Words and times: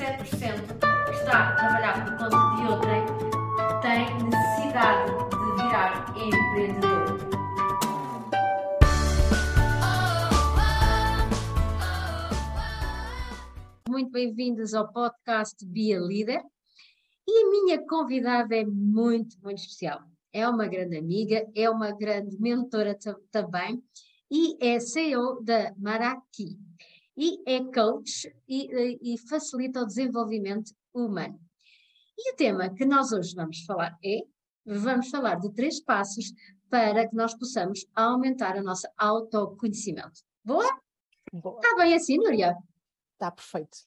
que 0.00 1.12
está 1.12 1.50
a 1.50 1.56
trabalhar 1.56 2.04
por 2.06 2.16
conta 2.16 2.56
de 2.56 2.72
outrem 2.72 3.04
tem 3.82 4.06
necessidade 4.30 5.12
de 5.28 5.62
virar 5.62 6.08
empreendedor. 6.16 7.18
Muito 13.90 14.10
bem-vindos 14.10 14.72
ao 14.72 14.90
podcast 14.90 15.66
Be 15.66 15.92
a 15.92 16.00
Líder. 16.00 16.40
E 17.28 17.44
a 17.44 17.50
minha 17.50 17.86
convidada 17.86 18.56
é 18.56 18.64
muito, 18.64 19.36
muito 19.42 19.58
especial. 19.58 20.00
É 20.32 20.48
uma 20.48 20.66
grande 20.66 20.96
amiga, 20.96 21.46
é 21.54 21.68
uma 21.68 21.92
grande 21.92 22.40
mentora 22.40 22.96
também 23.30 23.84
e 24.30 24.56
é 24.64 24.80
CEO 24.80 25.44
da 25.44 25.74
Maraki 25.76 26.58
e 27.16 27.42
é 27.46 27.60
coach 27.72 28.32
e, 28.48 28.98
e 29.02 29.18
facilita 29.18 29.82
o 29.82 29.86
desenvolvimento 29.86 30.72
humano. 30.94 31.38
E 32.18 32.32
o 32.32 32.36
tema 32.36 32.68
que 32.74 32.84
nós 32.84 33.12
hoje 33.12 33.34
vamos 33.34 33.64
falar 33.64 33.96
é, 34.04 34.18
vamos 34.66 35.08
falar 35.08 35.36
de 35.36 35.52
três 35.52 35.80
passos 35.80 36.32
para 36.68 37.08
que 37.08 37.16
nós 37.16 37.34
possamos 37.34 37.86
aumentar 37.94 38.56
o 38.56 38.62
nosso 38.62 38.86
autoconhecimento. 38.96 40.20
Boa? 40.44 40.80
Boa. 41.32 41.56
Está 41.56 41.76
bem 41.76 41.94
assim, 41.94 42.16
Núria? 42.16 42.56
Está 43.14 43.30
perfeito. 43.30 43.78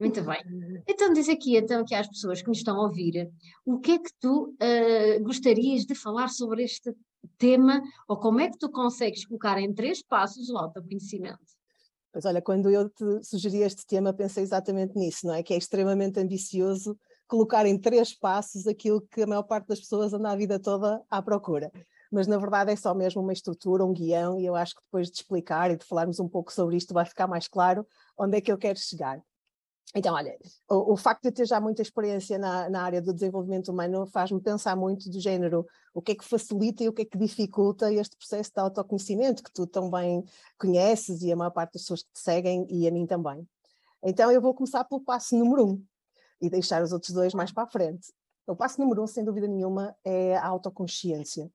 Muito 0.00 0.22
bem. 0.22 0.42
Então 0.88 1.12
diz 1.12 1.28
aqui, 1.28 1.56
então, 1.56 1.82
aqui 1.82 1.94
às 1.94 2.08
pessoas 2.08 2.42
que 2.42 2.48
me 2.48 2.56
estão 2.56 2.76
a 2.76 2.82
ouvir, 2.82 3.30
o 3.64 3.78
que 3.78 3.92
é 3.92 3.98
que 3.98 4.10
tu 4.20 4.54
uh, 4.54 5.22
gostarias 5.22 5.84
de 5.84 5.94
falar 5.94 6.28
sobre 6.28 6.64
este 6.64 6.94
tema, 7.38 7.80
ou 8.08 8.18
como 8.18 8.40
é 8.40 8.50
que 8.50 8.58
tu 8.58 8.70
consegues 8.70 9.24
colocar 9.24 9.58
em 9.58 9.72
três 9.72 10.02
passos 10.02 10.50
o 10.50 10.58
autoconhecimento? 10.58 11.53
Mas 12.14 12.24
olha, 12.24 12.40
quando 12.40 12.70
eu 12.70 12.88
te 12.88 13.24
sugeri 13.24 13.58
este 13.62 13.84
tema, 13.84 14.12
pensei 14.12 14.44
exatamente 14.44 14.96
nisso, 14.96 15.26
não 15.26 15.34
é? 15.34 15.42
Que 15.42 15.52
é 15.52 15.56
extremamente 15.56 16.20
ambicioso 16.20 16.96
colocar 17.26 17.66
em 17.66 17.76
três 17.76 18.16
passos 18.16 18.68
aquilo 18.68 19.00
que 19.00 19.22
a 19.22 19.26
maior 19.26 19.42
parte 19.42 19.66
das 19.66 19.80
pessoas 19.80 20.12
anda 20.12 20.30
a 20.30 20.36
vida 20.36 20.60
toda 20.60 21.02
à 21.10 21.20
procura. 21.20 21.72
Mas 22.12 22.28
na 22.28 22.38
verdade 22.38 22.70
é 22.70 22.76
só 22.76 22.94
mesmo 22.94 23.20
uma 23.20 23.32
estrutura, 23.32 23.84
um 23.84 23.92
guião, 23.92 24.38
e 24.38 24.46
eu 24.46 24.54
acho 24.54 24.76
que 24.76 24.82
depois 24.82 25.10
de 25.10 25.16
explicar 25.16 25.72
e 25.72 25.76
de 25.76 25.84
falarmos 25.84 26.20
um 26.20 26.28
pouco 26.28 26.52
sobre 26.52 26.76
isto 26.76 26.94
vai 26.94 27.04
ficar 27.04 27.26
mais 27.26 27.48
claro 27.48 27.84
onde 28.16 28.36
é 28.36 28.40
que 28.40 28.52
eu 28.52 28.58
quero 28.58 28.78
chegar. 28.78 29.20
Então, 29.94 30.14
olha, 30.14 30.36
o, 30.68 30.94
o, 30.94 30.96
facto 30.96 31.22
de 31.22 31.30
ter 31.30 31.46
já 31.46 31.60
muita 31.60 31.82
experiência 31.82 32.36
na, 32.36 32.68
na 32.68 32.82
área 32.82 33.00
do 33.00 33.14
desenvolvimento 33.14 33.70
humano 33.70 34.06
faz-me 34.06 34.40
pensar 34.40 34.74
muito 34.74 35.08
do 35.08 35.20
género 35.20 35.64
o 35.92 36.02
que 36.02 36.12
é 36.12 36.14
que 36.16 36.24
facilita 36.24 36.82
e 36.82 36.88
o 36.88 36.92
que 36.92 37.02
é 37.02 37.04
que 37.04 37.16
dificulta 37.16 37.92
este 37.92 38.16
processo 38.16 38.50
de 38.52 38.60
autoconhecimento 38.60 39.42
que 39.42 39.52
tu 39.52 39.66
tão 39.66 39.88
bem 39.88 40.24
conheces 40.58 41.22
e 41.22 41.30
a 41.30 41.36
maior 41.36 41.50
parte 41.50 41.74
das 41.74 41.82
pessoas 41.82 42.02
que 42.02 42.12
te 42.12 42.20
seguem 42.20 42.66
e 42.68 42.88
a 42.88 42.90
mim 42.90 43.06
também. 43.06 43.46
Então, 44.02 44.30
eu 44.32 44.40
vou 44.40 44.52
começar 44.52 44.84
pelo 44.84 45.00
passo 45.00 45.36
número 45.36 45.64
um 45.64 45.84
e 46.40 46.50
deixar 46.50 46.82
os 46.82 46.92
outros 46.92 47.12
dois 47.12 47.32
mais 47.32 47.52
para 47.52 47.62
a 47.62 47.68
frente. 47.68 48.12
O 48.46 48.56
passo 48.56 48.80
número 48.80 49.02
um, 49.02 49.06
sem 49.06 49.24
dúvida 49.24 49.46
nenhuma, 49.46 49.96
é 50.04 50.36
a 50.36 50.46
autoconsciência. 50.46 51.50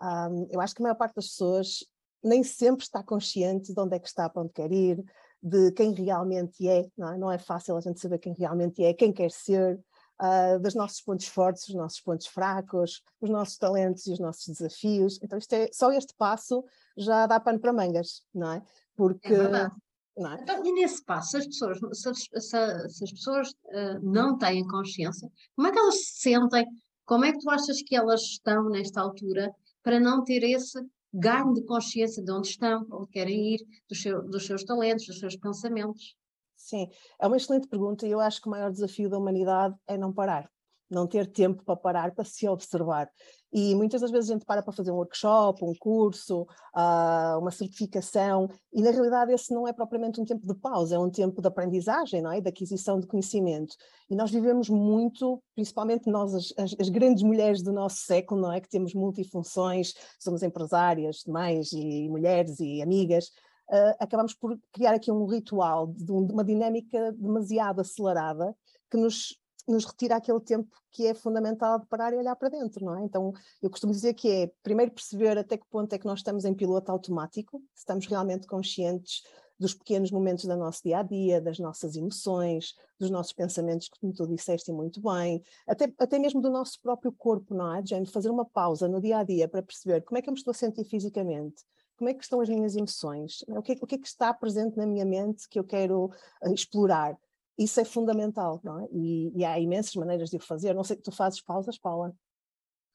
Um, 0.00 0.46
eu 0.50 0.60
acho 0.60 0.74
que 0.74 0.80
a 0.80 0.84
maior 0.84 0.94
parte 0.94 1.16
das 1.16 1.26
pessoas 1.26 1.84
nem 2.22 2.42
sempre 2.42 2.84
está 2.84 3.02
consciente 3.02 3.72
de 3.72 3.80
onde 3.80 3.96
é 3.96 3.98
que 3.98 4.08
está, 4.08 4.28
para 4.28 4.42
onde 4.42 4.52
quer 4.52 4.70
ir, 4.72 5.02
de 5.42 5.72
quem 5.72 5.92
realmente 5.92 6.68
é, 6.68 6.88
não 6.96 7.12
é? 7.12 7.18
Não 7.18 7.32
é 7.32 7.38
fácil 7.38 7.76
a 7.76 7.80
gente 7.80 8.00
saber 8.00 8.18
quem 8.18 8.34
realmente 8.34 8.82
é, 8.84 8.92
quem 8.92 9.12
quer 9.12 9.30
ser, 9.30 9.80
uh, 10.20 10.60
dos 10.60 10.74
nossos 10.74 11.00
pontos 11.00 11.26
fortes, 11.26 11.68
os 11.68 11.74
nossos 11.74 12.00
pontos 12.00 12.26
fracos, 12.26 13.02
os 13.20 13.30
nossos 13.30 13.56
talentos 13.56 14.06
e 14.06 14.12
os 14.12 14.18
nossos 14.18 14.46
desafios. 14.46 15.18
Então, 15.22 15.38
isto 15.38 15.52
é, 15.54 15.68
só 15.72 15.90
este 15.92 16.14
passo 16.16 16.64
já 16.96 17.26
dá 17.26 17.40
pano 17.40 17.58
para 17.58 17.72
mangas, 17.72 18.22
não 18.34 18.52
é? 18.52 18.62
Porque. 18.94 19.32
É 19.32 19.70
não 20.16 20.32
é? 20.32 20.40
Então, 20.42 20.64
e 20.64 20.72
nesse 20.72 21.02
passo, 21.04 21.30
se 21.30 21.36
as 21.38 21.46
pessoas, 21.46 21.78
se, 21.92 22.14
se, 22.14 22.88
se 22.88 23.04
as 23.04 23.10
pessoas 23.10 23.48
uh, 23.48 24.00
não 24.02 24.36
têm 24.36 24.66
consciência, 24.66 25.30
como 25.56 25.68
é 25.68 25.72
que 25.72 25.78
elas 25.78 25.94
se 25.94 26.20
sentem? 26.20 26.66
Como 27.06 27.24
é 27.24 27.32
que 27.32 27.38
tu 27.38 27.48
achas 27.50 27.82
que 27.82 27.96
elas 27.96 28.20
estão 28.20 28.68
nesta 28.68 29.00
altura 29.00 29.50
para 29.82 29.98
não 29.98 30.22
ter 30.22 30.42
esse 30.42 30.78
ganho 31.12 31.52
de 31.52 31.64
consciência 31.64 32.22
de 32.22 32.32
onde 32.32 32.48
estão, 32.48 32.86
onde 32.90 33.10
querem 33.10 33.54
ir, 33.54 33.60
dos, 33.88 34.00
seu, 34.00 34.22
dos 34.22 34.46
seus 34.46 34.64
talentos, 34.64 35.06
dos 35.06 35.18
seus 35.18 35.36
pensamentos? 35.36 36.16
Sim, 36.56 36.86
é 37.18 37.26
uma 37.26 37.36
excelente 37.36 37.68
pergunta 37.68 38.06
e 38.06 38.10
eu 38.10 38.20
acho 38.20 38.40
que 38.40 38.48
o 38.48 38.50
maior 38.50 38.70
desafio 38.70 39.08
da 39.08 39.18
humanidade 39.18 39.74
é 39.86 39.96
não 39.96 40.12
parar, 40.12 40.50
não 40.90 41.06
ter 41.06 41.26
tempo 41.30 41.62
para 41.64 41.76
parar, 41.76 42.14
para 42.14 42.24
se 42.24 42.48
observar. 42.48 43.08
E 43.52 43.74
muitas 43.74 44.00
das 44.00 44.10
vezes 44.10 44.30
a 44.30 44.34
gente 44.34 44.44
para 44.44 44.62
para 44.62 44.72
fazer 44.72 44.92
um 44.92 44.96
workshop, 44.96 45.64
um 45.64 45.74
curso, 45.74 46.42
uh, 46.42 47.38
uma 47.38 47.50
certificação, 47.50 48.48
e 48.72 48.80
na 48.80 48.90
realidade 48.90 49.32
esse 49.32 49.52
não 49.52 49.66
é 49.66 49.72
propriamente 49.72 50.20
um 50.20 50.24
tempo 50.24 50.46
de 50.46 50.54
pausa, 50.54 50.94
é 50.94 50.98
um 50.98 51.10
tempo 51.10 51.40
de 51.40 51.48
aprendizagem, 51.48 52.22
não 52.22 52.32
é? 52.32 52.40
de 52.40 52.48
aquisição 52.48 53.00
de 53.00 53.08
conhecimento. 53.08 53.74
E 54.08 54.14
nós 54.14 54.30
vivemos 54.30 54.68
muito, 54.68 55.42
principalmente 55.54 56.08
nós, 56.08 56.32
as, 56.34 56.74
as, 56.78 56.88
grandes 56.88 57.24
mulheres 57.24 57.62
do 57.62 57.72
nosso 57.72 57.98
século, 58.04 58.40
não 58.40 58.52
é? 58.52 58.60
que 58.60 58.68
temos 58.68 58.94
multifunções, 58.94 59.94
somos 60.20 60.42
empresárias, 60.42 61.24
mães 61.26 61.72
e 61.72 62.08
mulheres 62.08 62.60
e 62.60 62.80
amigas, 62.80 63.26
uh, 63.68 63.96
acabamos 63.98 64.32
por 64.32 64.56
criar 64.72 64.94
aqui 64.94 65.10
um 65.10 65.26
ritual 65.26 65.88
de, 65.88 66.04
de 66.04 66.32
uma 66.32 66.44
dinâmica 66.44 67.12
demasiado 67.18 67.80
acelerada 67.80 68.54
que 68.88 68.96
nos 68.96 69.40
nos 69.68 69.84
retira 69.84 70.16
aquele 70.16 70.40
tempo 70.40 70.68
que 70.90 71.06
é 71.06 71.14
fundamental 71.14 71.78
de 71.78 71.86
parar 71.86 72.12
e 72.12 72.16
olhar 72.16 72.34
para 72.36 72.48
dentro, 72.48 72.84
não 72.84 72.98
é? 72.98 73.04
Então, 73.04 73.32
eu 73.62 73.70
costumo 73.70 73.92
dizer 73.92 74.14
que 74.14 74.30
é 74.30 74.52
primeiro 74.62 74.92
perceber 74.92 75.38
até 75.38 75.56
que 75.56 75.66
ponto 75.68 75.92
é 75.92 75.98
que 75.98 76.06
nós 76.06 76.20
estamos 76.20 76.44
em 76.44 76.54
piloto 76.54 76.90
automático, 76.90 77.62
se 77.74 77.80
estamos 77.80 78.06
realmente 78.06 78.46
conscientes 78.46 79.22
dos 79.60 79.74
pequenos 79.74 80.10
momentos 80.10 80.46
do 80.46 80.56
nosso 80.56 80.82
dia 80.82 81.00
a 81.00 81.02
dia, 81.02 81.38
das 81.38 81.58
nossas 81.58 81.94
emoções, 81.94 82.74
dos 82.98 83.10
nossos 83.10 83.34
pensamentos, 83.34 83.90
como 84.00 84.10
tu 84.10 84.26
disseste 84.26 84.72
muito 84.72 85.02
bem, 85.02 85.42
até, 85.68 85.92
até 85.98 86.18
mesmo 86.18 86.40
do 86.40 86.50
nosso 86.50 86.80
próprio 86.80 87.12
corpo, 87.12 87.54
não 87.54 87.76
é? 87.76 87.82
De 87.82 88.06
fazer 88.06 88.30
uma 88.30 88.46
pausa 88.46 88.88
no 88.88 89.02
dia 89.02 89.18
a 89.18 89.22
dia 89.22 89.46
para 89.46 89.62
perceber 89.62 90.00
como 90.00 90.16
é 90.16 90.22
que 90.22 90.30
eu 90.30 90.32
me 90.32 90.38
estou 90.38 90.52
a 90.52 90.54
sentir 90.54 90.84
fisicamente, 90.84 91.62
como 91.98 92.08
é 92.08 92.14
que 92.14 92.24
estão 92.24 92.40
as 92.40 92.48
minhas 92.48 92.74
emoções, 92.74 93.44
o 93.48 93.60
que, 93.60 93.72
é, 93.72 93.76
o 93.82 93.86
que 93.86 93.96
é 93.96 93.98
que 93.98 94.06
está 94.06 94.32
presente 94.32 94.78
na 94.78 94.86
minha 94.86 95.04
mente 95.04 95.46
que 95.46 95.58
eu 95.58 95.64
quero 95.64 96.06
uh, 96.06 96.54
explorar 96.54 97.14
isso 97.60 97.78
é 97.78 97.84
fundamental, 97.84 98.58
não 98.64 98.80
é? 98.80 98.88
E, 98.90 99.38
e, 99.38 99.44
há 99.44 99.60
imensas 99.60 99.94
maneiras 99.94 100.30
de 100.30 100.36
o 100.36 100.40
fazer. 100.40 100.74
Não 100.74 100.82
sei 100.82 100.96
que 100.96 101.02
tu 101.02 101.12
fazes 101.12 101.42
pausas, 101.42 101.78
Paula. 101.78 102.14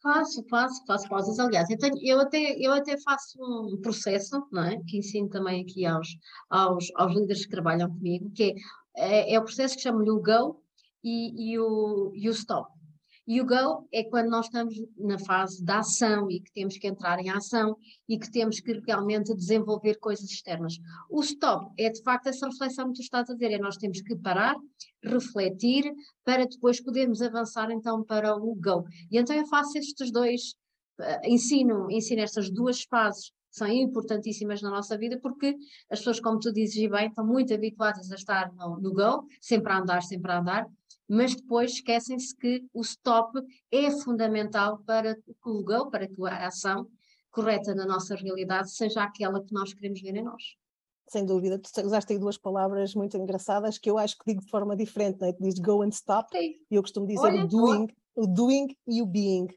Faço, 0.02 0.44
faço, 0.50 0.84
faço 0.88 1.08
pausas. 1.08 1.38
Aliás, 1.40 1.70
eu, 1.70 1.78
tenho, 1.78 1.96
eu, 2.02 2.20
até, 2.20 2.58
eu 2.60 2.74
até 2.74 2.98
faço 3.00 3.38
um 3.40 3.80
processo, 3.80 4.44
não 4.52 4.64
é? 4.64 4.82
Que 4.88 4.98
ensino 4.98 5.30
também 5.30 5.62
aqui 5.62 5.86
aos, 5.86 6.08
aos, 6.50 6.92
aos 6.96 7.14
líderes 7.14 7.46
que 7.46 7.52
trabalham 7.52 7.90
comigo, 7.90 8.32
que 8.32 8.56
é, 8.96 9.32
é, 9.32 9.34
é 9.36 9.40
o 9.40 9.44
processo 9.44 9.76
que 9.76 9.84
chamo-lhe 9.84 10.10
o 10.10 10.22
Go 10.22 10.64
e, 11.04 11.52
e, 11.54 11.60
o, 11.60 12.12
e 12.16 12.28
o 12.28 12.32
Stop. 12.32 12.72
E 13.28 13.42
o 13.42 13.46
go 13.46 13.88
é 13.92 14.04
quando 14.04 14.30
nós 14.30 14.46
estamos 14.46 14.76
na 14.98 15.18
fase 15.18 15.64
da 15.64 15.80
ação 15.80 16.30
e 16.30 16.40
que 16.40 16.52
temos 16.52 16.78
que 16.78 16.88
entrar 16.88 17.20
em 17.20 17.30
ação 17.30 17.76
e 18.08 18.20
que 18.20 18.32
temos 18.32 18.60
que 18.60 18.74
realmente 18.86 19.36
desenvolver 19.36 19.96
coisas 19.96 20.30
externas. 20.30 20.78
O 21.10 21.22
stop 21.22 21.72
é 21.78 21.90
de 21.90 22.02
facto 22.04 22.28
essa 22.28 22.48
reflexão 22.48 22.88
que 22.88 22.94
tu 22.94 23.02
estás 23.02 23.30
a 23.30 23.34
dizer, 23.34 23.52
é 23.52 23.58
nós 23.58 23.78
temos 23.78 24.02
que 24.02 24.16
parar, 24.16 24.56
refletir, 25.04 25.92
para 26.24 26.46
depois 26.46 26.80
podermos 26.80 27.22
avançar 27.22 27.72
então 27.72 28.04
para 28.04 28.36
o 28.36 28.56
go. 28.56 28.86
E 29.12 29.18
então 29.18 29.36
eu 29.36 29.48
faço 29.48 29.78
estes 29.78 30.12
dois, 30.12 30.54
uh, 31.00 31.28
ensino, 31.28 31.90
ensino 31.90 32.22
estas 32.22 32.50
duas 32.52 32.84
fases 32.84 33.32
são 33.56 33.68
importantíssimas 33.70 34.62
na 34.62 34.70
nossa 34.70 34.98
vida 34.98 35.18
porque 35.22 35.56
as 35.90 36.00
pessoas, 36.00 36.20
como 36.20 36.40
tu 36.40 36.52
dizes 36.52 36.90
bem, 36.92 37.08
estão 37.08 37.26
muito 37.26 37.54
habituadas 37.54 38.12
a 38.12 38.16
estar 38.16 38.54
no, 38.54 38.82
no 38.82 38.94
go, 38.94 39.26
sempre 39.40 39.72
a 39.72 39.80
andar, 39.80 40.04
sempre 40.04 40.30
a 40.30 40.40
andar, 40.40 40.68
mas 41.08 41.36
depois 41.36 41.72
esquecem-se 41.72 42.36
que 42.36 42.66
o 42.74 42.82
stop 42.82 43.40
é 43.72 43.92
fundamental 43.92 44.80
para 44.86 45.16
que 45.16 45.34
o 45.46 45.64
go, 45.64 45.90
para 45.90 46.08
que 46.08 46.16
a 46.24 46.48
ação 46.48 46.88
correta 47.32 47.76
na 47.76 47.86
nossa 47.86 48.16
realidade 48.16 48.72
seja 48.72 49.04
aquela 49.04 49.44
que 49.44 49.54
nós 49.54 49.74
queremos 49.74 50.02
ver 50.02 50.16
em 50.16 50.24
nós. 50.24 50.42
Sem 51.08 51.26
dúvida, 51.26 51.60
tu 51.60 51.82
usaste 51.82 52.14
aí 52.14 52.20
duas 52.20 52.38
palavras 52.38 52.96
muito 52.96 53.16
engraçadas 53.18 53.78
que 53.78 53.90
eu 53.90 53.98
acho 53.98 54.18
que 54.18 54.26
digo 54.26 54.42
de 54.42 54.50
forma 54.50 54.76
diferente, 54.76 55.22
né? 55.22 55.34
diz 55.40 55.60
go 55.60 55.84
and 55.84 55.90
stop, 55.90 56.36
e 56.36 56.58
eu 56.72 56.82
costumo 56.82 57.06
dizer 57.06 57.20
olha, 57.20 57.44
o 57.44 57.48
doing, 57.48 57.88
o 58.16 58.26
doing 58.26 58.76
e 58.88 59.02
o 59.02 59.06
being. 59.06 59.48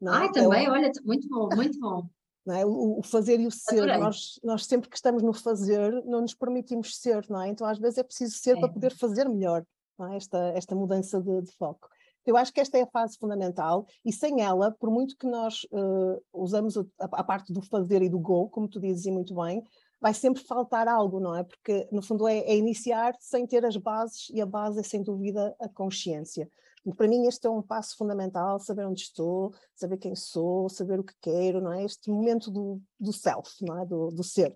Não 0.00 0.14
é? 0.14 0.26
Ah, 0.26 0.32
também, 0.32 0.66
é, 0.66 0.70
olha, 0.70 0.92
muito 1.04 1.28
bom, 1.28 1.48
muito 1.54 1.78
bom. 1.78 2.06
É? 2.50 2.64
O, 2.64 3.02
fazer 3.02 3.38
e 3.38 3.46
o 3.46 3.50
ser, 3.50 3.84
nós, 3.98 4.40
nós 4.42 4.64
sempre 4.64 4.88
que 4.88 4.96
estamos 4.96 5.22
no 5.22 5.34
fazer 5.34 6.02
não 6.06 6.22
nos 6.22 6.32
permitimos 6.32 6.96
ser, 6.96 7.28
não 7.28 7.42
é? 7.42 7.48
Então 7.48 7.66
às 7.66 7.78
vezes 7.78 7.98
é 7.98 8.02
preciso 8.02 8.38
ser 8.38 8.56
é. 8.56 8.60
para 8.60 8.70
poder 8.70 8.96
fazer 8.96 9.28
melhor 9.28 9.62
é? 9.62 9.77
Esta, 10.06 10.38
esta 10.54 10.74
mudança 10.74 11.20
de, 11.20 11.42
de, 11.42 11.52
foco. 11.52 11.88
Eu 12.26 12.36
acho 12.36 12.52
que 12.52 12.60
esta 12.60 12.76
é 12.76 12.82
a 12.82 12.86
fase 12.86 13.16
fundamental 13.18 13.86
e 14.04 14.12
sem 14.12 14.42
ela, 14.42 14.70
por 14.78 14.90
muito 14.90 15.16
que 15.16 15.26
nós 15.26 15.64
uh, 15.72 16.22
usamos 16.32 16.76
a, 16.76 16.84
a, 17.00 17.24
parte 17.24 17.52
do 17.52 17.62
fazer 17.62 18.02
e 18.02 18.08
do 18.08 18.18
go, 18.18 18.48
como 18.50 18.68
tu 18.68 18.80
dizes 18.80 19.06
muito 19.06 19.34
bem, 19.34 19.62
vai 20.00 20.12
sempre 20.12 20.42
faltar 20.42 20.86
algo, 20.88 21.20
não 21.20 21.34
é? 21.34 21.42
Porque 21.42 21.88
no 21.90 22.02
fundo 22.02 22.28
é, 22.28 22.38
é 22.38 22.56
iniciar 22.56 23.14
sem 23.18 23.46
ter 23.46 23.64
as 23.64 23.76
bases 23.76 24.28
e 24.30 24.40
a 24.40 24.46
base 24.46 24.78
é 24.80 24.82
sem 24.82 25.02
dúvida 25.02 25.56
a 25.58 25.68
consciência. 25.68 26.50
E 26.84 26.94
para 26.94 27.08
mim 27.08 27.26
este 27.26 27.46
é 27.46 27.50
um 27.50 27.62
passo 27.62 27.96
fundamental, 27.96 28.58
saber 28.60 28.86
onde 28.86 29.02
estou, 29.02 29.52
saber 29.74 29.98
quem 29.98 30.14
sou, 30.14 30.68
saber 30.68 31.00
o 31.00 31.04
que 31.04 31.14
quero, 31.20 31.60
não 31.60 31.72
é? 31.72 31.84
Este 31.84 32.10
momento 32.10 32.50
do, 32.50 32.80
do 32.98 33.12
self, 33.12 33.64
não 33.64 33.80
é? 33.80 33.86
Do, 33.86 34.08
do 34.08 34.22
ser. 34.22 34.54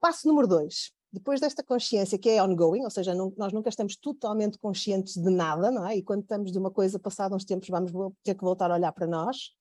Passo 0.00 0.28
número 0.28 0.46
dois, 0.46 0.92
depois 1.12 1.40
desta 1.40 1.62
consciência 1.62 2.18
que 2.18 2.28
é 2.28 2.42
ongoing, 2.42 2.84
ou 2.84 2.90
seja, 2.90 3.14
não, 3.14 3.32
nós 3.36 3.52
nunca 3.52 3.68
estamos 3.68 3.96
totalmente 3.96 4.58
conscientes 4.58 5.14
de 5.14 5.30
nada, 5.30 5.70
não 5.70 5.86
é? 5.86 5.96
E 5.96 6.02
quando 6.02 6.22
estamos 6.22 6.52
de 6.52 6.58
uma 6.58 6.70
coisa, 6.70 6.98
passado 6.98 7.34
uns 7.34 7.44
tempos, 7.44 7.68
vamos 7.68 7.92
ter 8.22 8.34
que 8.34 8.44
voltar 8.44 8.70
a 8.70 8.74
olhar 8.74 8.92
para 8.92 9.06
nós. 9.06 9.54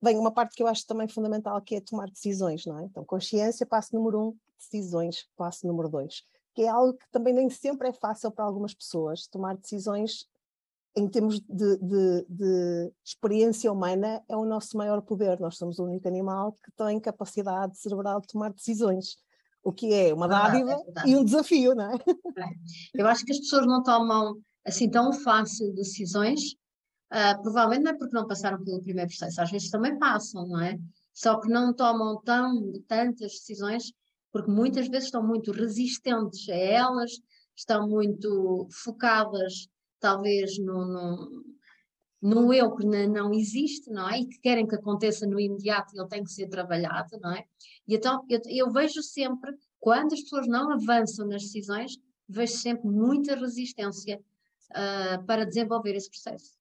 Vem 0.00 0.16
uma 0.16 0.30
parte 0.30 0.54
que 0.54 0.62
eu 0.62 0.68
acho 0.68 0.86
também 0.86 1.08
fundamental, 1.08 1.60
que 1.60 1.74
é 1.74 1.80
tomar 1.80 2.08
decisões, 2.08 2.64
não 2.64 2.78
é? 2.78 2.84
Então, 2.84 3.04
consciência, 3.04 3.66
passo 3.66 3.94
número 3.94 4.28
um, 4.28 4.36
decisões, 4.56 5.26
passo 5.36 5.66
número 5.66 5.88
dois, 5.88 6.22
que 6.54 6.62
é 6.62 6.68
algo 6.68 6.96
que 6.96 7.10
também 7.10 7.34
nem 7.34 7.50
sempre 7.50 7.88
é 7.88 7.92
fácil 7.92 8.30
para 8.30 8.44
algumas 8.44 8.72
pessoas. 8.72 9.26
Tomar 9.26 9.56
decisões 9.56 10.28
em 10.96 11.08
termos 11.08 11.40
de, 11.40 11.76
de, 11.76 12.26
de, 12.28 12.92
experiência 13.04 13.70
humana, 13.70 14.22
é 14.28 14.36
o 14.36 14.44
nosso 14.44 14.76
maior 14.76 15.00
poder. 15.02 15.38
Nós 15.38 15.56
somos 15.56 15.78
o 15.78 15.84
único 15.84 16.08
animal 16.08 16.52
que 16.52 16.72
tem 16.72 16.98
capacidade 16.98 17.78
cerebral 17.78 18.20
de 18.20 18.28
tomar 18.28 18.52
decisões 18.52 19.16
o 19.68 19.72
que 19.72 19.92
é 19.92 20.14
uma 20.14 20.26
dádiva 20.26 20.82
ah, 20.96 21.02
é 21.04 21.10
e 21.10 21.14
um 21.14 21.22
desafio, 21.22 21.74
não 21.74 21.92
é? 21.92 21.94
é? 22.38 22.48
Eu 22.94 23.06
acho 23.06 23.22
que 23.22 23.32
as 23.32 23.38
pessoas 23.38 23.66
não 23.66 23.82
tomam 23.82 24.40
assim 24.64 24.90
tão 24.90 25.12
fácil 25.12 25.74
decisões, 25.74 26.40
uh, 27.12 27.42
provavelmente 27.42 27.84
não 27.84 27.92
é 27.92 27.98
porque 27.98 28.14
não 28.14 28.26
passaram 28.26 28.64
pelo 28.64 28.82
primeiro 28.82 29.10
processo, 29.10 29.42
às 29.42 29.50
vezes 29.50 29.68
também 29.68 29.98
passam, 29.98 30.46
não 30.48 30.60
é? 30.60 30.78
Só 31.12 31.38
que 31.38 31.50
não 31.50 31.74
tomam 31.74 32.18
tão, 32.22 32.72
tantas 32.86 33.32
decisões 33.32 33.92
porque 34.32 34.50
muitas 34.50 34.88
vezes 34.88 35.06
estão 35.06 35.26
muito 35.26 35.52
resistentes 35.52 36.48
a 36.48 36.54
elas, 36.54 37.12
estão 37.54 37.86
muito 37.86 38.66
focadas 38.70 39.68
talvez 40.00 40.58
no, 40.58 40.86
no, 40.86 41.44
no 42.22 42.54
eu 42.54 42.74
que 42.74 42.86
não 42.86 43.34
existe, 43.34 43.90
não 43.90 44.08
é? 44.08 44.20
E 44.20 44.26
que 44.26 44.38
querem 44.40 44.66
que 44.66 44.76
aconteça 44.76 45.26
no 45.26 45.38
imediato 45.38 45.94
e 45.94 46.00
ele 46.00 46.08
tem 46.08 46.24
que 46.24 46.32
ser 46.32 46.48
trabalhado, 46.48 47.18
não 47.20 47.32
é? 47.32 47.44
E 47.88 47.96
então 47.96 48.22
eu, 48.28 48.40
eu 48.46 48.70
vejo 48.70 49.02
sempre, 49.02 49.50
quando 49.80 50.12
as 50.12 50.20
pessoas 50.20 50.46
não 50.46 50.70
avançam 50.70 51.26
nas 51.26 51.42
decisões, 51.42 51.96
vejo 52.28 52.52
sempre 52.52 52.86
muita 52.86 53.34
resistência 53.34 54.20
uh, 54.70 55.24
para 55.24 55.46
desenvolver 55.46 55.96
esse 55.96 56.10
processo. 56.10 56.58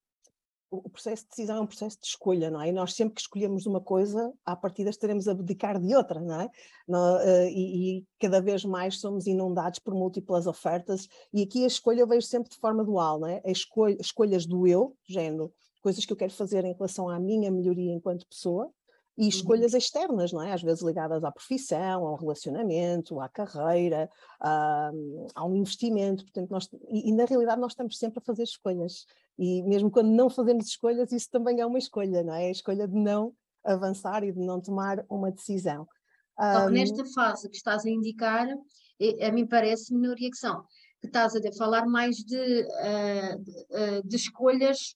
O 0.69 0.89
processo 0.89 1.23
de 1.23 1.29
decisão 1.29 1.57
é 1.57 1.61
um 1.61 1.67
processo 1.67 1.97
de 2.01 2.07
escolha, 2.07 2.51
não 2.51 2.61
é? 2.61 2.67
E 2.67 2.71
nós 2.73 2.93
sempre 2.93 3.15
que 3.15 3.21
escolhemos 3.21 3.65
uma 3.65 3.79
coisa, 3.79 4.33
à 4.45 4.53
partida 4.53 4.89
estaremos 4.89 5.25
a 5.27 5.31
abdicar 5.31 5.79
de 5.79 5.95
outra, 5.95 6.19
não 6.19 6.41
é? 6.41 6.45
Uh, 6.89 7.47
e, 7.49 7.99
e, 7.99 8.05
cada 8.19 8.41
vez 8.41 8.65
mais 8.65 8.99
somos 8.99 9.27
inundados 9.27 9.79
por 9.79 9.93
múltiplas 9.93 10.45
ofertas, 10.45 11.07
e 11.33 11.41
aqui 11.41 11.63
a 11.63 11.67
escolha 11.67 12.01
eu 12.01 12.07
vejo 12.07 12.27
sempre 12.27 12.49
de 12.49 12.57
forma 12.57 12.83
dual, 12.83 13.17
não 13.17 13.29
é? 13.29 13.41
As 13.45 13.63
escolhas 14.01 14.45
do 14.45 14.67
eu, 14.67 14.93
género, 15.07 15.53
coisas 15.81 16.05
que 16.05 16.11
eu 16.11 16.17
quero 16.17 16.33
fazer 16.33 16.65
em 16.65 16.73
relação 16.73 17.07
à 17.07 17.17
minha 17.17 17.49
melhoria 17.49 17.93
enquanto 17.93 18.27
pessoa, 18.27 18.69
e 19.17 19.23
uhum. 19.23 19.29
escolhas 19.29 19.73
externas, 19.73 20.31
não 20.31 20.41
é? 20.41 20.53
Às 20.53 20.61
vezes 20.61 20.83
ligadas 20.83 21.23
à 21.23 21.31
profissão, 21.31 22.05
ao 22.05 22.15
relacionamento, 22.15 23.19
à 23.19 23.27
carreira, 23.27 24.09
a, 24.39 24.91
a 25.35 25.45
um 25.45 25.55
investimento. 25.55 26.23
Portanto, 26.23 26.49
nós, 26.51 26.69
e, 26.89 27.09
e, 27.09 27.13
na 27.13 27.25
realidade 27.25 27.59
nós 27.59 27.71
estamos 27.71 27.97
sempre 27.97 28.19
a 28.19 28.25
fazer 28.25 28.43
escolhas. 28.43 29.05
E 29.37 29.63
mesmo 29.63 29.89
quando 29.89 30.09
não 30.09 30.29
fazemos 30.29 30.67
escolhas, 30.67 31.11
isso 31.11 31.29
também 31.31 31.59
é 31.59 31.65
uma 31.65 31.79
escolha, 31.79 32.23
não 32.23 32.33
é? 32.33 32.47
A 32.47 32.51
escolha 32.51 32.87
de 32.87 32.95
não 32.95 33.33
avançar 33.63 34.23
e 34.23 34.31
de 34.31 34.39
não 34.39 34.61
tomar 34.61 35.03
uma 35.09 35.31
decisão. 35.31 35.87
Só 36.39 36.67
que 36.67 36.73
nesta 36.73 37.03
fase 37.15 37.49
que 37.49 37.57
estás 37.57 37.85
a 37.85 37.89
indicar, 37.89 38.47
a 38.47 39.31
mim 39.31 39.47
parece-me, 39.47 40.07
Núria, 40.07 40.29
que 40.29 40.37
são 40.37 40.63
que 40.99 41.07
estás 41.07 41.35
a 41.35 41.51
falar 41.57 41.85
mais 41.85 42.17
de, 42.17 42.35
uh, 42.35 43.43
de, 43.43 43.51
uh, 43.51 44.07
de 44.07 44.15
escolhas 44.15 44.95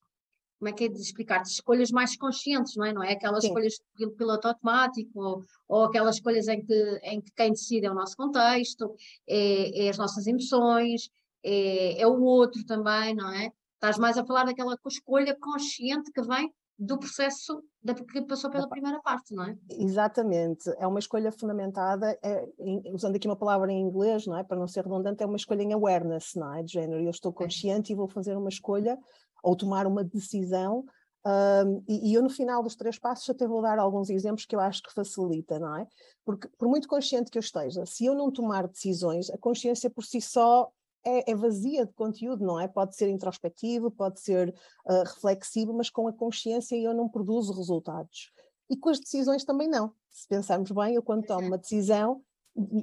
como 0.62 0.70
é 0.70 0.74
que 0.74 0.84
é 0.84 0.88
de 0.90 1.02
explicar, 1.02 1.42
de 1.42 1.50
escolhas 1.50 1.90
mais 1.90 2.16
conscientes, 2.16 2.76
não 2.76 2.86
é? 2.86 2.94
Não 2.94 3.04
é 3.04 3.14
aquelas 3.14 3.42
Sim. 3.42 3.48
escolhas 3.48 3.82
pelo 3.98 4.12
piloto 4.12 4.48
automático 4.48 5.20
ou, 5.20 5.44
ou, 5.68 5.86
aquelas 5.86 6.18
escolhas 6.18 6.48
em 6.48 6.64
que, 6.64 7.00
em 7.02 7.20
que 7.20 7.32
quem 7.32 7.50
decide 7.50 7.88
é 7.88 7.92
o 7.92 7.96
nosso 7.96 8.16
contexto, 8.16 8.94
é, 9.28 9.88
é 9.88 9.90
as 9.90 9.98
nossas 9.98 10.28
emoções, 10.28 11.10
é, 11.44 12.00
é, 12.00 12.06
o 12.06 12.22
outro 12.22 12.64
também, 12.64 13.16
não 13.16 13.34
é? 13.34 13.52
Estás 13.74 13.98
mais 13.98 14.20
a 14.20 14.24
falar 14.24 14.44
daquela 14.44 14.78
escolha 14.88 15.36
consciente 15.36 16.12
que 16.12 16.22
vem 16.22 16.54
do 16.82 16.98
processo 16.98 17.64
da, 17.84 17.94
que 17.94 18.24
passou 18.24 18.50
pela 18.50 18.68
primeira 18.68 19.00
parte, 19.02 19.36
não 19.36 19.44
é? 19.44 19.56
Exatamente, 19.70 20.68
é 20.80 20.88
uma 20.88 20.98
escolha 20.98 21.32
fundamentada, 21.32 22.18
é, 22.24 22.44
usando 22.92 23.16
aqui 23.16 23.28
uma 23.28 23.36
palavra 23.36 23.72
em 23.72 23.80
inglês, 23.80 24.26
não 24.26 24.36
é? 24.36 24.44
Para 24.44 24.58
não 24.58 24.68
ser 24.68 24.84
redundante, 24.84 25.22
é 25.22 25.26
uma 25.28 25.38
escolha 25.38 25.62
em 25.62 25.74
awareness, 25.74 26.34
não 26.36 26.56
é? 26.56 26.64
De 26.64 26.74
género, 26.74 27.04
eu 27.04 27.12
estou 27.12 27.32
consciente 27.32 27.92
e 27.92 27.96
vou 27.96 28.08
fazer 28.08 28.36
uma 28.36 28.50
escolha 28.50 28.98
ou 29.44 29.56
tomar 29.56 29.86
uma 29.86 30.04
decisão. 30.04 30.84
Um, 31.24 31.84
e, 31.88 32.10
e, 32.10 32.14
eu, 32.16 32.24
no 32.24 32.32
final 32.32 32.64
dos 32.64 32.76
três 32.76 32.98
passos, 32.98 33.30
até 33.30 33.48
vou 33.48 33.62
dar 33.62 33.78
alguns 33.78 34.10
exemplos 34.10 34.48
que 34.48 34.56
eu 34.56 34.60
acho 34.60 34.82
que 34.82 34.92
facilita, 34.92 35.60
não 35.60 35.78
é? 35.78 35.88
Porque, 36.26 36.50
por 36.58 36.68
muito 36.68 36.88
consciente 36.88 37.30
que 37.30 37.38
eu 37.38 37.42
esteja, 37.42 37.86
se 37.86 38.06
eu 38.06 38.16
não 38.16 38.32
tomar 38.32 38.68
decisões, 38.68 39.30
a 39.30 39.38
consciência 39.38 39.88
por 39.88 40.04
si 40.04 40.20
só 40.20 40.72
é, 41.06 41.32
é 41.32 41.36
vazia 41.36 41.86
de 41.86 41.94
conteúdo, 41.94 42.46
não 42.46 42.60
é? 42.60 42.68
Pode 42.68 42.96
ser 42.96 43.10
introspectivo, 43.10 43.92
pode 43.92 44.20
ser 44.20 44.54
uh, 44.86 45.04
reflexivo, 45.04 45.74
mas 45.74 45.90
com 45.90 46.08
a 46.08 46.14
consciência 46.14 46.76
eu 46.76 46.94
não 46.94 47.10
produzo 47.10 47.54
resultados. 47.54 48.32
E 48.70 48.78
com 48.78 48.90
as 48.90 49.00
decisões 49.00 49.44
também 49.44 49.68
não. 49.68 49.94
Se 50.10 50.28
pensarmos 50.28 50.72
bem, 50.72 50.96
eu 50.96 51.04
quando 51.04 51.26
tomo 51.26 51.48
uma 51.48 51.58
decisão, 51.58 52.22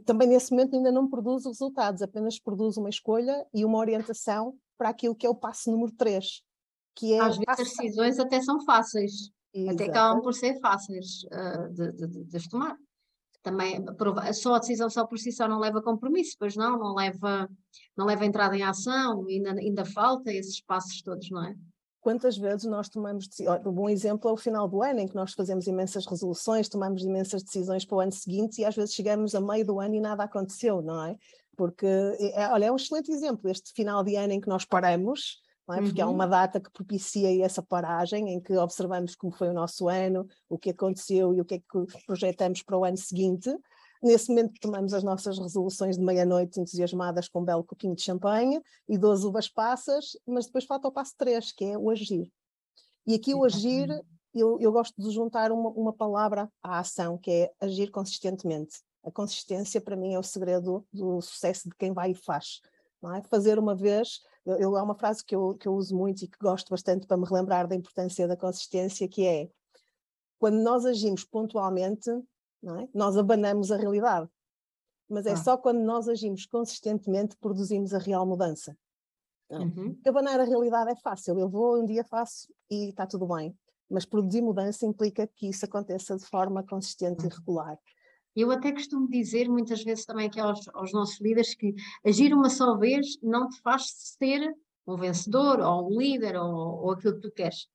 também 0.04 0.28
nesse 0.28 0.50
momento 0.50 0.76
ainda 0.76 0.92
não 0.92 1.08
produzo 1.08 1.48
resultados, 1.48 2.02
apenas 2.02 2.38
produzo 2.38 2.80
uma 2.80 2.90
escolha 2.90 3.46
e 3.54 3.64
uma 3.64 3.78
orientação 3.78 4.54
para 4.76 4.90
aquilo 4.90 5.14
que 5.14 5.26
é 5.26 5.30
o 5.30 5.34
passo 5.34 5.70
número 5.70 5.92
3 5.92 6.42
que 6.98 7.14
é. 7.14 7.20
Às 7.20 7.36
vezes 7.36 7.44
as 7.48 7.76
decisões 7.76 8.18
até 8.18 8.42
são 8.42 8.60
fáceis, 8.64 9.30
Exatamente. 9.54 9.82
até 9.82 9.90
acabam 9.90 10.22
por 10.22 10.34
ser 10.34 10.58
fáceis 10.60 11.22
uh, 11.26 11.72
de, 11.72 11.92
de, 11.92 12.06
de, 12.06 12.24
de 12.24 12.48
tomar. 12.48 12.76
Também 13.48 13.82
só 14.34 14.54
a 14.54 14.58
decisão 14.58 14.90
só 14.90 15.06
por 15.06 15.18
si 15.18 15.32
só 15.32 15.48
não 15.48 15.58
leva 15.58 15.80
compromisso, 15.80 16.36
pois 16.38 16.54
não, 16.54 16.78
não 16.78 16.94
leva, 16.94 17.48
não 17.96 18.04
leva 18.04 18.26
entrada 18.26 18.54
em 18.54 18.62
ação, 18.62 19.24
ainda, 19.26 19.52
ainda 19.52 19.84
falta 19.86 20.30
esses 20.30 20.60
passos 20.60 21.00
todos, 21.00 21.30
não 21.30 21.42
é? 21.42 21.54
Quantas 21.98 22.36
vezes 22.36 22.64
nós 22.64 22.90
tomamos, 22.90 23.26
um 23.66 23.72
bom 23.72 23.88
exemplo 23.88 24.28
é 24.28 24.32
o 24.32 24.36
final 24.36 24.68
do 24.68 24.82
ano, 24.82 25.00
em 25.00 25.08
que 25.08 25.14
nós 25.14 25.32
fazemos 25.32 25.66
imensas 25.66 26.04
resoluções, 26.04 26.68
tomamos 26.68 27.02
imensas 27.02 27.42
decisões 27.42 27.86
para 27.86 27.96
o 27.96 28.00
ano 28.00 28.12
seguinte 28.12 28.60
e 28.60 28.66
às 28.66 28.76
vezes 28.76 28.94
chegamos 28.94 29.34
a 29.34 29.40
meio 29.40 29.64
do 29.64 29.80
ano 29.80 29.94
e 29.94 30.00
nada 30.00 30.24
aconteceu, 30.24 30.82
não 30.82 31.06
é? 31.06 31.16
Porque, 31.56 31.86
é, 31.86 32.48
olha, 32.48 32.66
é 32.66 32.72
um 32.72 32.76
excelente 32.76 33.10
exemplo 33.10 33.50
este 33.50 33.72
final 33.72 34.04
de 34.04 34.14
ano 34.14 34.34
em 34.34 34.40
que 34.40 34.48
nós 34.48 34.66
paramos, 34.66 35.40
é? 35.74 35.82
porque 35.82 36.02
uhum. 36.02 36.08
há 36.08 36.10
uma 36.10 36.26
data 36.26 36.60
que 36.60 36.70
propicia 36.70 37.44
essa 37.44 37.62
paragem 37.62 38.30
em 38.30 38.40
que 38.40 38.56
observamos 38.56 39.14
como 39.14 39.32
foi 39.32 39.48
o 39.48 39.52
nosso 39.52 39.88
ano, 39.88 40.26
o 40.48 40.58
que 40.58 40.70
aconteceu 40.70 41.34
e 41.34 41.40
o 41.40 41.44
que 41.44 41.56
é 41.56 41.58
que 41.58 42.04
projetamos 42.06 42.62
para 42.62 42.78
o 42.78 42.84
ano 42.84 42.96
seguinte. 42.96 43.54
Nesse 44.02 44.28
momento 44.28 44.54
tomamos 44.60 44.94
as 44.94 45.02
nossas 45.02 45.38
resoluções 45.38 45.96
de 45.96 46.04
meia-noite 46.04 46.60
entusiasmadas 46.60 47.28
com 47.28 47.40
um 47.40 47.44
belo 47.44 47.64
coquinho 47.64 47.96
de 47.96 48.02
champanhe 48.02 48.60
e 48.88 48.96
12 48.96 49.26
uvas 49.26 49.48
passas, 49.48 50.16
mas 50.26 50.46
depois 50.46 50.64
falta 50.64 50.88
o 50.88 50.92
passo 50.92 51.14
3, 51.18 51.52
que 51.52 51.64
é 51.64 51.76
o 51.76 51.90
agir. 51.90 52.30
E 53.06 53.14
aqui 53.14 53.34
o 53.34 53.44
agir, 53.44 53.88
eu, 54.34 54.58
eu 54.60 54.70
gosto 54.70 54.94
de 55.00 55.10
juntar 55.10 55.50
uma, 55.50 55.70
uma 55.70 55.92
palavra 55.92 56.48
à 56.62 56.78
ação, 56.78 57.18
que 57.18 57.30
é 57.30 57.52
agir 57.60 57.90
consistentemente. 57.90 58.80
A 59.02 59.10
consistência, 59.10 59.80
para 59.80 59.96
mim, 59.96 60.14
é 60.14 60.18
o 60.18 60.22
segredo 60.22 60.86
do 60.92 61.20
sucesso 61.20 61.68
de 61.68 61.74
quem 61.76 61.92
vai 61.92 62.12
e 62.12 62.14
faz. 62.14 62.60
É? 63.16 63.22
Fazer 63.28 63.58
uma 63.58 63.76
vez 63.76 64.20
eu, 64.48 64.56
eu, 64.56 64.76
há 64.76 64.82
uma 64.82 64.94
frase 64.94 65.22
que 65.22 65.36
eu, 65.36 65.54
que 65.54 65.68
eu 65.68 65.74
uso 65.74 65.94
muito 65.94 66.24
e 66.24 66.28
que 66.28 66.38
gosto 66.40 66.70
bastante 66.70 67.06
para 67.06 67.18
me 67.18 67.26
relembrar 67.26 67.68
da 67.68 67.74
importância 67.74 68.26
da 68.26 68.36
consistência, 68.36 69.06
que 69.06 69.26
é 69.26 69.50
quando 70.38 70.62
nós 70.62 70.86
agimos 70.86 71.22
pontualmente, 71.22 72.08
é? 72.10 72.88
nós 72.94 73.16
abanamos 73.16 73.70
a 73.70 73.76
realidade. 73.76 74.28
Mas 75.08 75.26
é 75.26 75.32
ah. 75.32 75.36
só 75.36 75.56
quando 75.56 75.80
nós 75.80 76.08
agimos 76.08 76.46
consistentemente 76.46 77.34
que 77.34 77.40
produzimos 77.40 77.92
a 77.92 77.98
real 77.98 78.26
mudança. 78.26 78.76
Uhum. 79.50 79.98
Abanar 80.06 80.40
a 80.40 80.44
realidade 80.44 80.90
é 80.92 80.96
fácil, 80.96 81.38
eu 81.38 81.48
vou, 81.48 81.80
um 81.80 81.84
dia 81.84 82.04
faço 82.04 82.52
e 82.70 82.90
está 82.90 83.06
tudo 83.06 83.26
bem. 83.26 83.54
Mas 83.90 84.04
produzir 84.04 84.42
mudança 84.42 84.86
implica 84.86 85.26
que 85.26 85.48
isso 85.48 85.64
aconteça 85.64 86.16
de 86.16 86.24
forma 86.24 86.62
consistente 86.62 87.22
uhum. 87.22 87.30
e 87.30 87.34
regular. 87.34 87.78
Eu 88.40 88.52
até 88.52 88.70
costumo 88.70 89.08
dizer 89.08 89.48
muitas 89.48 89.82
vezes 89.82 90.04
também 90.04 90.28
aqui 90.28 90.38
aos, 90.38 90.68
aos 90.68 90.92
nossos 90.92 91.20
líderes 91.20 91.56
que 91.56 91.74
agir 92.06 92.32
uma 92.32 92.48
só 92.48 92.76
vez 92.76 93.18
não 93.20 93.48
te 93.48 93.60
faz 93.62 93.90
ser 94.16 94.54
um 94.86 94.96
vencedor 94.96 95.58
ou 95.58 95.92
um 95.92 95.98
líder 95.98 96.36
ou, 96.36 96.84
ou 96.84 96.92
aquilo 96.92 97.16
que 97.16 97.22
tu 97.22 97.32
queres. 97.32 97.66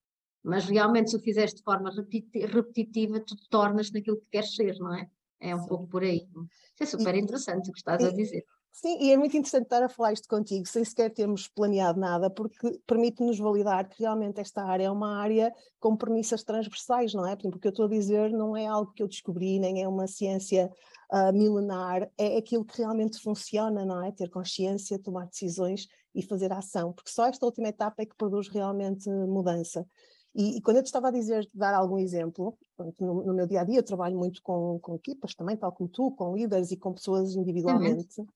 Mas 0.42 0.64
realmente, 0.64 1.10
se 1.10 1.18
o 1.18 1.20
fizeres 1.20 1.54
de 1.54 1.62
forma 1.64 1.92
repetitiva, 1.92 3.20
tu 3.20 3.36
te 3.36 3.50
tornas 3.50 3.92
naquilo 3.92 4.22
que 4.22 4.30
queres 4.32 4.56
ser, 4.56 4.78
não 4.80 4.96
é? 4.96 5.06
É 5.42 5.54
um 5.54 5.60
Sim. 5.60 5.68
pouco 5.68 5.88
por 5.88 6.02
aí. 6.02 6.26
Isso 6.74 6.84
é 6.84 6.86
super 6.86 7.16
interessante 7.16 7.70
o 7.70 7.74
que 7.74 7.80
estás 7.80 8.02
a 8.02 8.12
dizer. 8.12 8.46
Sim, 8.76 8.98
e 9.00 9.12
é 9.12 9.18
muito 9.18 9.38
interessante 9.38 9.66
estar 9.66 9.84
a 9.84 9.88
falar 9.88 10.14
isto 10.14 10.28
contigo, 10.28 10.68
sem 10.68 10.84
sequer 10.84 11.14
termos 11.14 11.48
planeado 11.48 12.00
nada, 12.00 12.28
porque 12.28 12.82
permite-nos 12.88 13.38
validar 13.38 13.88
que 13.88 14.02
realmente 14.02 14.42
esta 14.42 14.64
área 14.64 14.86
é 14.86 14.90
uma 14.92 15.16
área 15.16 15.54
com 15.80 15.96
premissas 15.96 16.44
transversais, 16.44 17.14
não 17.14 17.26
é? 17.26 17.36
Porque 17.36 17.56
o 17.56 17.60
que 17.60 17.68
eu 17.68 17.70
estou 17.70 17.86
a 17.86 17.90
dizer 17.90 18.32
não 18.32 18.58
é 18.58 18.66
algo 18.66 18.92
que 18.92 19.04
eu 19.04 19.08
descobri, 19.08 19.60
nem 19.60 19.84
é 19.84 19.88
uma 19.88 20.08
ciência 20.08 20.72
uh, 21.12 21.32
milenar, 21.32 22.10
é 22.18 22.36
aquilo 22.36 22.66
que 22.66 22.80
realmente 22.80 23.22
funciona, 23.22 23.86
não 23.86 24.04
é? 24.04 24.12
Ter 24.12 24.30
consciência, 24.32 24.98
tomar 24.98 25.28
decisões 25.28 25.88
e 26.16 26.24
fazer 26.24 26.52
ação, 26.52 26.92
porque 26.94 27.12
só 27.12 27.28
esta 27.28 27.46
última 27.46 27.68
etapa 27.68 28.02
é 28.02 28.08
que 28.08 28.16
produz 28.16 28.48
realmente 28.48 29.08
mudança. 29.08 29.86
E, 30.34 30.58
e, 30.58 30.62
quando 30.62 30.78
eu 30.78 30.84
te 30.84 30.88
estava 30.88 31.10
a 31.10 31.12
dizer, 31.12 31.48
dar 31.54 31.76
algum 31.76 32.00
exemplo, 32.00 32.58
no, 33.00 33.24
no, 33.24 33.34
meu 33.36 33.46
dia 33.46 33.62
a 33.62 33.64
dia 33.64 33.78
eu 33.78 33.84
trabalho 33.84 34.18
muito 34.18 34.42
com, 34.42 34.80
com 34.80 34.96
equipas 34.96 35.36
também, 35.36 35.56
tal 35.56 35.72
como 35.72 35.88
tu, 35.88 36.10
com 36.12 36.36
líderes 36.36 36.72
e 36.72 36.78
com 36.78 36.92
pessoas 36.92 37.36
individualmente. 37.36 38.20
Uhum. 38.20 38.28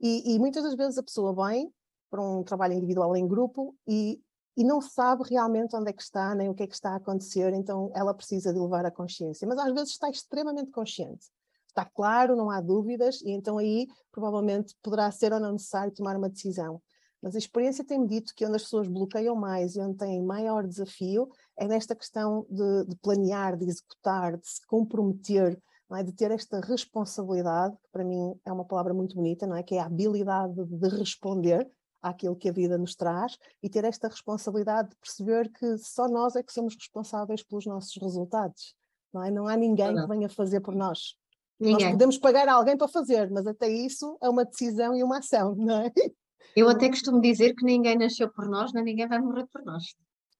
E, 0.00 0.34
e, 0.34 0.38
muitas 0.38 0.62
das 0.62 0.74
vezes 0.74 0.98
a 0.98 1.02
pessoa 1.02 1.34
vem 1.48 1.72
para 2.10 2.22
um 2.22 2.42
trabalho 2.42 2.74
individual 2.74 3.16
em 3.16 3.26
grupo 3.26 3.74
e, 3.86 4.20
e 4.56 4.64
não 4.64 4.80
sabe 4.80 5.22
realmente 5.28 5.74
onde 5.74 5.90
é 5.90 5.92
que 5.92 6.02
está, 6.02 6.34
nem 6.34 6.48
o 6.48 6.54
que 6.54 6.62
é 6.62 6.66
que 6.66 6.74
está 6.74 6.90
a 6.90 6.96
acontecer, 6.96 7.52
então 7.54 7.90
ela 7.94 8.14
precisa 8.14 8.52
de 8.52 8.58
levar 8.58 8.84
a 8.84 8.90
consciência. 8.90 9.46
Mas 9.46 9.58
às 9.58 9.72
vezes 9.72 9.90
está 9.90 10.08
extremamente 10.08 10.70
consciente. 10.70 11.26
Está 11.68 11.84
claro, 11.84 12.36
não 12.36 12.50
há 12.50 12.60
dúvidas, 12.60 13.20
e 13.22 13.30
então 13.30 13.58
aí 13.58 13.86
provavelmente 14.10 14.74
poderá 14.82 15.10
ser 15.10 15.32
ou 15.32 15.40
não 15.40 15.52
necessário 15.52 15.92
tomar 15.92 16.16
uma 16.16 16.28
decisão. 16.28 16.80
Mas 17.22 17.34
a 17.34 17.38
experiência 17.38 17.84
tem-me 17.84 18.06
dito 18.06 18.32
que 18.34 18.46
onde 18.46 18.56
as 18.56 18.62
pessoas 18.62 18.88
bloqueiam 18.88 19.34
mais 19.34 19.74
e 19.74 19.80
onde 19.80 19.96
têm 19.96 20.22
maior 20.22 20.66
desafio 20.66 21.28
é 21.58 21.66
nesta 21.66 21.94
questão 21.94 22.46
de, 22.48 22.84
de 22.86 22.96
planear, 22.96 23.56
de 23.56 23.66
executar, 23.66 24.36
de 24.36 24.48
se 24.48 24.64
comprometer, 24.66 25.60
é? 25.94 26.02
de 26.02 26.12
ter 26.12 26.30
esta 26.30 26.60
responsabilidade, 26.60 27.76
que 27.76 27.88
para 27.92 28.04
mim 28.04 28.34
é 28.44 28.52
uma 28.52 28.64
palavra 28.64 28.94
muito 28.94 29.14
bonita, 29.14 29.46
não 29.46 29.56
é? 29.56 29.62
que 29.62 29.74
é 29.74 29.80
a 29.80 29.86
habilidade 29.86 30.54
de, 30.54 30.76
de 30.76 30.88
responder 30.88 31.70
àquilo 32.02 32.36
que 32.36 32.48
a 32.48 32.52
vida 32.52 32.78
nos 32.78 32.94
traz 32.94 33.36
e 33.62 33.68
ter 33.68 33.84
esta 33.84 34.08
responsabilidade 34.08 34.90
de 34.90 34.96
perceber 34.96 35.50
que 35.50 35.76
só 35.78 36.08
nós 36.08 36.36
é 36.36 36.42
que 36.42 36.52
somos 36.52 36.74
responsáveis 36.74 37.42
pelos 37.42 37.66
nossos 37.66 37.96
resultados. 38.00 38.74
Não, 39.12 39.22
é? 39.22 39.30
não 39.30 39.46
há 39.46 39.56
ninguém 39.56 39.94
que 39.94 40.06
venha 40.06 40.28
fazer 40.28 40.60
por 40.60 40.74
nós. 40.74 41.16
Ninguém. 41.58 41.86
Nós 41.86 41.92
podemos 41.92 42.18
pagar 42.18 42.48
alguém 42.48 42.76
para 42.76 42.88
fazer, 42.88 43.30
mas 43.30 43.46
até 43.46 43.68
isso 43.68 44.18
é 44.22 44.28
uma 44.28 44.44
decisão 44.44 44.94
e 44.94 45.02
uma 45.02 45.18
ação, 45.18 45.54
não 45.54 45.80
é? 45.80 45.92
Eu 46.54 46.68
até 46.68 46.88
costumo 46.88 47.20
dizer 47.20 47.54
que 47.54 47.64
ninguém 47.64 47.98
nasceu 47.98 48.30
por 48.30 48.48
nós, 48.48 48.72
nem 48.72 48.84
ninguém 48.84 49.08
vai 49.08 49.18
morrer 49.18 49.46
por 49.46 49.62
nós. 49.64 49.84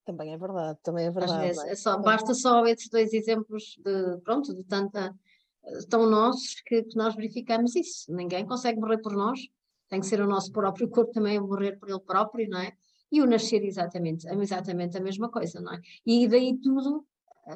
Também 0.05 0.33
é 0.33 0.37
verdade, 0.37 0.79
também 0.81 1.05
é 1.05 1.11
verdade. 1.11 1.47
Vezes, 1.47 1.63
é? 1.63 1.71
é 1.71 1.75
só, 1.75 1.97
basta 1.97 2.33
só 2.33 2.65
esses 2.65 2.87
dois 2.87 3.11
exemplos 3.13 3.75
de, 3.83 4.17
pronto, 4.23 4.53
de 4.55 4.63
tanta, 4.63 5.13
tão 5.89 6.09
nossos 6.09 6.61
que, 6.65 6.83
que, 6.83 6.95
nós 6.95 7.15
verificamos 7.15 7.75
isso. 7.75 8.13
Ninguém 8.13 8.45
consegue 8.45 8.79
morrer 8.79 8.99
por 8.99 9.13
nós, 9.13 9.39
tem 9.89 9.99
que 9.99 10.05
ser 10.05 10.21
o 10.21 10.27
nosso 10.27 10.51
próprio 10.51 10.89
corpo 10.89 11.11
também 11.11 11.37
a 11.37 11.41
morrer 11.41 11.77
por 11.77 11.89
ele 11.89 11.99
próprio, 11.99 12.49
não 12.49 12.59
é? 12.59 12.73
E 13.11 13.21
o 13.21 13.25
nascer 13.25 13.63
exatamente, 13.63 14.27
exatamente 14.27 14.97
a 14.97 15.01
mesma 15.01 15.29
coisa, 15.29 15.61
não 15.61 15.73
é? 15.73 15.79
E 16.05 16.27
daí 16.27 16.57
tudo, 16.57 17.05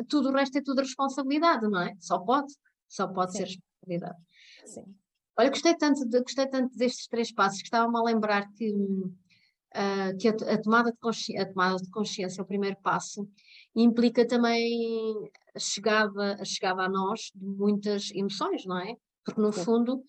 tudo 0.08 0.30
o 0.30 0.34
resto 0.34 0.58
é 0.58 0.62
tudo 0.62 0.80
responsabilidade, 0.80 1.68
não 1.68 1.82
é? 1.82 1.94
Só 2.00 2.20
pode, 2.20 2.54
só 2.88 3.08
pode 3.08 3.34
Sim. 3.34 3.38
ser 3.40 3.44
responsabilidade. 3.46 4.18
Sim. 4.66 4.96
Olha, 5.38 5.50
gostei 5.50 5.76
tanto, 5.76 6.06
de, 6.06 6.22
gostei 6.22 6.48
tanto 6.48 6.78
destes 6.78 7.08
três 7.08 7.32
passos 7.34 7.60
que 7.60 7.68
estava-me 7.68 7.98
a 7.98 8.04
lembrar 8.04 8.50
que, 8.54 8.74
uh, 9.76 10.18
que 10.18 10.28
a, 10.28 10.32
a, 10.32 10.62
tomada 10.62 10.92
de 10.92 11.38
a 11.38 11.46
tomada 11.46 11.78
de 11.78 11.90
consciência, 11.90 12.44
o 12.44 12.48
primeiro 12.48 12.78
passo, 12.82 13.28
implica 13.76 14.28
também 14.28 15.30
a 15.56 15.60
chegada, 15.60 16.36
a 16.40 16.46
chegada 16.46 16.84
a 16.84 16.90
nós 16.90 17.32
de 17.34 17.46
muitas 17.46 18.12
emoções, 18.12 18.66
não 18.66 18.78
é? 18.78 18.96
Porque 19.24 19.42
no 19.42 19.52
fundo 19.52 19.96
uh, 19.96 20.02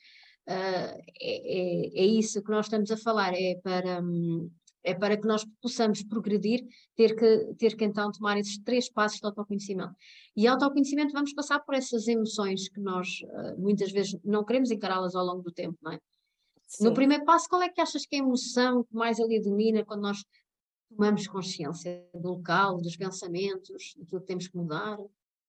é, 0.49 1.00
é, 1.21 2.02
é, 2.02 2.07
isso 2.07 2.42
que 2.42 2.50
nós 2.50 2.66
estamos 2.66 2.90
a 2.90 2.97
falar, 2.97 3.33
é 3.35 3.57
para, 3.62 4.02
um, 4.02 4.50
é 4.83 4.95
para 4.95 5.16
que 5.16 5.26
nós 5.26 5.45
possamos 5.61 6.02
progredir, 6.02 6.66
ter 6.97 7.14
que, 7.14 7.54
ter 7.54 7.76
que 7.76 7.85
então 7.85 8.11
tomar 8.11 8.38
esses 8.38 8.59
três 8.59 8.90
passos 8.90 9.21
de 9.21 9.26
autoconhecimento. 9.26 9.95
E 10.37 10.47
autoconhecimento 10.47 11.12
vamos 11.12 11.33
passar 11.35 11.61
por 11.61 11.75
essas 11.75 12.09
emoções 12.09 12.69
que 12.69 12.81
nós 12.81 13.21
uh, 13.23 13.61
muitas 13.61 13.92
vezes 13.92 14.19
não 14.25 14.45
queremos 14.45 14.71
encará-las 14.71 15.14
ao 15.14 15.25
longo 15.25 15.42
do 15.42 15.52
tempo, 15.52 15.78
não 15.83 15.92
é? 15.92 15.99
Sim. 16.73 16.85
No 16.85 16.95
primeiro 16.95 17.25
passo, 17.25 17.49
qual 17.49 17.62
é 17.62 17.69
que 17.69 17.81
achas 17.81 18.07
que 18.07 18.17
é 18.17 18.19
a 18.19 18.23
emoção 18.23 18.83
que 18.85 18.95
mais 18.95 19.21
ali 19.21 19.41
domina 19.41 19.85
quando 19.85 20.02
nós 20.02 20.25
tomamos 20.88 21.26
consciência 21.26 22.07
do 22.14 22.31
local, 22.31 22.79
dos 22.79 22.97
pensamentos, 22.97 23.95
daquilo 23.97 24.21
que 24.21 24.26
temos 24.26 24.49
que 24.49 24.57
mudar? 24.57 24.99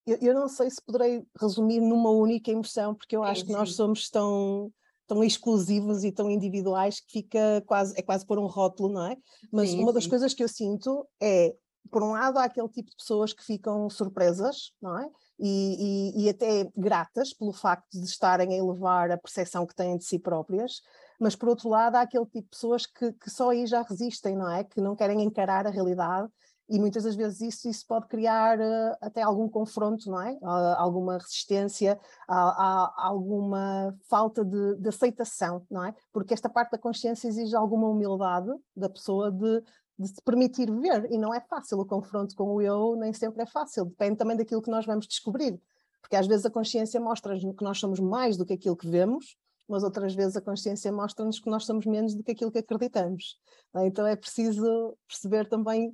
Eu, 0.05 0.17
eu 0.21 0.33
não 0.33 0.49
sei 0.49 0.69
se 0.69 0.83
poderei 0.85 1.25
resumir 1.39 1.79
numa 1.79 2.09
única 2.09 2.51
emoção, 2.51 2.93
porque 2.93 3.15
eu 3.15 3.23
é, 3.23 3.31
acho 3.31 3.41
sim. 3.41 3.47
que 3.47 3.53
nós 3.53 3.73
somos 3.73 4.09
tão 4.09 4.71
tão 5.05 5.21
exclusivos 5.21 6.05
e 6.05 6.13
tão 6.13 6.29
individuais 6.29 7.01
que 7.01 7.11
fica 7.11 7.61
quase, 7.65 7.93
é 7.97 8.01
quase 8.01 8.25
por 8.25 8.39
um 8.39 8.45
rótulo, 8.45 8.93
não 8.93 9.05
é? 9.05 9.17
Mas 9.51 9.69
sim, 9.69 9.79
uma 9.79 9.89
sim. 9.89 9.95
das 9.95 10.07
coisas 10.07 10.33
que 10.33 10.41
eu 10.41 10.47
sinto 10.47 11.05
é, 11.21 11.53
por 11.91 12.01
um 12.01 12.11
lado, 12.13 12.39
há 12.39 12.45
aquele 12.45 12.69
tipo 12.69 12.89
de 12.89 12.95
pessoas 12.95 13.33
que 13.33 13.43
ficam 13.43 13.89
surpresas, 13.89 14.71
não 14.81 14.97
é? 14.97 15.09
E, 15.37 16.13
e, 16.15 16.23
e, 16.23 16.29
até 16.29 16.71
gratas 16.75 17.33
pelo 17.33 17.51
facto 17.51 17.91
de 17.91 18.05
estarem 18.05 18.53
a 18.53 18.57
elevar 18.57 19.11
a 19.11 19.17
percepção 19.17 19.65
que 19.65 19.75
têm 19.75 19.97
de 19.97 20.05
si 20.05 20.17
próprias, 20.17 20.81
mas 21.19 21.35
por 21.35 21.49
outro 21.49 21.69
lado 21.69 21.95
há 21.95 22.01
aquele 22.01 22.25
tipo 22.25 22.43
de 22.43 22.49
pessoas 22.49 22.85
que, 22.85 23.11
que 23.13 23.29
só 23.29 23.49
aí 23.51 23.65
já 23.65 23.81
resistem, 23.81 24.35
não 24.35 24.51
é? 24.51 24.63
Que 24.63 24.81
não 24.81 24.95
querem 24.95 25.21
encarar 25.21 25.65
a 25.67 25.69
realidade 25.69 26.29
e 26.69 26.79
muitas 26.79 27.03
das 27.03 27.15
vezes 27.15 27.41
isso, 27.41 27.69
isso 27.69 27.85
pode 27.85 28.07
criar 28.07 28.57
uh, 28.59 28.97
até 29.01 29.21
algum 29.21 29.49
confronto, 29.49 30.09
não 30.09 30.21
é? 30.21 30.33
Uh, 30.41 30.75
alguma 30.77 31.17
resistência, 31.17 31.99
uh, 32.29 32.89
alguma 32.97 33.95
falta 34.09 34.45
de, 34.45 34.77
de, 34.77 34.89
aceitação, 34.89 35.65
não 35.69 35.85
é? 35.85 35.93
Porque 36.11 36.33
esta 36.33 36.49
parte 36.49 36.71
da 36.71 36.77
consciência 36.77 37.27
exige 37.27 37.55
alguma 37.55 37.89
humildade 37.89 38.49
da 38.75 38.89
pessoa 38.89 39.29
de, 39.29 39.61
de 39.99 40.07
se 40.07 40.21
permitir 40.23 40.71
ver, 40.71 41.11
e 41.11 41.17
não 41.17 41.33
é 41.33 41.41
fácil 41.41 41.79
o 41.79 41.85
confronto 41.85 42.33
com 42.33 42.55
o 42.55 42.61
eu, 42.61 42.95
nem 42.95 43.11
sempre 43.11 43.43
é 43.43 43.45
fácil, 43.45 43.85
depende 43.85 44.15
também 44.15 44.37
daquilo 44.37 44.61
que 44.61 44.71
nós 44.71 44.85
vamos 44.85 45.05
descobrir, 45.05 45.61
porque 46.01 46.15
às 46.15 46.27
vezes 46.27 46.45
a 46.45 46.49
consciência 46.49 46.99
mostra-nos 46.99 47.43
que 47.55 47.63
nós 47.63 47.77
somos 47.77 47.99
mais 47.99 48.37
do 48.37 48.45
que 48.45 48.53
aquilo 48.53 48.77
que 48.77 48.87
vemos, 48.87 49.37
mas 49.73 49.83
outras 49.83 50.13
vezes 50.13 50.37
a 50.37 50.41
consciência 50.41 50.91
mostra-nos 50.91 51.39
que 51.39 51.49
nós 51.49 51.65
somos 51.65 51.83
menos 51.87 52.13
do 52.13 52.23
que 52.23 52.31
aquilo 52.31 52.51
que 52.51 52.59
acreditamos. 52.59 53.39
É? 53.75 53.87
Então 53.87 54.05
é 54.05 54.15
preciso 54.15 54.95
perceber 55.07 55.49
também 55.49 55.91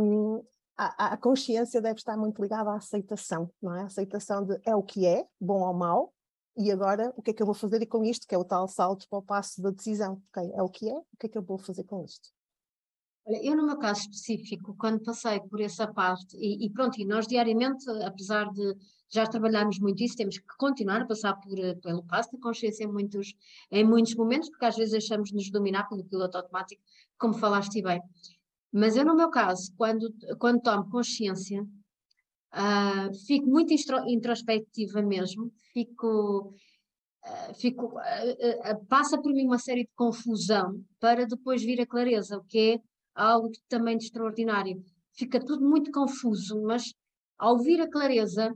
um, 0.00 0.42
a, 0.74 1.12
a, 1.12 1.16
consciência 1.18 1.82
deve 1.82 1.98
estar 1.98 2.16
muito 2.16 2.40
ligada 2.40 2.70
à 2.70 2.76
aceitação, 2.76 3.50
não 3.60 3.74
é? 3.74 3.82
A 3.82 3.84
aceitação 3.84 4.42
de 4.42 4.58
é 4.64 4.74
o 4.74 4.82
que 4.82 5.06
é, 5.06 5.26
bom 5.38 5.60
ou 5.60 5.74
mau, 5.74 6.14
e 6.56 6.72
agora 6.72 7.12
o 7.14 7.20
que 7.20 7.30
é 7.30 7.34
que 7.34 7.42
eu 7.42 7.46
vou 7.46 7.54
fazer 7.54 7.84
com 7.84 8.02
isto, 8.02 8.26
que 8.26 8.34
é 8.34 8.38
o 8.38 8.44
tal 8.44 8.66
salto 8.66 9.06
para 9.08 9.18
o 9.18 9.22
passo 9.22 9.60
da 9.60 9.70
decisão. 9.70 10.22
Ok, 10.30 10.50
é 10.54 10.62
o 10.62 10.68
que 10.70 10.88
é, 10.88 10.94
o 10.94 11.16
que 11.18 11.26
é 11.26 11.28
que 11.28 11.36
eu 11.36 11.42
vou 11.42 11.58
fazer 11.58 11.84
com 11.84 12.02
isto? 12.02 12.30
Olha, 13.26 13.40
eu 13.42 13.56
no 13.56 13.64
meu 13.64 13.78
caso 13.78 14.00
específico, 14.02 14.76
quando 14.78 15.02
passei 15.02 15.40
por 15.40 15.60
essa 15.60 15.86
parte, 15.86 16.36
e, 16.36 16.66
e, 16.66 16.70
pronto, 16.70 17.00
e 17.00 17.06
nós 17.06 17.26
diariamente, 17.26 17.88
apesar 18.04 18.50
de 18.52 18.76
já 19.10 19.26
trabalharmos 19.26 19.78
muito 19.78 20.02
isso, 20.02 20.16
temos 20.16 20.36
que 20.36 20.56
continuar 20.58 21.02
a 21.02 21.06
passar 21.06 21.34
por, 21.34 21.56
pelo 21.80 22.02
passo 22.02 22.32
da 22.32 22.38
consciência 22.38 22.84
em 22.84 22.92
muitos, 22.92 23.34
em 23.70 23.82
muitos 23.82 24.14
momentos, 24.14 24.50
porque 24.50 24.66
às 24.66 24.76
vezes 24.76 24.92
deixamos-nos 24.92 25.50
dominar 25.50 25.88
pelo 25.88 26.04
piloto 26.04 26.36
automático, 26.36 26.82
como 27.18 27.32
falaste 27.32 27.80
bem. 27.80 28.02
Mas 28.70 28.96
eu, 28.96 29.04
no 29.06 29.16
meu 29.16 29.30
caso, 29.30 29.72
quando, 29.76 30.12
quando 30.38 30.60
tomo 30.60 30.90
consciência, 30.90 31.62
uh, 31.62 33.14
fico 33.26 33.46
muito 33.46 33.72
introspectiva 34.06 35.00
mesmo, 35.00 35.50
fico, 35.72 36.52
uh, 37.24 37.54
fico 37.54 37.86
uh, 37.86 38.86
passa 38.86 39.16
por 39.16 39.32
mim 39.32 39.46
uma 39.46 39.58
série 39.58 39.84
de 39.84 39.90
confusão 39.94 40.84
para 41.00 41.24
depois 41.24 41.62
vir 41.62 41.80
a 41.80 41.86
clareza, 41.86 42.36
o 42.36 42.44
que 42.44 42.74
é 42.74 42.93
algo 43.14 43.50
também 43.68 43.96
de 43.96 44.04
extraordinário. 44.04 44.82
Fica 45.12 45.38
tudo 45.38 45.68
muito 45.68 45.90
confuso, 45.92 46.60
mas 46.62 46.92
ao 47.38 47.58
vir 47.58 47.80
a 47.80 47.90
clareza, 47.90 48.54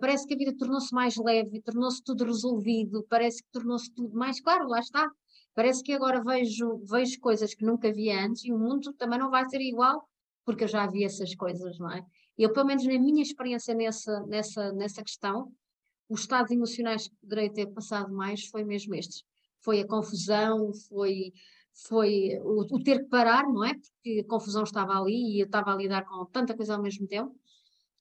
parece 0.00 0.26
que 0.26 0.34
a 0.34 0.38
vida 0.38 0.56
tornou-se 0.56 0.94
mais 0.94 1.16
leve, 1.16 1.60
tornou-se 1.62 2.02
tudo 2.02 2.24
resolvido, 2.24 3.04
parece 3.08 3.42
que 3.42 3.50
tornou-se 3.50 3.92
tudo 3.92 4.16
mais 4.16 4.40
claro, 4.40 4.68
lá 4.68 4.78
está 4.78 5.10
Parece 5.58 5.82
que 5.82 5.92
agora 5.92 6.22
vejo, 6.22 6.80
vejo 6.84 7.18
coisas 7.18 7.52
que 7.52 7.64
nunca 7.64 7.92
vi 7.92 8.12
antes 8.12 8.44
e 8.44 8.52
o 8.52 8.56
mundo 8.56 8.92
também 8.92 9.18
não 9.18 9.28
vai 9.28 9.44
ser 9.48 9.60
igual, 9.60 10.08
porque 10.44 10.62
eu 10.62 10.68
já 10.68 10.86
vi 10.86 11.02
essas 11.02 11.34
coisas, 11.34 11.80
não 11.80 11.90
é? 11.90 12.00
Eu, 12.38 12.52
pelo 12.52 12.66
menos 12.66 12.86
na 12.86 12.96
minha 12.96 13.20
experiência 13.20 13.74
nessa, 13.74 14.20
nessa, 14.28 14.72
nessa 14.72 15.02
questão, 15.02 15.52
os 16.08 16.20
estados 16.20 16.52
emocionais 16.52 17.08
que 17.08 17.16
poderei 17.16 17.50
ter 17.50 17.66
passado 17.72 18.14
mais 18.14 18.46
foi 18.46 18.62
mesmo 18.62 18.94
estes. 18.94 19.24
Foi 19.58 19.80
a 19.80 19.86
confusão, 19.88 20.72
foi, 20.88 21.32
foi 21.86 22.38
o, 22.42 22.62
o, 22.62 22.82
ter 22.82 23.00
que 23.00 23.08
parar, 23.08 23.44
não 23.44 23.64
é? 23.64 23.74
Porque 23.74 24.20
a 24.20 24.28
confusão 24.28 24.64
estava 24.64 24.92
ali 24.98 25.36
e 25.36 25.40
eu 25.40 25.46
estava 25.46 25.72
a 25.72 25.76
lidar 25.76 26.04
com 26.04 26.24
tanta 26.26 26.56
coisa 26.56 26.74
ao 26.74 26.82
mesmo 26.82 27.06
tempo. 27.06 27.34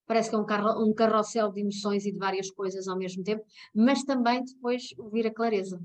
Parece 0.06 0.30
que 0.30 0.36
é 0.36 0.40
um, 0.40 0.46
carro, 0.46 0.84
um 0.84 0.94
carrossel 0.94 1.52
de 1.52 1.62
emoções 1.62 2.06
e 2.06 2.12
de 2.12 2.18
várias 2.18 2.50
coisas 2.50 2.88
ao 2.88 2.98
mesmo 2.98 3.24
tempo, 3.24 3.44
mas 3.76 4.04
também 4.04 4.44
depois 4.44 4.84
ouvir 4.98 5.28
a 5.28 5.34
clareza. 5.34 5.80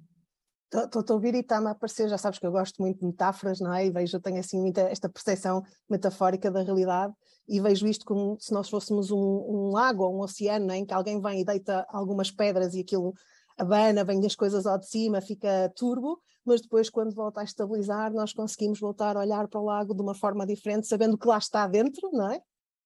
Estou 0.73 1.05
a 1.07 1.13
ouvir 1.13 1.35
e 1.35 1.41
está-me 1.41 1.67
a 1.67 1.73
aparecer, 1.73 2.09
já 2.09 2.17
sabes 2.17 2.39
que 2.39 2.47
eu 2.47 2.53
gosto 2.53 2.81
muito 2.81 3.01
de 3.01 3.07
metáforas, 3.07 3.61
não 3.61 3.75
é? 3.75 3.85
E 3.85 3.91
vejo, 3.91 4.17
eu 4.17 4.23
tenho 4.23 4.39
assim 4.39 4.59
muita 4.59 4.81
esta 4.83 5.09
percepção 5.09 5.63
metafórica 5.91 6.51
da 6.51 6.63
realidade 6.63 7.13
e 7.47 7.61
vejo 7.61 7.87
isto 7.87 8.07
como 8.07 8.39
se 8.41 8.55
nós 8.55 8.71
fôssemos 8.71 9.11
um, 9.11 9.19
um 9.19 9.71
lago 9.71 10.05
ou 10.05 10.17
um 10.17 10.21
oceano, 10.21 10.71
é? 10.71 10.79
em 10.79 10.87
que 10.87 10.95
alguém 10.95 11.21
vem 11.21 11.41
e 11.41 11.45
deita 11.45 11.85
algumas 11.91 12.31
pedras 12.31 12.73
e 12.75 12.81
aquilo 12.81 13.13
abana, 13.63 14.05
vem 14.05 14.25
as 14.25 14.37
coisas 14.37 14.67
ao 14.67 14.79
de 14.79 14.89
cima, 14.89 15.21
fica 15.21 15.73
turbo, 15.75 16.21
mas 16.45 16.61
depois 16.61 16.91
quando 16.91 17.15
volta 17.15 17.41
a 17.41 17.45
estabilizar 17.45 18.13
nós 18.13 18.33
conseguimos 18.33 18.79
voltar 18.79 19.17
a 19.17 19.21
olhar 19.21 19.49
para 19.49 19.61
o 19.61 19.65
lago 19.65 19.95
de 19.95 20.03
uma 20.03 20.15
forma 20.15 20.47
diferente, 20.47 20.87
sabendo 20.87 21.17
que 21.17 21.27
lá 21.27 21.39
está 21.39 21.67
dentro, 21.67 22.11
não 22.13 22.31
é? 22.31 22.41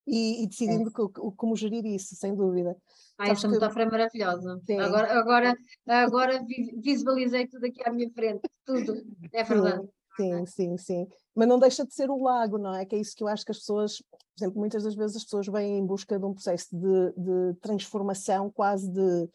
E, 0.06 0.44
e 0.44 0.46
decidindo 0.46 0.88
é. 0.88 1.30
como 1.36 1.56
gerir 1.56 1.84
isso, 1.84 2.14
sem 2.14 2.32
dúvida. 2.34 2.76
Ah, 3.18 3.28
essa 3.28 3.48
metáfora 3.48 3.84
é 3.84 3.90
maravilhosa. 3.90 4.60
Agora, 4.78 5.18
agora, 5.18 5.56
agora 5.86 6.46
visualizei 6.80 7.48
tudo 7.48 7.66
aqui 7.66 7.82
à 7.84 7.92
minha 7.92 8.08
frente, 8.10 8.48
tudo, 8.64 9.02
é 9.32 9.42
verdade. 9.42 9.88
Sim, 10.16 10.46
sim, 10.46 10.78
sim. 10.78 11.08
Mas 11.34 11.46
não 11.46 11.58
deixa 11.58 11.84
de 11.84 11.92
ser 11.92 12.08
o 12.10 12.22
lago, 12.22 12.56
não 12.56 12.74
é? 12.74 12.86
Que 12.86 12.96
é 12.96 12.98
isso 12.98 13.14
que 13.14 13.22
eu 13.22 13.28
acho 13.28 13.44
que 13.44 13.50
as 13.50 13.58
pessoas, 13.58 13.98
por 13.98 14.18
exemplo, 14.38 14.58
muitas 14.58 14.82
das 14.82 14.94
vezes 14.94 15.16
as 15.16 15.24
pessoas 15.24 15.46
vêm 15.46 15.78
em 15.78 15.86
busca 15.86 16.18
de 16.18 16.24
um 16.24 16.32
processo 16.32 16.68
de, 16.72 17.12
de 17.12 17.54
transformação 17.60 18.50
quase 18.50 18.90
de 18.90 19.28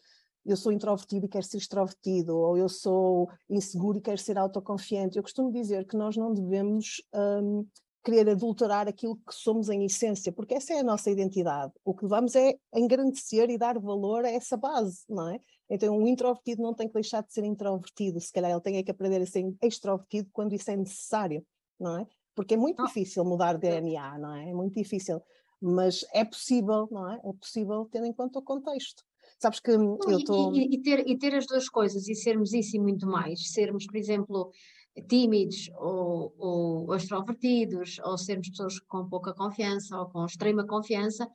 eu 0.44 0.56
sou 0.56 0.72
introvertido 0.72 1.26
e 1.26 1.28
quero 1.28 1.44
ser 1.44 1.58
extrovertido, 1.58 2.36
ou 2.36 2.56
eu 2.56 2.68
sou 2.68 3.30
inseguro 3.48 3.98
e 3.98 4.00
quero 4.00 4.18
ser 4.18 4.36
autoconfiante. 4.38 5.16
Eu 5.16 5.22
costumo 5.22 5.52
dizer 5.52 5.86
que 5.86 5.96
nós 5.96 6.16
não 6.16 6.32
devemos 6.34 7.02
um, 7.14 7.66
querer 8.02 8.28
adulterar 8.28 8.88
aquilo 8.88 9.16
que 9.16 9.32
somos 9.32 9.68
em 9.68 9.84
essência, 9.84 10.32
porque 10.32 10.54
essa 10.54 10.74
é 10.74 10.80
a 10.80 10.82
nossa 10.82 11.10
identidade. 11.10 11.72
O 11.84 11.94
que 11.94 12.06
vamos 12.06 12.34
é 12.34 12.54
engrandecer 12.74 13.48
e 13.50 13.56
dar 13.56 13.78
valor 13.78 14.24
a 14.24 14.30
essa 14.30 14.56
base, 14.56 15.04
não 15.08 15.28
é? 15.28 15.38
Então, 15.70 15.96
um 15.96 16.06
introvertido 16.06 16.62
não 16.62 16.74
tem 16.74 16.88
que 16.88 16.94
deixar 16.94 17.22
de 17.22 17.32
ser 17.32 17.44
introvertido, 17.44 18.20
se 18.20 18.32
calhar 18.32 18.50
ele 18.50 18.60
tem 18.60 18.76
é 18.76 18.82
que 18.82 18.90
aprender 18.90 19.22
a 19.22 19.26
ser 19.26 19.44
extrovertido 19.62 20.28
quando 20.32 20.54
isso 20.54 20.70
é 20.70 20.76
necessário, 20.76 21.46
não 21.78 22.00
é? 22.00 22.06
Porque 22.34 22.54
é 22.54 22.56
muito 22.56 22.78
não. 22.78 22.86
difícil 22.86 23.24
mudar 23.24 23.56
DNA, 23.56 24.18
não 24.18 24.34
é? 24.34 24.50
É 24.50 24.54
muito 24.54 24.74
difícil, 24.74 25.22
mas 25.60 26.04
é 26.12 26.24
possível, 26.24 26.88
não 26.90 27.10
é? 27.10 27.20
É 27.24 27.32
possível 27.32 27.88
tendo 27.90 28.06
em 28.06 28.12
conta 28.12 28.40
o 28.40 28.42
contexto. 28.42 29.04
Sabes 29.42 29.58
que 29.58 29.72
eu 29.72 29.98
estou. 30.18 30.54
E, 30.54 30.76
e, 30.76 30.80
ter, 30.80 31.04
e 31.04 31.18
ter 31.18 31.34
as 31.34 31.46
duas 31.46 31.68
coisas 31.68 32.06
e 32.06 32.14
sermos 32.14 32.52
isso 32.52 32.76
e 32.76 32.78
muito 32.78 33.08
mais. 33.08 33.50
Sermos, 33.50 33.86
por 33.86 33.96
exemplo, 33.96 34.52
tímidos 35.08 35.68
ou, 35.80 36.32
ou, 36.38 36.86
ou 36.86 36.94
extrovertidos, 36.94 37.98
ou 38.04 38.16
sermos 38.16 38.50
pessoas 38.50 38.78
com 38.78 39.08
pouca 39.08 39.34
confiança 39.34 39.98
ou 39.98 40.06
com 40.06 40.24
extrema 40.24 40.64
confiança, 40.64 41.28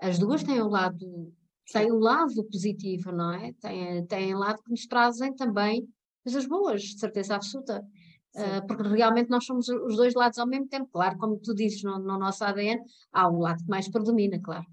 as 0.00 0.18
duas 0.18 0.42
têm 0.42 0.60
o 0.60 0.68
lado, 0.68 1.32
têm 1.72 1.92
o 1.92 1.98
lado 2.00 2.42
positivo, 2.50 3.12
não 3.12 3.32
é? 3.32 3.52
Têm, 3.60 4.04
têm 4.04 4.34
lado 4.34 4.60
que 4.60 4.72
nos 4.72 4.86
trazem 4.88 5.32
também 5.32 5.88
coisas 6.24 6.46
boas, 6.46 6.82
de 6.82 6.98
certeza 6.98 7.36
absoluta. 7.36 7.86
Uh, 8.34 8.66
porque 8.66 8.82
realmente 8.82 9.30
nós 9.30 9.44
somos 9.44 9.68
os 9.68 9.94
dois 9.94 10.12
lados 10.14 10.40
ao 10.40 10.48
mesmo 10.48 10.66
tempo. 10.66 10.88
Claro, 10.90 11.16
como 11.18 11.38
tu 11.38 11.54
dizes 11.54 11.84
no, 11.84 12.00
no 12.00 12.18
nosso 12.18 12.42
ADN, 12.42 12.82
há 13.12 13.30
um 13.30 13.38
lado 13.38 13.62
que 13.62 13.70
mais 13.70 13.88
predomina, 13.88 14.40
claro. 14.42 14.66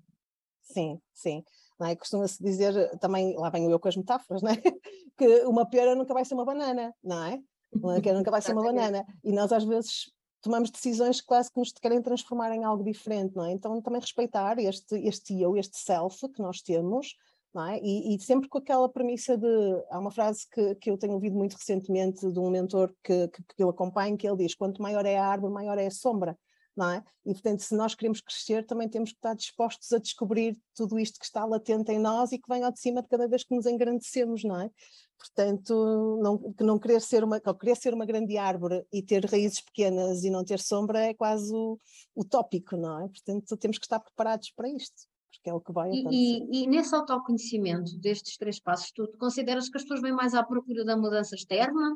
Sim, 0.64 1.00
sim 1.14 1.44
é? 1.88 1.96
Costuma-se 1.96 2.42
dizer, 2.44 2.98
também, 3.00 3.36
lá 3.36 3.50
venho 3.50 3.70
eu 3.70 3.80
com 3.80 3.88
as 3.88 3.96
metáforas, 3.96 4.42
é? 4.44 4.56
que 5.18 5.46
uma 5.46 5.66
pera 5.70 5.96
nunca 5.96 6.14
vai 6.14 6.26
ser 6.26 6.34
uma 6.34 6.46
banana, 6.46 6.94
não 7.04 7.24
é? 7.26 7.40
Uma 7.74 8.02
pera 8.02 8.18
nunca 8.18 8.32
vai 8.32 8.42
ser 8.42 8.54
uma 8.54 8.64
banana. 8.64 9.06
E 9.24 9.32
nós 9.32 9.52
às 9.52 9.64
vezes 9.64 10.12
tomamos 10.42 10.70
decisões 10.70 11.22
que 11.22 11.28
quase 11.28 11.52
que 11.52 11.60
nos 11.60 11.72
querem 11.72 12.02
transformar 12.02 12.52
em 12.54 12.64
algo 12.64 12.84
diferente, 12.84 13.36
não 13.36 13.46
é? 13.46 13.52
Então 13.52 13.82
também 13.82 14.02
respeitar 14.02 14.60
este, 14.60 14.96
este 15.08 15.40
eu, 15.40 15.56
este 15.56 15.78
self 15.78 16.28
que 16.30 16.42
nós 16.42 16.62
temos, 16.62 17.16
não 17.54 17.68
é? 17.68 17.80
E, 17.80 18.16
e, 18.16 18.20
sempre 18.20 18.50
com 18.50 18.58
aquela 18.58 18.90
premissa 18.90 19.38
de. 19.38 19.48
Há 19.90 20.00
uma 20.00 20.12
frase 20.12 20.48
que, 20.50 20.76
que 20.76 20.90
eu 20.90 20.98
tenho 20.98 21.14
ouvido 21.14 21.36
muito 21.36 21.54
recentemente 21.54 22.32
de 22.32 22.40
um 22.40 22.50
mentor 22.50 22.94
que, 23.04 23.28
que, 23.28 23.44
que 23.56 23.64
eu 23.64 23.70
acompanho, 23.70 24.18
que 24.18 24.28
ele 24.28 24.38
diz: 24.38 24.56
quanto 24.56 24.82
maior 24.82 25.06
é 25.06 25.18
a 25.18 25.28
árvore, 25.28 25.54
maior 25.54 25.78
é 25.78 25.88
a 25.88 25.92
sombra 25.92 26.38
não 26.82 26.90
é? 26.90 27.04
E 27.24 27.34
portanto, 27.34 27.60
se 27.60 27.76
nós 27.76 27.94
queremos 27.94 28.22
crescer, 28.22 28.66
também 28.66 28.90
temos 28.90 29.12
que 29.12 29.18
estar 29.18 29.36
dispostos 29.36 29.92
a 29.94 30.00
descobrir 30.00 30.58
tudo 30.76 30.98
isto 30.98 31.20
que 31.20 31.26
está 31.26 31.46
latente 31.46 31.92
em 31.92 32.00
nós 32.00 32.32
e 32.32 32.40
que 32.40 32.50
vem 32.50 32.64
ao 32.64 32.72
de 32.72 32.80
cima 32.80 33.04
de 33.04 33.08
cada 33.08 33.28
vez 33.28 33.44
que 33.44 33.56
nos 33.56 33.68
engrandecemos, 33.68 34.44
não 34.44 34.60
é? 34.60 34.72
Portanto, 35.16 36.18
não, 36.20 36.54
que 36.54 36.64
não 36.64 36.80
querer 36.80 37.00
ser 37.00 37.24
uma, 37.24 37.40
querer 37.40 37.78
ser 37.78 37.94
uma 37.94 38.08
grande 38.08 38.36
árvore 38.36 38.84
e 38.92 39.04
ter 39.04 39.24
raízes 39.26 39.62
pequenas 39.62 40.24
e 40.24 40.32
não 40.32 40.44
ter 40.44 40.60
sombra 40.60 41.00
é 41.02 41.14
quase 41.14 41.54
o, 41.54 41.78
utópico, 42.16 42.76
não 42.76 43.04
é? 43.04 43.08
Portanto, 43.08 43.56
temos 43.58 43.78
que 43.78 43.86
estar 43.86 44.00
preparados 44.00 44.52
para 44.52 44.68
isto. 44.68 45.04
Porque 45.32 45.50
é 45.50 45.54
o 45.54 45.62
que 45.62 45.72
vai 45.72 45.90
acontecer. 45.90 46.10
E, 46.12 46.62
e, 46.62 46.64
e 46.64 46.68
nesse 46.68 46.94
autoconhecimento 46.96 47.96
destes 48.00 48.38
três 48.38 48.60
passos, 48.60 48.92
tu 48.92 49.08
consideras 49.20 49.70
que 49.70 49.78
as 49.78 49.84
pessoas 49.84 50.02
vêm 50.02 50.12
mais 50.12 50.34
à 50.34 50.44
procura 50.44 50.84
da 50.84 50.98
mudança 50.98 51.36
externa, 51.36 51.96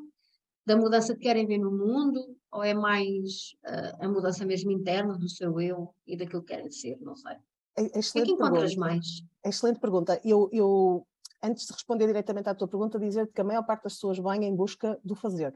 da 0.66 0.76
mudança 0.76 1.14
que 1.14 1.22
querem 1.22 1.46
ver 1.46 1.60
no 1.60 1.72
mundo, 1.72 2.36
ou 2.52 2.64
é 2.64 2.74
mais 2.74 3.56
uh, 3.66 4.06
a 4.06 4.08
mudança 4.08 4.46
mesmo 4.46 4.72
interna 4.72 5.18
do 5.18 5.30
seu 5.30 5.60
eu 5.62 5.94
e 6.08 6.18
daquilo 6.18 6.42
que 6.42 6.54
querem 6.54 6.72
ser, 6.72 6.98
não 7.02 7.16
sei. 7.16 7.36
É, 7.78 7.84
é 7.84 7.86
o 7.86 7.90
que 7.92 8.20
é 8.20 8.24
que 8.24 8.32
encontras 8.32 8.74
pergunta. 8.74 8.80
mais? 8.80 9.06
É 9.44 9.50
excelente 9.50 9.80
pergunta. 9.80 10.22
Eu, 10.24 10.50
eu, 10.52 11.08
antes 11.44 11.68
de 11.68 11.74
responder 11.74 12.08
diretamente 12.08 12.50
à 12.50 12.56
tua 12.56 12.68
pergunta, 12.68 12.98
dizer 12.98 13.28
que 13.32 13.42
a 13.42 13.44
maior 13.44 13.64
parte 13.64 13.84
das 13.84 13.94
pessoas 13.94 14.18
vem 14.18 14.46
em 14.46 14.56
busca 14.56 15.00
do 15.04 15.16
fazer 15.16 15.54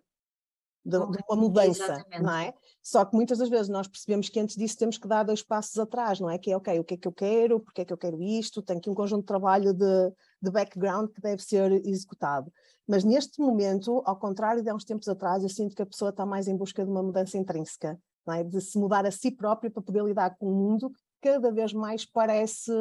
de, 0.86 0.98
de 0.98 1.24
uma 1.30 1.36
mudança, 1.36 1.84
Exatamente. 1.84 2.24
não 2.24 2.34
é? 2.34 2.54
Só 2.82 3.06
que 3.06 3.16
muitas 3.16 3.38
das 3.38 3.50
vezes 3.50 3.70
nós 3.70 3.88
percebemos 3.88 4.30
que 4.30 4.40
antes 4.40 4.56
disso 4.56 4.78
temos 4.78 4.98
que 4.98 5.08
dar 5.08 5.24
dois 5.24 5.44
passos 5.44 5.78
atrás, 5.78 6.20
não 6.20 6.30
é? 6.30 6.38
Que 6.38 6.52
é, 6.52 6.58
ok, 6.58 6.80
o 6.80 6.84
que 6.84 6.94
é 6.96 6.98
que 6.98 7.08
eu 7.08 7.12
quero, 7.12 7.60
porque 7.60 7.82
é 7.82 7.86
que 7.86 7.94
eu 7.94 7.98
quero 7.98 8.22
isto, 8.22 8.62
tem 8.62 8.78
aqui 8.78 8.90
um 8.90 8.96
conjunto 8.96 9.22
de 9.22 9.28
trabalho 9.28 9.74
de, 9.74 10.14
de 10.42 10.52
background 10.52 11.10
que 11.12 11.22
deve 11.22 11.42
ser 11.42 11.72
executado. 11.86 12.52
Mas 12.88 13.04
neste 13.04 13.40
momento, 13.40 14.02
ao 14.06 14.18
contrário 14.18 14.64
de 14.64 14.70
há 14.70 14.76
uns 14.76 14.86
tempos 14.86 15.08
atrás, 15.08 15.44
eu 15.44 15.50
sinto 15.50 15.76
que 15.76 15.82
a 15.82 15.86
pessoa 15.86 16.10
está 16.10 16.26
mais 16.26 16.48
em 16.48 16.56
busca 16.56 16.84
de 16.84 16.90
uma 16.90 17.04
mudança 17.04 17.38
intrínseca, 17.38 18.00
é? 18.32 18.44
De 18.44 18.62
se 18.62 18.78
mudar 18.78 19.06
a 19.06 19.12
si 19.12 19.32
própria 19.32 19.72
para 19.72 19.82
poder 19.82 20.04
lidar 20.04 20.36
com 20.38 20.48
um 20.50 20.56
mundo 20.56 20.90
que 20.90 21.00
cada 21.22 21.52
vez 21.52 21.74
mais 21.74 22.06
parece 22.06 22.72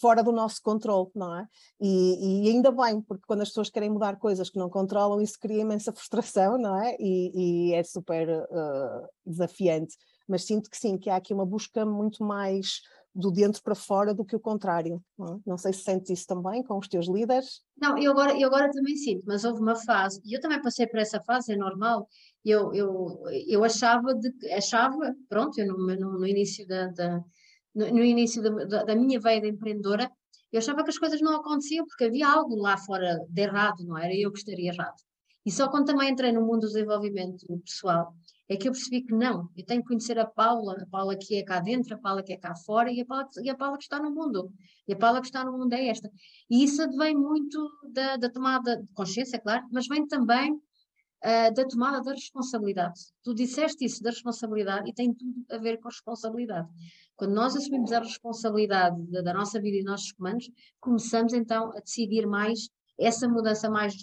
fora 0.00 0.22
do 0.22 0.32
nosso 0.32 0.60
controle, 0.62 1.10
não 1.14 1.38
é? 1.38 1.46
E, 1.80 2.46
e, 2.46 2.50
ainda 2.50 2.70
bem, 2.70 3.00
porque 3.00 3.24
quando 3.26 3.42
as 3.42 3.48
pessoas 3.48 3.70
querem 3.70 3.88
mudar 3.88 4.16
coisas 4.16 4.50
que 4.50 4.58
não 4.58 4.68
controlam, 4.68 5.20
isso 5.20 5.38
cria 5.40 5.62
imensa 5.62 5.92
frustração, 5.94 6.58
não 6.58 6.78
é? 6.80 6.96
E, 6.98 7.70
e 7.70 7.74
é 7.74 7.82
super 7.82 8.28
uh, 8.28 9.08
desafiante. 9.24 9.96
Mas 10.28 10.44
sinto 10.44 10.68
que 10.68 10.76
sim, 10.76 10.98
que 10.98 11.08
há 11.08 11.16
aqui 11.16 11.32
uma 11.32 11.46
busca 11.46 11.86
muito 11.86 12.24
mais 12.24 12.80
do 13.16 13.30
dentro 13.30 13.62
para 13.62 13.74
fora 13.74 14.12
do 14.12 14.24
que 14.24 14.36
o 14.36 14.40
contrário. 14.40 15.02
Não, 15.18 15.36
é? 15.36 15.38
não 15.46 15.58
sei 15.58 15.72
se 15.72 15.82
sentes 15.82 16.10
isso 16.10 16.26
também 16.26 16.62
com 16.62 16.78
os 16.78 16.86
teus 16.86 17.08
líderes. 17.08 17.62
Não, 17.80 17.96
eu 17.96 18.12
agora, 18.12 18.38
eu 18.38 18.46
agora 18.46 18.70
também 18.70 18.94
sinto, 18.94 19.24
mas 19.26 19.44
houve 19.44 19.60
uma 19.60 19.74
fase, 19.74 20.20
e 20.24 20.36
eu 20.36 20.40
também 20.40 20.60
passei 20.60 20.86
por 20.86 21.00
essa 21.00 21.20
fase, 21.22 21.52
é 21.52 21.56
normal. 21.56 22.06
Eu, 22.44 22.72
eu, 22.74 23.22
eu 23.48 23.64
achava, 23.64 24.14
de, 24.14 24.30
achava, 24.52 25.14
pronto, 25.28 25.58
eu 25.58 25.66
no, 25.66 25.96
no, 25.96 26.18
no 26.18 26.26
início 26.26 26.66
da, 26.66 26.88
da 26.88 27.24
no, 27.74 27.90
no 27.90 28.04
início 28.04 28.42
da, 28.42 28.84
da, 28.84 28.94
minha 28.94 29.18
veia 29.18 29.46
empreendedora, 29.46 30.10
eu 30.52 30.58
achava 30.58 30.84
que 30.84 30.90
as 30.90 30.98
coisas 30.98 31.20
não 31.20 31.36
aconteciam 31.36 31.86
porque 31.86 32.04
havia 32.04 32.28
algo 32.28 32.54
lá 32.56 32.76
fora 32.76 33.18
de 33.28 33.42
errado, 33.42 33.84
não 33.84 33.98
era 33.98 34.14
eu 34.14 34.30
que 34.30 34.38
estaria 34.38 34.72
errado. 34.72 34.96
E 35.44 35.50
só 35.50 35.68
quando 35.68 35.86
também 35.86 36.10
entrei 36.10 36.32
no 36.32 36.40
mundo 36.40 36.62
do 36.62 36.66
desenvolvimento 36.66 37.46
pessoal 37.64 38.14
é 38.48 38.56
que 38.56 38.68
eu 38.68 38.72
percebi 38.72 39.02
que 39.02 39.12
não, 39.12 39.48
eu 39.56 39.64
tenho 39.64 39.82
que 39.82 39.88
conhecer 39.88 40.18
a 40.18 40.26
Paula, 40.26 40.76
a 40.80 40.86
Paula 40.86 41.16
que 41.16 41.36
é 41.36 41.42
cá 41.42 41.58
dentro, 41.58 41.94
a 41.94 41.98
Paula 41.98 42.22
que 42.22 42.32
é 42.32 42.36
cá 42.36 42.54
fora 42.54 42.90
e 42.92 43.00
a 43.00 43.04
Paula, 43.04 43.28
e 43.42 43.50
a 43.50 43.56
Paula 43.56 43.76
que 43.76 43.82
está 43.82 43.98
no 43.98 44.10
mundo. 44.10 44.52
E 44.86 44.92
a 44.92 44.96
Paula 44.96 45.20
que 45.20 45.26
está 45.26 45.44
no 45.44 45.52
mundo 45.52 45.72
é 45.72 45.88
esta. 45.88 46.10
E 46.48 46.62
isso 46.62 46.88
vem 46.96 47.16
muito 47.16 47.68
da, 47.92 48.16
da 48.16 48.30
tomada 48.30 48.76
de 48.76 48.86
consciência, 48.94 49.40
claro, 49.40 49.66
mas 49.72 49.88
vem 49.88 50.06
também 50.06 50.52
uh, 50.52 51.54
da 51.54 51.66
tomada 51.66 52.00
da 52.00 52.12
responsabilidade. 52.12 53.00
Tu 53.24 53.34
disseste 53.34 53.84
isso 53.84 54.00
da 54.02 54.10
responsabilidade 54.10 54.88
e 54.88 54.94
tem 54.94 55.12
tudo 55.12 55.44
a 55.50 55.58
ver 55.58 55.78
com 55.78 55.88
responsabilidade. 55.88 56.68
Quando 57.16 57.34
nós 57.34 57.56
assumimos 57.56 57.90
a 57.92 57.98
responsabilidade 57.98 59.02
da, 59.10 59.22
da 59.22 59.34
nossa 59.34 59.60
vida 59.60 59.76
e 59.76 59.80
dos 59.80 59.90
nossos 59.90 60.12
comandos, 60.12 60.48
começamos 60.78 61.32
então 61.32 61.72
a 61.76 61.80
decidir 61.80 62.26
mais 62.26 62.68
essa 62.98 63.28
mudança 63.28 63.68
mais, 63.68 63.94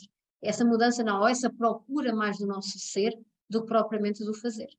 essa 0.41 0.65
mudança 0.65 1.01
não, 1.01 1.21
ou 1.21 1.27
essa 1.27 1.49
procura 1.49 2.13
mais 2.13 2.39
do 2.39 2.45
nosso 2.45 2.77
ser 2.77 3.17
do 3.53 3.61
que 3.61 3.67
propriamente 3.67 4.23
do 4.23 4.33
fazer. 4.33 4.69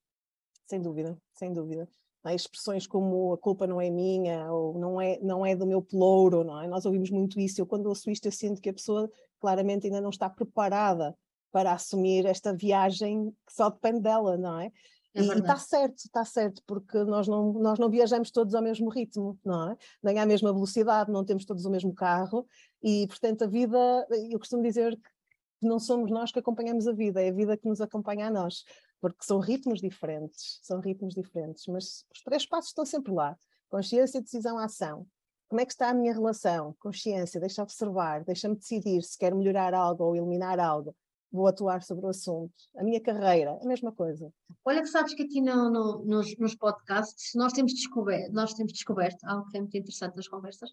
Sem 0.67 0.81
dúvida, 0.81 1.17
sem 1.33 1.53
dúvida. 1.53 1.89
É? 2.27 2.35
Expressões 2.35 2.87
como 2.87 3.33
a 3.33 3.39
culpa 3.39 3.67
não 3.67 3.81
é 3.81 3.91
minha, 3.91 4.51
ou 4.51 4.79
não 4.79 5.01
é, 5.01 5.19
não 5.21 5.45
é 5.45 5.55
do 5.55 5.67
meu 5.67 5.83
pelouro, 5.83 6.43
não 6.43 6.61
é? 6.61 6.67
Nós 6.67 6.87
ouvimos 6.87 7.11
muito 7.11 7.39
isso. 7.39 7.61
Eu, 7.61 7.67
quando 7.67 7.87
ouço 7.87 8.11
isto, 8.11 8.27
eu 8.27 8.33
sinto 8.33 8.61
que 8.61 8.71
a 8.71 8.75
pessoa 8.75 9.11
claramente 9.41 9.87
ainda 9.87 10.01
não 10.01 10.11
está 10.11 10.29
preparada 10.29 11.17
para 11.53 11.73
assumir 11.73 12.27
esta 12.27 12.53
viagem 12.53 13.31
que 13.47 13.53
só 13.53 13.71
depende 13.71 14.01
dela, 14.01 14.37
não 14.37 14.61
é? 14.61 14.73
É 15.15 15.23
e 15.23 15.29
está 15.29 15.57
certo, 15.57 15.99
está 15.99 16.25
certo, 16.25 16.61
porque 16.67 17.05
nós 17.05 17.29
não, 17.29 17.53
nós 17.53 17.79
não 17.79 17.89
viajamos 17.89 18.33
todos 18.33 18.53
ao 18.55 18.63
mesmo 18.63 18.89
ritmo, 18.89 19.39
não 19.45 19.71
é? 19.71 19.77
Nem 20.03 20.19
à 20.19 20.27
mesma 20.27 20.53
velocidade, 20.53 21.13
não 21.13 21.25
temos 21.25 21.45
todos 21.45 21.65
o 21.65 21.71
mesmo 21.71 21.95
carro, 21.95 22.45
e 22.83 23.07
portanto 23.07 23.43
a 23.45 23.47
vida, 23.47 23.79
eu 24.29 24.39
costumo 24.41 24.63
dizer 24.63 24.97
que 24.97 25.09
não 25.67 25.79
somos 25.79 26.11
nós 26.11 26.33
que 26.33 26.39
acompanhamos 26.39 26.87
a 26.87 26.93
vida, 26.93 27.23
é 27.23 27.29
a 27.29 27.33
vida 27.33 27.57
que 27.57 27.69
nos 27.69 27.81
acompanha 27.81 28.29
a 28.29 28.31
nós, 28.31 28.65
porque 29.01 29.25
são 29.25 29.39
ritmos 29.39 29.81
diferentes, 29.81 30.61
são 30.63 30.81
ritmos 30.81 31.15
diferentes, 31.15 31.67
mas 31.67 32.05
os 32.15 32.23
três 32.23 32.47
passos 32.47 32.71
estão 32.71 32.85
sempre 32.85 33.13
lá: 33.13 33.37
consciência, 33.69 34.21
decisão, 34.21 34.59
ação. 34.59 35.07
Como 35.49 35.61
é 35.61 35.67
que 35.67 35.73
está 35.73 35.91
a 35.91 35.95
minha 35.95 36.13
relação? 36.13 36.75
Consciência, 36.81 37.41
deixa 37.41 37.63
observar, 37.63 38.25
deixa-me 38.25 38.57
decidir 38.57 39.03
se 39.03 39.17
quero 39.17 39.37
melhorar 39.37 39.75
algo 39.75 40.05
ou 40.05 40.17
eliminar 40.17 40.59
algo 40.59 40.95
vou 41.35 41.49
atuar 41.49 41.83
sobre 41.83 42.07
o 42.07 42.11
assunto. 42.11 42.55
A 42.77 42.85
minha 42.85 43.01
carreira, 43.01 43.59
a 43.61 43.67
mesma 43.67 43.91
coisa. 43.91 44.33
Olha 44.65 44.81
que 44.81 44.89
sabes 44.89 45.15
que 45.15 45.25
aqui 45.25 45.41
no, 45.41 45.69
no, 45.69 46.05
nos, 46.05 46.39
nos, 46.39 46.55
podcasts 46.55 47.33
nós 47.35 47.53
temos, 47.53 47.75
descoberto, 47.75 48.33
nós 48.33 48.55
temos 48.55 48.73
descoberto 48.73 49.25
algo 49.25 49.51
que 49.51 49.57
é 49.57 49.61
muito 49.61 49.77
interessante 49.77 50.15
nas 50.15 50.29
conversas, 50.29 50.71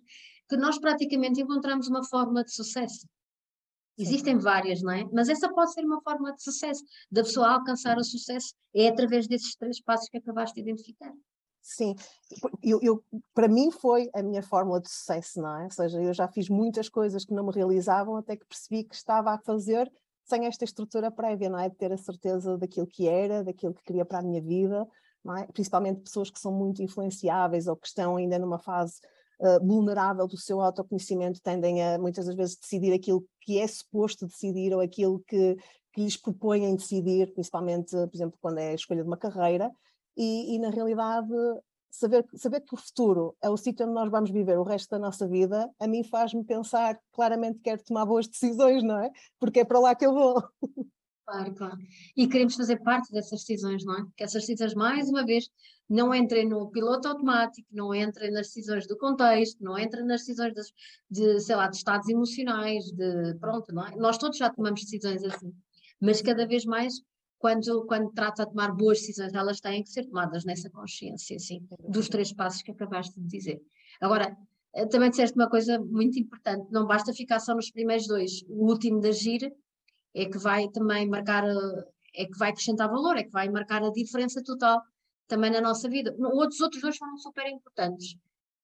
que 0.48 0.56
nós 0.56 0.78
praticamente 0.78 1.42
encontramos 1.42 1.88
uma 1.88 2.04
forma 2.06 2.44
de 2.44 2.54
sucesso. 2.54 3.08
Existem 4.02 4.38
várias, 4.38 4.82
não 4.82 4.92
é? 4.92 5.06
Mas 5.12 5.30
essa 5.30 5.52
pode 5.54 5.74
ser 5.74 5.86
uma 5.86 6.02
forma 6.02 6.34
de 6.34 6.42
sucesso, 6.44 6.84
da 7.12 7.24
pessoa 7.24 7.52
alcançar 7.52 7.98
o 7.98 8.04
sucesso, 8.04 8.54
é 8.74 8.88
através 8.88 9.28
desses 9.28 9.56
três 9.56 9.82
passos 9.82 10.10
que 10.10 10.18
acabaste 10.18 10.56
de 10.56 10.62
identificar. 10.62 11.14
Sim, 11.62 11.96
eu, 12.64 12.80
eu, 12.82 13.04
para 13.36 13.48
mim 13.48 13.70
foi 13.70 14.10
a 14.16 14.24
minha 14.24 14.42
fórmula 14.42 14.82
de 14.82 14.90
sucesso, 14.90 15.40
não 15.40 15.62
é? 15.62 15.66
Ou 15.66 15.72
seja, 15.72 16.02
eu 16.02 16.14
já 16.14 16.28
fiz 16.28 16.50
muitas 16.50 16.90
coisas 16.90 17.24
que 17.24 17.34
não 17.34 17.46
me 17.46 17.52
realizavam 17.54 18.16
até 18.16 18.36
que 18.36 18.46
percebi 18.46 18.84
que 18.84 18.96
estava 18.96 19.32
a 19.32 19.38
fazer 19.38 19.92
sem 20.24 20.46
esta 20.48 20.66
estrutura 20.66 21.12
prévia, 21.12 21.50
não 21.50 21.60
é? 21.60 21.70
De 21.70 21.76
ter 21.76 21.92
a 21.92 21.98
certeza 21.98 22.58
daquilo 22.58 22.88
que 22.88 23.08
era, 23.08 23.44
daquilo 23.44 23.74
que 23.74 23.84
queria 23.84 24.06
para 24.06 24.20
a 24.20 24.22
minha 24.24 24.42
vida, 24.42 24.88
não 25.24 25.38
é? 25.38 25.46
Principalmente 25.48 26.02
pessoas 26.02 26.32
que 26.32 26.40
são 26.40 26.52
muito 26.52 26.82
influenciáveis 26.82 27.68
ou 27.68 27.76
que 27.76 27.88
estão 27.88 28.16
ainda 28.16 28.40
numa 28.40 28.58
fase 28.58 29.00
uh, 29.42 29.66
vulnerável 29.66 30.28
do 30.28 30.38
seu 30.38 30.62
autoconhecimento 30.62 31.42
tendem 31.42 31.84
a 31.84 31.98
muitas 32.00 32.26
das 32.26 32.36
vezes 32.36 32.56
decidir 32.56 32.94
aquilo 32.94 33.26
que 33.42 33.60
é 33.60 33.68
suposto 33.68 34.28
decidir 34.28 34.74
ou 34.74 34.80
aquilo 34.80 35.20
que, 35.28 35.58
que 35.94 36.02
lhes 36.02 36.16
propõem 36.16 36.76
decidir, 36.76 37.34
principalmente, 37.34 37.92
por 37.92 38.16
exemplo, 38.16 38.38
quando 38.40 38.60
é 38.60 38.70
a 38.70 38.76
escolha 38.76 39.02
de 39.02 39.08
uma 39.08 39.18
carreira, 39.18 39.72
e, 40.16 40.56
e 40.56 40.60
na 40.60 40.70
realidade 40.70 41.28
saber, 41.90 42.26
saber 42.36 42.62
que 42.62 42.74
o 42.74 42.78
futuro 42.78 43.36
é 43.42 43.50
o 43.50 43.58
sítio 43.58 43.86
onde 43.86 43.96
nós 43.96 44.10
vamos 44.10 44.32
viver 44.32 44.58
o 44.58 44.64
resto 44.64 44.90
da 44.92 45.00
nossa 45.00 45.28
vida, 45.28 45.70
a 45.80 45.88
mim 45.88 46.04
faz-me 46.04 46.44
pensar 46.44 47.00
claramente 47.12 47.58
que 47.58 47.64
quero 47.64 47.84
tomar 47.84 48.06
boas 48.06 48.28
decisões, 48.28 48.84
não 48.84 48.98
é? 48.98 49.12
Porque 49.40 49.60
é 49.60 49.66
para 49.66 49.80
lá 49.80 49.96
que 49.96 50.06
eu 50.06 50.14
vou. 50.14 50.44
Claro, 51.26 51.54
claro. 51.56 51.78
E 52.18 52.28
queremos 52.28 52.56
fazer 52.56 52.78
parte 52.82 53.12
dessas 53.12 53.42
decisões, 53.42 53.86
não 53.86 53.96
é? 53.96 54.06
Que 54.18 54.24
essas 54.24 54.42
decisões, 54.42 54.74
mais 54.74 55.08
uma 55.08 55.26
vez, 55.26 55.50
não 55.90 56.14
entrem 56.14 56.48
no 56.48 56.70
piloto 56.72 57.08
automático, 57.08 57.68
não 57.72 57.94
entrem 57.94 58.32
nas 58.32 58.48
decisões 58.48 58.88
do 58.88 58.98
contexto, 58.98 59.64
não 59.64 59.78
entrem 59.78 60.06
nas 60.06 60.22
decisões 60.22 60.54
de, 60.54 60.62
de 61.10 61.40
sei 61.40 61.56
lá, 61.56 61.68
de 61.68 61.78
estados 61.78 62.08
emocionais, 62.10 62.86
de 62.92 63.36
pronto, 63.40 63.74
não 63.74 63.86
é? 63.86 63.96
Nós 63.96 64.18
todos 64.18 64.38
já 64.38 64.50
tomamos 64.50 64.82
decisões 64.82 65.24
assim, 65.24 65.54
mas 66.00 66.22
cada 66.22 66.48
vez 66.48 66.66
mais 66.66 67.02
quando, 67.42 67.86
quando 67.86 68.12
trata 68.14 68.46
de 68.46 68.52
tomar 68.52 68.72
boas 68.72 69.00
decisões, 69.00 69.34
elas 69.34 69.60
têm 69.60 69.84
que 69.84 69.90
ser 69.90 70.06
tomadas 70.06 70.46
nessa 70.46 70.70
consciência, 70.70 71.36
assim, 71.36 71.66
dos 71.90 72.08
três 72.08 72.32
passos 72.32 72.62
que 72.62 72.72
acabaste 72.72 73.20
de 73.20 73.28
dizer. 73.28 73.62
Agora, 74.00 74.38
eh, 74.76 74.86
também 74.86 75.10
disseste 75.10 75.36
uma 75.36 75.50
coisa 75.50 75.80
muito 75.80 76.20
importante, 76.20 76.68
não 76.72 76.86
basta 76.86 77.12
ficar 77.14 77.40
só 77.40 77.56
nos 77.56 77.72
primeiros 77.72 78.08
dois, 78.08 78.44
o 78.48 78.70
último 78.70 79.00
de 79.00 79.10
agir 79.10 79.54
é 80.14 80.26
que 80.26 80.38
vai 80.38 80.68
também 80.70 81.08
marcar, 81.08 81.44
eh, 81.46 81.86
é 82.16 82.26
que 82.26 82.38
vai 82.38 82.50
acrescentar 82.50 82.90
valor, 82.90 83.18
é 83.18 83.24
que 83.24 83.32
vai 83.32 83.50
marcar 83.50 83.84
a 83.84 83.92
diferença 83.92 84.44
total 84.44 84.82
também 85.28 85.52
na 85.52 85.62
nossa 85.62 85.90
vida. 85.90 86.16
Outros 86.20 86.60
outros 86.60 86.82
dois 86.82 86.98
foram 86.98 87.18
super 87.18 87.48
importantes, 87.48 88.16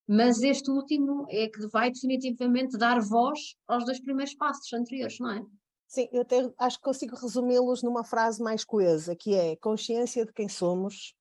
mas 0.06 0.42
este 0.42 0.70
último 0.70 1.26
é 1.30 1.48
que 1.48 1.66
vai 1.68 1.90
definitivamente 1.90 2.76
dar 2.76 3.00
voz 3.00 3.56
aos 3.66 3.84
dois 3.84 4.00
primeiros 4.00 4.34
passos 4.34 4.72
anteriores, 4.72 5.18
não 5.18 5.30
é? 5.30 5.42
Sim, 5.86 6.06
eu 6.12 6.20
até 6.20 6.52
acho 6.58 6.76
que 6.76 6.84
consigo 6.84 7.16
resumi-los 7.16 7.82
numa 7.82 8.04
frase 8.04 8.42
mais 8.42 8.62
coesa, 8.62 9.16
que 9.16 9.34
é 9.34 9.56
consciência 9.56 10.26
de 10.26 10.32
quem 10.34 10.46
somos, 10.46 11.14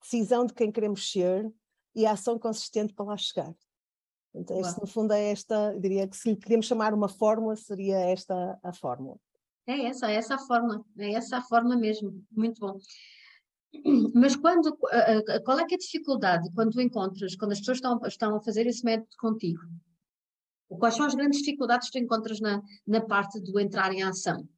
decisão 0.00 0.46
de 0.46 0.54
quem 0.54 0.72
queremos 0.72 1.10
ser 1.10 1.46
e 1.94 2.06
ação 2.06 2.38
consistente 2.38 2.94
para 2.94 3.04
lá 3.04 3.16
chegar. 3.16 3.54
Então, 4.34 4.58
este, 4.60 4.80
no 4.80 4.86
fundo, 4.86 5.12
é 5.12 5.30
esta, 5.30 5.72
eu 5.72 5.80
diria 5.80 6.06
que 6.06 6.16
se 6.16 6.30
lhe 6.30 6.36
queríamos 6.36 6.66
chamar 6.66 6.92
uma 6.92 7.08
fórmula, 7.08 7.56
seria 7.56 7.98
esta 7.98 8.58
a 8.62 8.72
fórmula. 8.72 9.18
É 9.66 9.86
essa, 9.86 10.10
é 10.10 10.14
essa 10.14 10.36
a 10.36 10.38
forma, 10.38 10.84
é 10.98 11.12
essa 11.12 11.38
a 11.38 11.42
forma 11.42 11.76
mesmo, 11.76 12.22
muito 12.30 12.60
bom. 12.60 12.78
Mas 14.14 14.36
quando, 14.36 14.76
qual 15.44 15.58
é 15.58 15.64
que 15.66 15.74
é 15.74 15.76
a 15.76 15.80
dificuldade 15.80 16.50
quando 16.54 16.72
tu 16.72 16.80
encontras, 16.80 17.34
quando 17.34 17.52
as 17.52 17.58
pessoas 17.58 17.78
estão, 17.78 18.00
estão 18.06 18.36
a 18.36 18.40
fazer 18.40 18.66
esse 18.66 18.84
método 18.84 19.16
contigo? 19.18 19.60
Quais 20.78 20.94
são 20.94 21.06
as 21.06 21.14
grandes 21.14 21.40
dificuldades 21.40 21.88
que 21.88 21.98
tu 21.98 22.02
encontras 22.02 22.40
na, 22.40 22.62
na 22.86 23.00
parte 23.00 23.40
do 23.40 23.58
entrar 23.58 23.92
em 23.92 24.02
ação? 24.02 24.48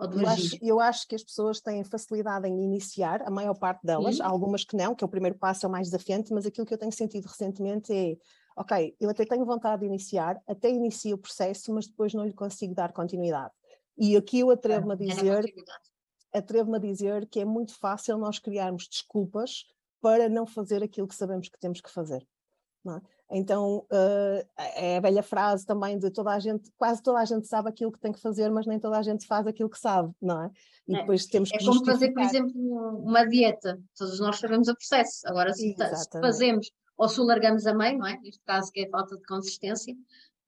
Eu 0.00 0.28
acho, 0.28 0.58
eu 0.60 0.80
acho, 0.80 1.06
que 1.06 1.14
as 1.14 1.22
pessoas 1.22 1.60
têm 1.60 1.84
facilidade 1.84 2.48
em 2.48 2.64
iniciar, 2.64 3.22
a 3.22 3.30
maior 3.30 3.54
parte 3.54 3.86
delas, 3.86 4.16
Sim. 4.16 4.22
há 4.22 4.26
algumas 4.26 4.64
que 4.64 4.76
não, 4.76 4.96
que 4.96 5.04
é 5.04 5.06
o 5.06 5.10
primeiro 5.10 5.38
passo 5.38 5.64
é 5.64 5.68
o 5.68 5.72
mais 5.72 5.86
desafiante, 5.88 6.32
mas 6.32 6.44
aquilo 6.44 6.66
que 6.66 6.74
eu 6.74 6.78
tenho 6.78 6.90
sentido 6.90 7.26
recentemente 7.26 7.92
é, 7.92 8.16
ok, 8.56 8.96
eu 9.00 9.08
até 9.08 9.24
tenho 9.24 9.44
vontade 9.44 9.80
de 9.80 9.86
iniciar, 9.86 10.42
até 10.48 10.68
inicio 10.70 11.14
o 11.14 11.18
processo, 11.18 11.72
mas 11.72 11.86
depois 11.86 12.12
não 12.14 12.24
lhe 12.24 12.32
consigo 12.32 12.74
dar 12.74 12.92
continuidade. 12.92 13.52
E 13.96 14.16
aqui 14.16 14.40
eu 14.40 14.50
atrevo-me 14.50 14.92
a 14.92 14.96
dizer, 14.96 15.44
atrevo-me 16.32 16.76
a 16.76 16.80
dizer 16.80 17.26
que 17.26 17.40
é 17.40 17.44
muito 17.44 17.74
fácil 17.78 18.18
nós 18.18 18.38
criarmos 18.38 18.88
desculpas 18.88 19.66
para 20.00 20.28
não 20.28 20.46
fazer 20.46 20.82
aquilo 20.82 21.06
que 21.06 21.14
sabemos 21.14 21.48
que 21.48 21.58
temos 21.58 21.80
que 21.80 21.90
fazer. 21.90 22.26
É? 22.84 23.00
Então 23.38 23.86
uh, 23.92 24.46
é 24.74 24.96
a 24.96 25.00
velha 25.00 25.22
frase 25.22 25.64
também 25.64 25.96
de 25.96 26.10
toda 26.10 26.32
a 26.32 26.38
gente, 26.40 26.68
quase 26.76 27.00
toda 27.00 27.20
a 27.20 27.24
gente 27.24 27.46
sabe 27.46 27.68
aquilo 27.68 27.92
que 27.92 28.00
tem 28.00 28.10
que 28.10 28.20
fazer, 28.20 28.50
mas 28.50 28.66
nem 28.66 28.80
toda 28.80 28.98
a 28.98 29.02
gente 29.02 29.24
faz 29.24 29.46
aquilo 29.46 29.70
que 29.70 29.78
sabe, 29.78 30.12
não 30.20 30.42
é? 30.42 30.50
E 30.88 30.96
é, 30.96 31.00
depois 31.00 31.26
temos 31.26 31.50
é 31.52 31.58
que 31.58 31.64
É 31.64 31.66
como 31.66 31.84
fazer, 31.84 32.12
por 32.12 32.22
exemplo, 32.22 32.52
uma 32.98 33.24
dieta. 33.24 33.80
Todos 33.96 34.18
nós 34.18 34.38
sabemos 34.40 34.66
o 34.66 34.74
processo. 34.74 35.20
Agora, 35.26 35.54
se, 35.54 35.74
se, 35.74 36.20
fazemos 36.20 36.72
ou 36.96 37.08
se 37.08 37.20
o 37.20 37.24
largamos 37.24 37.66
a 37.66 37.74
meio, 37.74 37.98
não 37.98 38.06
é? 38.06 38.18
Neste 38.18 38.42
caso, 38.44 38.70
que 38.72 38.80
é 38.80 38.88
falta 38.88 39.16
de 39.16 39.24
consistência, 39.24 39.96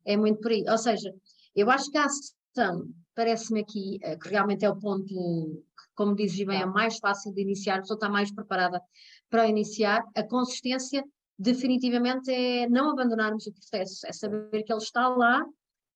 é 0.05 0.17
muito 0.17 0.41
por 0.41 0.51
aí. 0.51 0.65
Ou 0.69 0.79
seja, 0.79 1.15
eu 1.55 1.71
acho 1.71 1.91
que 1.91 1.99
a 1.99 2.07
ação 2.55 2.89
parece-me 3.15 3.61
aqui 3.61 3.99
uh, 4.05 4.19
que 4.19 4.29
realmente 4.29 4.65
é 4.65 4.71
o 4.71 4.77
ponto, 4.77 5.07
que, 5.07 5.85
como 5.95 6.15
dizes 6.15 6.45
bem, 6.45 6.63
é 6.63 6.67
mais 6.67 6.99
fácil 6.99 7.33
de 7.33 7.43
iniciar, 7.43 7.77
a 7.77 7.81
pessoa 7.81 7.97
está 7.97 8.09
mais 8.09 8.33
preparada 8.33 8.83
para 9.31 9.47
iniciar. 9.47 10.05
A 10.15 10.23
consistência 10.23 11.05
definitivamente 11.39 12.31
é 12.31 12.69
não 12.69 12.91
abandonarmos 12.91 13.47
o 13.47 13.53
processo, 13.53 14.07
é 14.07 14.13
saber 14.13 14.63
que 14.63 14.73
ele 14.73 14.83
está 14.83 15.09
lá 15.09 15.45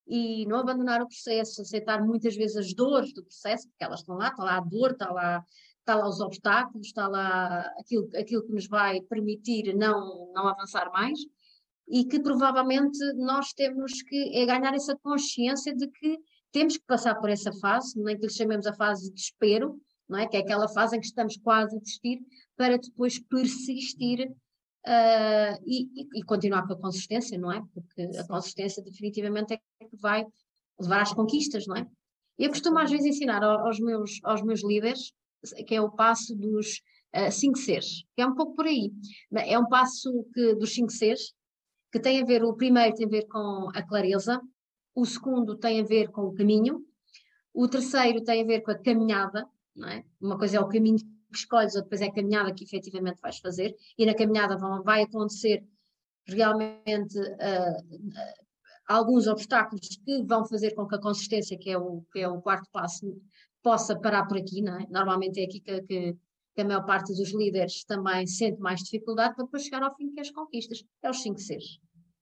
e 0.07 0.45
não 0.47 0.59
abandonar 0.59 1.01
o 1.01 1.07
processo, 1.07 1.61
aceitar 1.61 2.03
muitas 2.03 2.35
vezes 2.35 2.57
as 2.57 2.73
dores 2.73 3.13
do 3.13 3.23
processo, 3.23 3.67
porque 3.67 3.83
elas 3.83 3.99
estão 3.99 4.15
lá, 4.15 4.29
está 4.29 4.43
lá 4.43 4.57
a 4.57 4.61
dor, 4.61 4.91
está 4.91 5.11
lá, 5.11 5.43
está 5.79 5.95
lá 5.95 6.09
os 6.09 6.19
obstáculos, 6.19 6.87
está 6.87 7.07
lá 7.07 7.59
aquilo, 7.79 8.09
aquilo 8.17 8.43
que 8.43 8.53
nos 8.53 8.67
vai 8.67 9.01
permitir 9.01 9.75
não, 9.75 10.31
não 10.33 10.47
avançar 10.47 10.89
mais, 10.91 11.19
e 11.87 12.05
que 12.05 12.19
provavelmente 12.19 12.97
nós 13.13 13.53
temos 13.53 14.01
que 14.03 14.35
é 14.35 14.45
ganhar 14.45 14.73
essa 14.73 14.95
consciência 14.97 15.75
de 15.75 15.87
que 15.87 16.17
temos 16.51 16.77
que 16.77 16.85
passar 16.85 17.15
por 17.15 17.29
essa 17.29 17.51
fase, 17.53 18.01
nem 18.01 18.17
que 18.17 18.25
lhe 18.25 18.33
chamemos 18.33 18.65
a 18.65 18.73
fase 18.73 19.05
de 19.05 19.13
desespero, 19.13 19.79
não 20.07 20.19
é? 20.19 20.27
que 20.27 20.37
é 20.37 20.39
aquela 20.39 20.67
fase 20.67 20.97
em 20.97 20.99
que 20.99 21.05
estamos 21.05 21.37
quase 21.37 21.75
a 21.75 21.79
desistir, 21.79 22.19
para 22.57 22.77
depois 22.77 23.19
persistir 23.19 24.27
uh, 24.87 25.63
e, 25.65 25.87
e, 26.15 26.23
continuar 26.23 26.65
com 26.65 26.73
a 26.73 26.79
consistência, 26.79 27.37
não 27.37 27.51
é? 27.51 27.63
Porque 27.73 28.17
a 28.17 28.27
consistência 28.27 28.83
definitivamente 28.83 29.53
é 29.53 29.57
que 29.57 29.97
vai 29.97 30.25
levar 30.79 31.01
às 31.01 31.13
conquistas, 31.13 31.67
não 31.67 31.77
é? 31.77 31.85
Eu 32.37 32.49
costumo 32.49 32.79
às 32.79 32.89
vezes 32.89 33.05
ensinar 33.05 33.43
aos 33.43 33.79
meus, 33.79 34.19
aos 34.23 34.41
meus 34.41 34.63
líderes, 34.63 35.13
que 35.67 35.75
é 35.75 35.81
o 35.81 35.91
passo 35.91 36.35
dos 36.35 36.81
uh, 37.15 37.31
cinco 37.31 37.57
seres, 37.57 38.03
que 38.15 38.21
é 38.21 38.25
um 38.25 38.33
pouco 38.33 38.55
por 38.55 38.65
aí. 38.65 38.91
É 39.31 39.59
um 39.59 39.67
passo 39.67 40.25
que, 40.33 40.55
dos 40.55 40.73
cinco 40.73 40.91
seres, 40.91 41.33
que 41.91 41.99
tem 41.99 42.21
a 42.21 42.25
ver, 42.25 42.43
o 42.43 42.55
primeiro 42.55 42.95
tem 42.95 43.05
a 43.05 43.09
ver 43.09 43.27
com 43.27 43.69
a 43.73 43.83
clareza, 43.83 44.41
o 44.99 45.05
segundo 45.05 45.57
tem 45.57 45.81
a 45.81 45.83
ver 45.83 46.09
com 46.09 46.23
o 46.23 46.33
caminho, 46.33 46.85
o 47.53 47.67
terceiro 47.67 48.23
tem 48.23 48.43
a 48.43 48.45
ver 48.45 48.61
com 48.61 48.71
a 48.71 48.77
caminhada, 48.77 49.47
não 49.75 49.87
é? 49.87 50.03
Uma 50.21 50.37
coisa 50.37 50.57
é 50.57 50.59
o 50.59 50.67
caminho 50.67 50.97
que 50.97 51.37
escolhes, 51.37 51.75
ou 51.75 51.83
depois 51.83 52.01
é 52.01 52.05
a 52.05 52.13
caminhada 52.13 52.53
que 52.53 52.63
efetivamente 52.63 53.21
vais 53.21 53.37
fazer, 53.39 53.75
e 53.97 54.05
na 54.05 54.13
caminhada 54.13 54.57
vão, 54.57 54.83
vai 54.83 55.03
acontecer 55.03 55.63
realmente 56.27 57.17
uh, 57.17 57.95
uh, 57.95 58.49
alguns 58.87 59.27
obstáculos 59.27 59.87
que 60.03 60.23
vão 60.23 60.45
fazer 60.45 60.73
com 60.73 60.87
que 60.87 60.95
a 60.95 61.01
consistência, 61.01 61.57
que 61.57 61.69
é 61.69 61.77
o, 61.77 62.03
que 62.11 62.19
é 62.19 62.27
o 62.27 62.41
quarto 62.41 62.69
passo, 62.71 63.21
possa 63.61 63.99
parar 63.99 64.25
por 64.25 64.37
aqui, 64.37 64.61
não 64.61 64.79
é? 64.79 64.87
Normalmente 64.89 65.39
é 65.39 65.45
aqui 65.45 65.59
que, 65.59 65.81
que, 65.83 66.17
que 66.55 66.61
a 66.61 66.65
maior 66.65 66.85
parte 66.85 67.13
dos 67.13 67.33
líderes 67.33 67.83
também 67.83 68.25
sente 68.25 68.59
mais 68.59 68.81
dificuldade 68.81 69.35
para 69.35 69.45
depois 69.45 69.63
chegar 69.63 69.83
ao 69.83 69.95
fim 69.95 70.11
que 70.11 70.19
é 70.19 70.21
as 70.21 70.31
conquistas. 70.31 70.83
É 71.03 71.09
os 71.09 71.21
cinco 71.21 71.39
seres. 71.39 71.79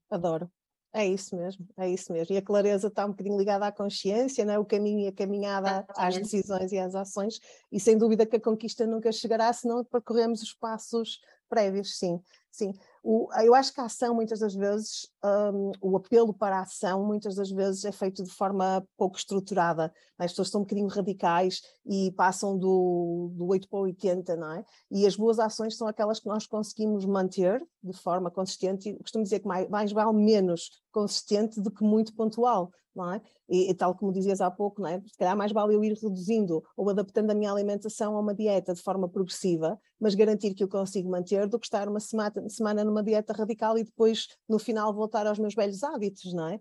Adoro. 0.09 0.49
É 0.93 1.05
isso 1.05 1.35
mesmo, 1.35 1.67
é 1.77 1.89
isso 1.89 2.11
mesmo. 2.11 2.33
E 2.33 2.37
a 2.37 2.41
clareza 2.41 2.87
está 2.87 3.05
um 3.05 3.09
bocadinho 3.09 3.37
ligada 3.37 3.67
à 3.67 3.71
consciência, 3.71 4.43
não 4.45 4.53
é? 4.53 4.59
o 4.59 4.65
caminho 4.65 5.01
e 5.01 5.07
a 5.07 5.11
caminhada 5.11 5.85
às 5.89 6.17
decisões 6.17 6.71
e 6.71 6.79
às 6.79 6.95
ações, 6.95 7.39
e 7.71 7.79
sem 7.79 7.97
dúvida 7.97 8.25
que 8.25 8.37
a 8.37 8.41
conquista 8.41 8.87
nunca 8.87 9.11
chegará 9.11 9.51
se 9.51 9.67
não 9.67 9.83
percorremos 9.83 10.41
os 10.41 10.53
passos 10.53 11.19
prévios, 11.49 11.97
sim, 11.97 12.19
sim. 12.49 12.73
O, 13.03 13.29
eu 13.41 13.53
acho 13.53 13.73
que 13.73 13.81
a 13.81 13.85
ação, 13.85 14.13
muitas 14.13 14.39
das 14.39 14.53
vezes, 14.53 15.09
um, 15.23 15.71
o 15.81 15.97
apelo 15.97 16.33
para 16.33 16.57
a 16.57 16.61
ação, 16.61 17.05
muitas 17.05 17.35
das 17.35 17.49
vezes 17.49 17.85
é 17.85 17.91
feito 17.91 18.23
de 18.23 18.31
forma 18.31 18.85
pouco 18.97 19.17
estruturada. 19.17 19.91
É? 20.19 20.25
As 20.25 20.31
pessoas 20.31 20.49
são 20.49 20.61
um 20.61 20.63
bocadinho 20.63 20.87
radicais 20.87 21.61
e 21.85 22.11
passam 22.11 22.57
do, 22.57 23.31
do 23.35 23.47
8 23.47 23.69
para 23.69 23.79
o 23.79 23.83
80, 23.83 24.35
não 24.35 24.51
é? 24.53 24.65
E 24.91 25.05
as 25.05 25.15
boas 25.15 25.39
ações 25.39 25.77
são 25.77 25.87
aquelas 25.87 26.19
que 26.19 26.27
nós 26.27 26.45
conseguimos 26.45 27.05
manter 27.05 27.65
de 27.83 27.93
forma 27.93 28.29
consistente, 28.29 28.89
e 28.89 28.97
costumo 28.97 29.23
dizer 29.23 29.39
que 29.39 29.47
mais, 29.47 29.69
mais 29.69 29.91
vale 29.91 30.13
menos 30.13 30.69
consistente 30.91 31.61
do 31.61 31.71
que 31.71 31.83
muito 31.83 32.13
pontual 32.13 32.71
não 32.97 33.13
é? 33.13 33.21
E, 33.47 33.69
e, 33.69 33.73
tal 33.73 33.95
como 33.95 34.11
dizias 34.11 34.41
há 34.41 34.49
pouco, 34.51 34.81
não 34.81 34.89
é? 34.89 34.99
Se 35.05 35.17
calhar 35.17 35.37
mais 35.37 35.51
vale 35.51 35.75
eu 35.75 35.83
ir 35.83 35.93
reduzindo 35.93 36.63
ou 36.75 36.89
adaptando 36.89 37.29
a 37.29 37.35
minha 37.35 37.51
alimentação 37.51 38.17
a 38.17 38.19
uma 38.19 38.33
dieta 38.33 38.73
de 38.73 38.81
forma 38.81 39.07
progressiva, 39.07 39.79
mas 39.99 40.15
garantir 40.15 40.53
que 40.53 40.63
eu 40.63 40.67
consigo 40.67 41.09
manter, 41.09 41.47
do 41.47 41.59
que 41.59 41.67
estar 41.67 41.87
uma 41.87 41.99
semana, 41.99 42.49
semana 42.49 42.83
numa 42.87 43.03
dieta 43.03 43.33
radical 43.33 43.77
e 43.77 43.83
depois 43.83 44.27
no 44.49 44.57
final 44.57 44.93
voltar 44.93 45.27
aos 45.27 45.37
meus 45.37 45.53
velhos 45.53 45.83
hábitos, 45.83 46.33
não 46.33 46.47
é? 46.47 46.55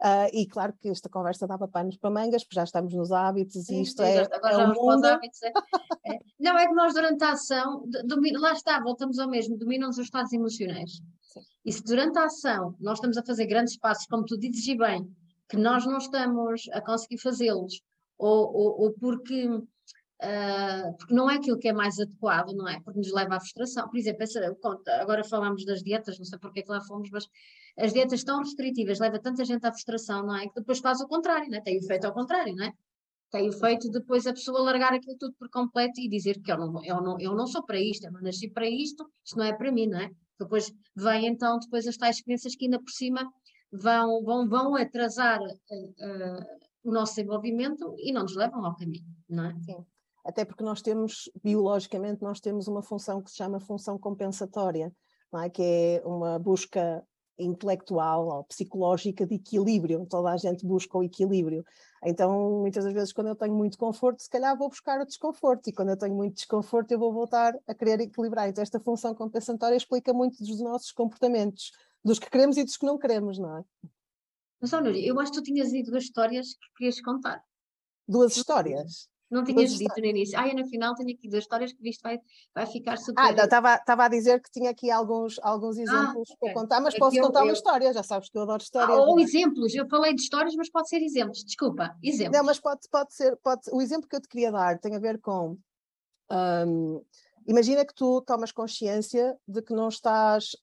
Uh, 0.00 0.30
e 0.32 0.46
claro 0.46 0.72
que 0.80 0.88
esta 0.88 1.10
conversa 1.10 1.46
dava 1.46 1.68
panos 1.68 1.96
para 1.96 2.08
mangas, 2.08 2.42
porque 2.42 2.54
já 2.54 2.64
estamos 2.64 2.94
nos 2.94 3.12
hábitos 3.12 3.68
e 3.68 3.82
isto 3.82 4.02
é, 4.02 4.20
agora 4.32 4.62
é 4.62 4.66
o 4.66 4.74
mundo. 4.74 5.04
Hábitos, 5.04 5.42
é. 5.42 5.52
é. 6.06 6.18
Não, 6.38 6.56
é 6.58 6.66
que 6.66 6.72
nós 6.72 6.94
durante 6.94 7.22
a 7.22 7.32
ação, 7.32 7.84
lá 8.38 8.52
está, 8.52 8.80
voltamos 8.80 9.18
ao 9.18 9.28
mesmo, 9.28 9.58
dominam-nos 9.58 9.98
os 9.98 10.04
estados 10.04 10.32
emocionais. 10.32 11.02
Sim. 11.20 11.40
E 11.66 11.72
se 11.72 11.82
durante 11.82 12.18
a 12.18 12.24
ação 12.24 12.74
nós 12.80 12.96
estamos 12.96 13.18
a 13.18 13.22
fazer 13.22 13.44
grandes 13.46 13.76
passos, 13.76 14.06
como 14.06 14.24
tu 14.24 14.38
dizes 14.38 14.66
e 14.68 14.74
bem, 14.74 15.06
que 15.50 15.58
nós 15.58 15.84
não 15.84 15.98
estamos 15.98 16.66
a 16.72 16.80
conseguir 16.80 17.18
fazê-los, 17.18 17.82
ou, 18.16 18.54
ou, 18.54 18.80
ou, 18.82 18.92
porque 18.92 19.48
uh, 20.22 20.96
porque 20.96 21.14
não 21.14 21.30
é 21.30 21.36
aquilo 21.36 21.58
que 21.58 21.68
é 21.68 21.72
mais 21.72 21.98
adequado, 21.98 22.52
não 22.52 22.68
é? 22.68 22.80
Porque 22.80 22.98
nos 22.98 23.12
leva 23.12 23.36
à 23.36 23.40
frustração. 23.40 23.88
Por 23.88 23.98
exemplo, 23.98 24.22
essa, 24.22 24.40
agora 25.00 25.24
falamos 25.24 25.64
das 25.64 25.82
dietas, 25.82 26.18
não 26.18 26.24
sei 26.24 26.38
porque 26.38 26.60
é 26.60 26.62
que 26.62 26.70
lá 26.70 26.80
fomos, 26.82 27.10
mas 27.10 27.26
as 27.78 27.92
dietas 27.92 28.22
tão 28.24 28.40
restritivas 28.40 28.98
levam 28.98 29.20
tanta 29.20 29.44
gente 29.44 29.66
à 29.66 29.72
frustração, 29.72 30.24
não 30.24 30.36
é? 30.36 30.46
Que 30.48 30.54
depois 30.54 30.78
faz 30.78 31.00
o 31.00 31.08
contrário, 31.08 31.48
não 31.50 31.58
é? 31.58 31.60
Tem 31.60 31.76
efeito 31.76 32.06
ao 32.06 32.12
contrário, 32.12 32.54
não 32.54 32.64
é? 32.64 32.72
Tem 33.30 33.46
efeito 33.46 33.88
depois 33.90 34.26
a 34.26 34.32
pessoa 34.32 34.60
largar 34.60 34.92
aquilo 34.92 35.16
tudo 35.16 35.34
por 35.38 35.48
completo 35.50 36.00
e 36.00 36.08
dizer 36.08 36.40
que 36.40 36.50
eu 36.50 36.58
não, 36.58 36.84
eu 36.84 37.00
não, 37.00 37.20
eu 37.20 37.34
não 37.34 37.46
sou 37.46 37.64
para 37.64 37.80
isto, 37.80 38.04
eu 38.04 38.12
não 38.12 38.20
nasci 38.20 38.50
para 38.50 38.68
isto, 38.68 39.08
isto 39.24 39.38
não 39.38 39.44
é 39.44 39.52
para 39.52 39.70
mim, 39.70 39.86
não 39.86 40.00
é? 40.00 40.10
Depois 40.38 40.72
vem 40.96 41.26
então 41.26 41.58
depois 41.58 41.86
as 41.86 41.96
tais 41.96 42.20
crenças 42.20 42.56
que 42.56 42.64
ainda 42.64 42.80
por 42.80 42.90
cima 42.90 43.22
vão, 43.70 44.24
vão, 44.24 44.48
vão 44.48 44.74
atrasar 44.74 45.40
uh, 45.40 45.44
uh, 45.44 46.44
o 46.82 46.90
nosso 46.90 47.14
desenvolvimento 47.14 47.94
e 47.98 48.12
não 48.12 48.22
nos 48.22 48.34
levam 48.34 48.64
ao 48.64 48.74
caminho, 48.74 49.06
não 49.28 49.44
é? 49.44 49.54
Sim. 49.60 49.76
Até 50.24 50.44
porque 50.44 50.62
nós 50.62 50.82
temos, 50.82 51.30
biologicamente, 51.42 52.22
nós 52.22 52.40
temos 52.40 52.68
uma 52.68 52.82
função 52.82 53.22
que 53.22 53.30
se 53.30 53.36
chama 53.36 53.60
função 53.60 53.98
compensatória, 53.98 54.92
é? 55.34 55.50
que 55.50 55.62
é 55.62 56.02
uma 56.04 56.38
busca 56.38 57.04
intelectual 57.38 58.28
ou 58.28 58.44
psicológica 58.44 59.26
de 59.26 59.36
equilíbrio. 59.36 60.06
Toda 60.06 60.30
a 60.30 60.36
gente 60.36 60.66
busca 60.66 60.98
o 60.98 61.02
equilíbrio. 61.02 61.64
Então, 62.04 62.60
muitas 62.60 62.84
das 62.84 62.92
vezes, 62.92 63.12
quando 63.12 63.28
eu 63.28 63.36
tenho 63.36 63.54
muito 63.54 63.78
conforto, 63.78 64.22
se 64.22 64.28
calhar 64.28 64.56
vou 64.56 64.68
buscar 64.68 65.00
o 65.00 65.06
desconforto, 65.06 65.68
e 65.68 65.72
quando 65.72 65.90
eu 65.90 65.96
tenho 65.96 66.14
muito 66.14 66.34
desconforto, 66.34 66.92
eu 66.92 66.98
vou 66.98 67.12
voltar 67.12 67.54
a 67.66 67.74
querer 67.74 68.00
equilibrar. 68.00 68.48
Então, 68.48 68.62
esta 68.62 68.80
função 68.80 69.14
compensatória 69.14 69.76
explica 69.76 70.12
muito 70.12 70.38
dos 70.38 70.60
nossos 70.60 70.92
comportamentos, 70.92 71.72
dos 72.04 72.18
que 72.18 72.30
queremos 72.30 72.56
e 72.56 72.64
dos 72.64 72.76
que 72.76 72.86
não 72.86 72.98
queremos, 72.98 73.38
não 73.38 73.58
é? 73.58 73.64
Mas, 74.60 74.72
olha, 74.72 74.90
eu 74.90 75.18
acho 75.18 75.32
que 75.32 75.38
tu 75.38 75.44
tinhas 75.44 75.70
dito 75.70 75.90
duas 75.90 76.04
histórias 76.04 76.54
que 76.54 76.74
querias 76.76 77.00
contar. 77.00 77.42
Duas 78.06 78.36
histórias? 78.36 79.08
Não 79.30 79.44
tinhas 79.44 79.70
dito 79.70 79.94
no 79.96 80.04
início. 80.04 80.36
Ah, 80.36 80.52
no 80.52 80.66
final 80.66 80.94
tenho 80.94 81.10
aqui 81.10 81.28
duas 81.28 81.44
histórias 81.44 81.72
que 81.72 81.80
visto 81.80 82.02
vai, 82.02 82.18
vai 82.52 82.66
ficar 82.66 82.96
super. 82.96 83.22
Ah, 83.22 83.30
estava 83.30 84.04
a 84.04 84.08
dizer 84.08 84.42
que 84.42 84.50
tinha 84.50 84.70
aqui 84.70 84.90
alguns, 84.90 85.38
alguns 85.40 85.78
ah, 85.78 85.82
exemplos 85.82 86.30
ah, 86.30 86.34
okay. 86.34 86.36
para 86.40 86.54
contar, 86.54 86.80
mas 86.80 86.94
é 86.94 86.98
posso 86.98 87.20
contar 87.20 87.40
eu, 87.40 87.44
uma 87.44 87.52
história, 87.52 87.92
já 87.92 88.02
sabes 88.02 88.28
que 88.28 88.36
eu 88.36 88.42
adoro 88.42 88.60
histórias. 88.60 88.98
Ah, 88.98 89.00
ou 89.00 89.20
exemplos, 89.20 89.72
eu 89.74 89.88
falei 89.88 90.14
de 90.14 90.20
histórias, 90.20 90.54
mas 90.56 90.68
pode 90.68 90.88
ser 90.88 91.00
exemplos, 91.00 91.44
desculpa, 91.44 91.96
exemplos. 92.02 92.36
Não, 92.36 92.44
mas 92.44 92.58
pode, 92.58 92.80
pode 92.90 93.14
ser, 93.14 93.36
pode, 93.36 93.62
o 93.72 93.80
exemplo 93.80 94.08
que 94.08 94.16
eu 94.16 94.20
te 94.20 94.28
queria 94.28 94.50
dar 94.50 94.78
tem 94.78 94.96
a 94.96 94.98
ver 94.98 95.20
com. 95.20 95.56
Um, 96.32 97.02
Imagina 97.50 97.84
que 97.84 97.92
tu 97.92 98.20
tomas 98.20 98.52
consciência 98.52 99.36
de 99.46 99.60
que 99.60 99.74
não 99.74 99.88
estás 99.88 100.56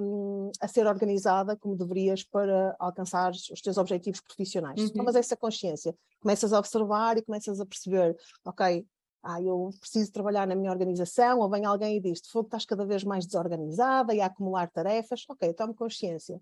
um, 0.00 0.52
a 0.60 0.68
ser 0.68 0.86
organizada 0.86 1.56
como 1.56 1.74
deverias 1.74 2.22
para 2.22 2.76
alcançar 2.78 3.32
os 3.32 3.60
teus 3.60 3.76
objetivos 3.76 4.20
profissionais. 4.20 4.80
Uhum. 4.80 4.88
Tomas 4.90 5.16
essa 5.16 5.36
consciência, 5.36 5.96
começas 6.20 6.52
a 6.52 6.60
observar 6.60 7.18
e 7.18 7.22
começas 7.22 7.60
a 7.60 7.66
perceber, 7.66 8.16
ok, 8.44 8.86
ah, 9.24 9.42
eu 9.42 9.70
preciso 9.80 10.12
trabalhar 10.12 10.46
na 10.46 10.54
minha 10.54 10.70
organização, 10.70 11.40
ou 11.40 11.50
vem 11.50 11.64
alguém 11.64 11.96
e 11.96 12.00
diz, 12.00 12.20
fogo, 12.30 12.46
estás 12.46 12.64
cada 12.64 12.86
vez 12.86 13.02
mais 13.02 13.26
desorganizada 13.26 14.14
e 14.14 14.20
a 14.20 14.26
acumular 14.26 14.70
tarefas, 14.70 15.24
ok, 15.28 15.52
tomo 15.54 15.74
consciência. 15.74 16.40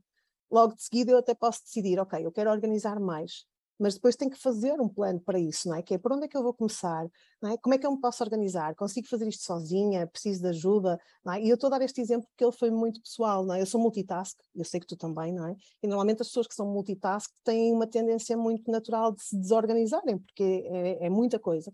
Logo 0.50 0.74
de 0.74 0.82
seguida 0.82 1.12
eu 1.12 1.18
até 1.18 1.34
posso 1.34 1.64
decidir, 1.64 1.98
ok, 1.98 2.22
eu 2.22 2.30
quero 2.30 2.50
organizar 2.50 3.00
mais 3.00 3.46
mas 3.78 3.94
depois 3.94 4.16
tem 4.16 4.28
que 4.28 4.38
fazer 4.38 4.80
um 4.80 4.88
plano 4.88 5.20
para 5.20 5.38
isso, 5.38 5.68
não 5.68 5.76
é? 5.76 5.82
Que 5.82 5.94
é 5.94 5.98
por 5.98 6.12
onde 6.12 6.24
é 6.24 6.28
que 6.28 6.36
eu 6.36 6.42
vou 6.42 6.54
começar, 6.54 7.06
não 7.40 7.50
é? 7.50 7.56
Como 7.58 7.74
é 7.74 7.78
que 7.78 7.86
eu 7.86 7.92
me 7.92 8.00
posso 8.00 8.22
organizar? 8.22 8.74
Consigo 8.74 9.06
fazer 9.06 9.28
isto 9.28 9.44
sozinha? 9.44 10.06
Preciso 10.06 10.42
de 10.42 10.48
ajuda? 10.48 10.98
É? 11.28 11.40
E 11.42 11.48
eu 11.48 11.54
estou 11.54 11.68
a 11.68 11.78
dar 11.78 11.84
este 11.84 12.00
exemplo 12.00 12.26
porque 12.28 12.44
ele 12.44 12.52
foi 12.52 12.70
muito 12.70 13.00
pessoal, 13.02 13.44
não 13.44 13.54
é? 13.54 13.60
Eu 13.60 13.66
sou 13.66 13.80
multitask, 13.80 14.38
eu 14.54 14.64
sei 14.64 14.80
que 14.80 14.86
tu 14.86 14.96
também, 14.96 15.32
não 15.32 15.46
é? 15.46 15.56
E 15.82 15.86
normalmente 15.86 16.22
as 16.22 16.28
pessoas 16.28 16.46
que 16.46 16.54
são 16.54 16.66
multitask 16.66 17.30
têm 17.44 17.72
uma 17.72 17.86
tendência 17.86 18.36
muito 18.36 18.70
natural 18.70 19.12
de 19.12 19.22
se 19.22 19.36
desorganizarem, 19.36 20.18
porque 20.18 20.64
é, 20.66 21.06
é 21.06 21.10
muita 21.10 21.38
coisa. 21.38 21.72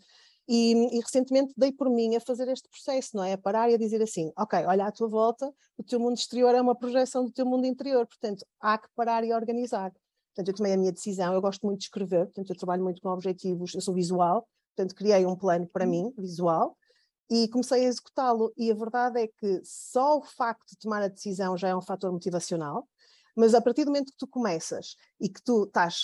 E, 0.48 0.72
e, 0.96 1.00
recentemente 1.00 1.54
dei 1.56 1.70
por 1.72 1.88
mim 1.88 2.16
a 2.16 2.20
fazer 2.20 2.48
este 2.48 2.68
processo, 2.68 3.16
não 3.16 3.22
é? 3.22 3.34
A 3.34 3.38
parar 3.38 3.70
e 3.70 3.74
a 3.74 3.78
dizer 3.78 4.02
assim: 4.02 4.32
ok, 4.36 4.64
olha 4.66 4.86
à 4.86 4.92
tua 4.92 5.08
volta, 5.08 5.52
o 5.76 5.84
teu 5.84 6.00
mundo 6.00 6.16
exterior 6.16 6.54
é 6.54 6.60
uma 6.60 6.74
projeção 6.74 7.24
do 7.24 7.30
teu 7.30 7.46
mundo 7.46 7.64
interior, 7.64 8.06
portanto 8.06 8.44
há 8.60 8.76
que 8.76 8.88
parar 8.94 9.24
e 9.24 9.32
organizar. 9.32 9.92
Portanto, 10.34 10.48
eu 10.48 10.54
tomei 10.54 10.72
a 10.72 10.76
minha 10.76 10.92
decisão, 10.92 11.34
eu 11.34 11.40
gosto 11.40 11.66
muito 11.66 11.80
de 11.80 11.84
escrever, 11.84 12.24
portanto, 12.26 12.50
eu 12.50 12.56
trabalho 12.56 12.82
muito 12.82 13.00
com 13.02 13.08
objetivos, 13.10 13.74
eu 13.74 13.80
sou 13.80 13.94
visual, 13.94 14.48
portanto, 14.74 14.94
criei 14.94 15.26
um 15.26 15.36
plano 15.36 15.68
para 15.68 15.86
mim, 15.86 16.12
visual, 16.16 16.76
e 17.30 17.48
comecei 17.48 17.84
a 17.84 17.88
executá-lo. 17.88 18.52
E 18.56 18.70
a 18.70 18.74
verdade 18.74 19.20
é 19.20 19.26
que 19.26 19.60
só 19.64 20.18
o 20.18 20.22
facto 20.22 20.70
de 20.70 20.78
tomar 20.78 21.02
a 21.02 21.08
decisão 21.08 21.56
já 21.56 21.68
é 21.68 21.76
um 21.76 21.82
fator 21.82 22.10
motivacional, 22.10 22.88
mas 23.36 23.54
a 23.54 23.60
partir 23.60 23.84
do 23.84 23.90
momento 23.90 24.12
que 24.12 24.18
tu 24.18 24.26
começas 24.26 24.96
e 25.20 25.28
que 25.28 25.42
tu 25.42 25.64
estás 25.64 26.02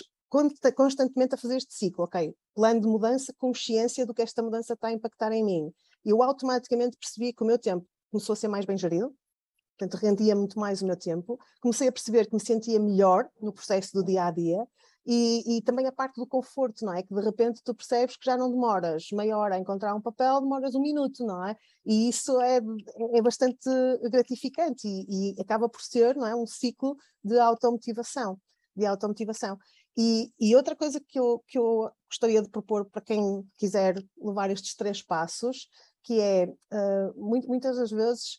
constantemente 0.75 1.35
a 1.35 1.39
fazer 1.39 1.57
este 1.57 1.73
ciclo, 1.75 2.05
ok, 2.05 2.35
plano 2.55 2.81
de 2.81 2.87
mudança, 2.87 3.33
consciência 3.39 4.05
do 4.05 4.13
que 4.13 4.23
esta 4.23 4.43
mudança 4.43 4.75
está 4.75 4.89
a 4.89 4.93
impactar 4.93 5.33
em 5.33 5.43
mim, 5.43 5.73
eu 6.05 6.23
automaticamente 6.23 6.99
percebi 6.99 7.33
que 7.33 7.43
o 7.43 7.47
meu 7.47 7.59
tempo 7.59 7.87
começou 8.11 8.35
a 8.35 8.37
ser 8.37 8.49
mais 8.49 8.65
bem 8.65 8.77
gerido, 8.77 9.15
portanto 9.79 10.01
rendia 10.01 10.35
muito 10.35 10.59
mais 10.59 10.83
o 10.83 10.87
meu 10.87 10.97
tempo. 10.97 11.39
Comecei 11.61 11.89
a 11.89 11.93
perceber 11.93 12.27
que 12.27 12.35
me 12.35 12.41
sentia 12.41 12.81
melhor 12.81 13.29
no 13.41 13.53
processo 13.53 13.93
do 13.93 14.05
dia 14.05 14.25
a 14.25 14.31
dia 14.31 14.67
e, 15.07 15.57
e, 15.57 15.63
também 15.63 15.87
a 15.87 15.93
parte 15.93 16.17
do 16.17 16.27
conforto, 16.27 16.85
não 16.85 16.93
é? 16.93 17.03
Que 17.03 17.15
de 17.15 17.21
repente 17.23 17.63
tu 17.65 17.75
percebes 17.75 18.15
que 18.15 18.27
já 18.27 18.37
não 18.37 18.51
demoras 18.51 19.07
meia 19.13 19.39
hora 19.39 19.55
a 19.55 19.59
encontrar 19.59 19.95
um 19.95 20.03
papel, 20.03 20.41
demoras 20.43 20.75
um 20.75 20.83
minuto, 20.83 21.25
não 21.25 21.47
é? 21.47 21.57
E 21.87 22.11
isso 22.11 22.39
é, 22.43 22.61
é 23.15 23.23
bastante 23.23 23.71
gratificante 24.11 24.87
e, 24.87 25.35
e 25.35 25.41
acaba 25.41 25.67
por 25.67 25.81
ser, 25.81 26.15
não 26.15 26.27
é? 26.27 26.37
Um 26.37 26.47
ciclo 26.47 26.95
de 27.25 27.39
automotivação, 27.39 28.39
de 28.77 28.85
automotivação. 28.85 29.59
E, 29.97 30.31
e, 30.39 30.55
outra 30.55 30.77
coisa 30.77 31.01
que 31.01 31.19
eu, 31.19 31.43
que 31.49 31.59
eu 31.59 31.91
gostaria 32.09 32.43
de 32.43 32.51
propor 32.51 32.85
para 32.85 33.01
quem 33.01 33.43
quiser 33.57 33.97
levar 34.21 34.51
estes 34.51 34.77
três 34.77 35.03
passos, 35.03 35.69
que 36.03 36.21
é, 36.21 36.45
uh, 36.47 37.15
muito, 37.17 37.49
muitas 37.49 37.79
das 37.79 37.91
vezes, 37.91 38.39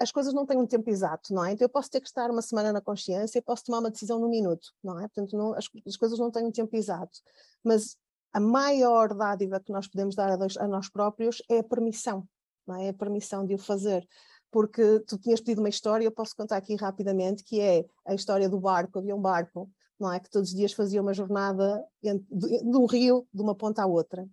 as 0.00 0.10
coisas 0.10 0.32
não 0.32 0.46
têm 0.46 0.56
um 0.56 0.66
tempo 0.66 0.88
exato, 0.88 1.34
não 1.34 1.44
é? 1.44 1.52
Então 1.52 1.66
eu 1.66 1.68
posso 1.68 1.90
ter 1.90 2.00
que 2.00 2.08
estar 2.08 2.30
uma 2.30 2.40
semana 2.40 2.72
na 2.72 2.80
consciência 2.80 3.38
e 3.38 3.42
posso 3.42 3.64
tomar 3.64 3.80
uma 3.80 3.90
decisão 3.90 4.18
num 4.18 4.30
minuto, 4.30 4.72
não 4.82 4.98
é? 4.98 5.02
Portanto, 5.02 5.36
não, 5.36 5.52
as, 5.52 5.66
as, 5.86 5.96
coisas 5.96 6.18
não 6.18 6.30
têm 6.30 6.46
um 6.46 6.50
tempo 6.50 6.74
exato. 6.74 7.18
Mas 7.62 7.98
a 8.32 8.40
maior 8.40 9.14
dádiva 9.14 9.60
que 9.60 9.70
nós 9.70 9.86
podemos 9.86 10.14
dar 10.14 10.30
a, 10.30 10.36
dois, 10.36 10.56
a 10.56 10.66
nós 10.66 10.88
próprios 10.88 11.42
é 11.50 11.58
a 11.58 11.64
permissão, 11.64 12.26
não 12.66 12.76
é? 12.76 12.86
é? 12.86 12.88
A 12.88 12.94
permissão 12.94 13.44
de 13.44 13.54
o 13.54 13.58
fazer. 13.58 14.08
Porque 14.50 15.00
tu 15.00 15.18
tinhas 15.18 15.40
pedido 15.40 15.60
uma 15.60 15.68
história, 15.68 16.04
eu 16.04 16.10
posso 16.10 16.34
contar 16.34 16.56
aqui 16.56 16.74
rapidamente, 16.76 17.44
que 17.44 17.60
é 17.60 17.84
a 18.06 18.14
história 18.14 18.48
do 18.48 18.58
barco, 18.58 18.98
havia 18.98 19.14
um 19.14 19.20
barco, 19.20 19.70
não 19.98 20.10
é? 20.10 20.18
Que 20.18 20.30
todos 20.30 20.48
os 20.48 20.56
dias 20.56 20.72
fazia 20.72 21.02
uma 21.02 21.12
jornada 21.12 21.84
de, 22.02 22.18
de 22.18 22.76
um 22.76 22.86
rio 22.86 23.28
de 23.32 23.42
uma 23.42 23.54
ponta 23.54 23.82
à 23.82 23.86
outra. 23.86 24.26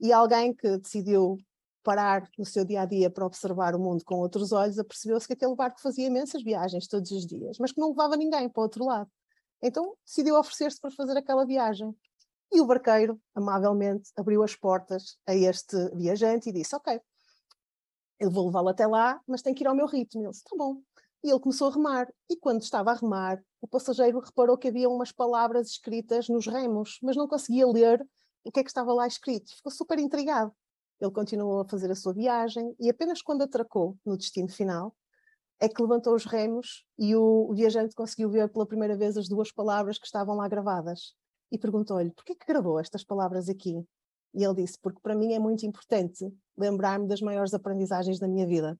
E 0.00 0.12
alguém 0.12 0.54
que 0.54 0.78
decidiu 0.78 1.36
parar 1.82 2.28
no 2.38 2.44
seu 2.44 2.64
dia 2.64 2.82
a 2.82 2.84
dia 2.84 3.10
para 3.10 3.24
observar 3.24 3.74
o 3.74 3.78
mundo 3.78 4.04
com 4.04 4.16
outros 4.16 4.52
olhos, 4.52 4.78
apercebeu-se 4.78 5.26
que 5.26 5.32
aquele 5.32 5.54
barco 5.54 5.80
fazia 5.80 6.06
imensas 6.06 6.42
viagens 6.42 6.86
todos 6.86 7.10
os 7.10 7.26
dias, 7.26 7.58
mas 7.58 7.72
que 7.72 7.80
não 7.80 7.90
levava 7.90 8.16
ninguém 8.16 8.48
para 8.48 8.60
o 8.60 8.64
outro 8.64 8.84
lado. 8.84 9.10
Então 9.62 9.94
decidiu 10.04 10.36
oferecer-se 10.38 10.80
para 10.80 10.90
fazer 10.90 11.16
aquela 11.16 11.44
viagem. 11.44 11.94
E 12.52 12.60
o 12.60 12.66
barqueiro, 12.66 13.20
amavelmente, 13.34 14.10
abriu 14.16 14.42
as 14.42 14.56
portas 14.56 15.18
a 15.26 15.34
este 15.34 15.76
viajante 15.94 16.48
e 16.48 16.52
disse: 16.52 16.74
Ok, 16.74 17.00
eu 18.18 18.30
vou 18.30 18.46
levá-lo 18.46 18.68
até 18.68 18.86
lá, 18.86 19.20
mas 19.26 19.42
tem 19.42 19.54
que 19.54 19.62
ir 19.62 19.66
ao 19.66 19.74
meu 19.74 19.86
ritmo. 19.86 20.22
Ele 20.22 20.30
disse: 20.30 20.44
Tá 20.44 20.56
bom. 20.56 20.82
E 21.22 21.30
ele 21.30 21.38
começou 21.38 21.68
a 21.68 21.72
remar. 21.72 22.08
E 22.28 22.36
quando 22.36 22.62
estava 22.62 22.90
a 22.90 22.94
remar, 22.94 23.42
o 23.60 23.68
passageiro 23.68 24.18
reparou 24.20 24.56
que 24.56 24.68
havia 24.68 24.88
umas 24.88 25.12
palavras 25.12 25.68
escritas 25.68 26.28
nos 26.28 26.46
remos, 26.46 26.98
mas 27.02 27.14
não 27.14 27.28
conseguia 27.28 27.66
ler 27.66 28.04
o 28.42 28.50
que 28.50 28.60
é 28.60 28.62
que 28.64 28.70
estava 28.70 28.92
lá 28.92 29.06
escrito. 29.06 29.54
Ficou 29.54 29.70
super 29.70 29.98
intrigado. 29.98 30.52
Ele 31.00 31.10
continuou 31.10 31.60
a 31.60 31.64
fazer 31.64 31.90
a 31.90 31.94
sua 31.94 32.12
viagem 32.12 32.74
e 32.78 32.90
apenas 32.90 33.22
quando 33.22 33.42
atracou 33.42 33.96
no 34.04 34.16
destino 34.16 34.48
final 34.48 34.94
é 35.58 35.68
que 35.68 35.80
levantou 35.80 36.14
os 36.14 36.24
remos 36.24 36.84
e 36.98 37.14
o, 37.16 37.52
viajante 37.54 37.94
conseguiu 37.94 38.30
ver 38.30 38.50
pela 38.50 38.66
primeira 38.66 38.96
vez 38.96 39.16
as 39.16 39.28
duas 39.28 39.52
palavras 39.52 39.98
que 39.98 40.06
estavam 40.06 40.36
lá 40.36 40.48
gravadas. 40.48 41.14
E 41.52 41.58
perguntou-lhe: 41.58 42.10
por 42.10 42.24
que 42.24 42.36
gravou 42.46 42.78
estas 42.78 43.04
palavras 43.04 43.48
aqui? 43.48 43.84
E 44.34 44.44
ele 44.44 44.54
disse: 44.54 44.78
porque 44.80 45.00
para 45.02 45.14
mim 45.14 45.32
é 45.32 45.38
muito 45.38 45.66
importante 45.66 46.32
lembrar-me 46.56 47.06
das 47.06 47.20
maiores 47.20 47.52
aprendizagens 47.52 48.18
da 48.18 48.28
minha 48.28 48.46
vida. 48.46 48.78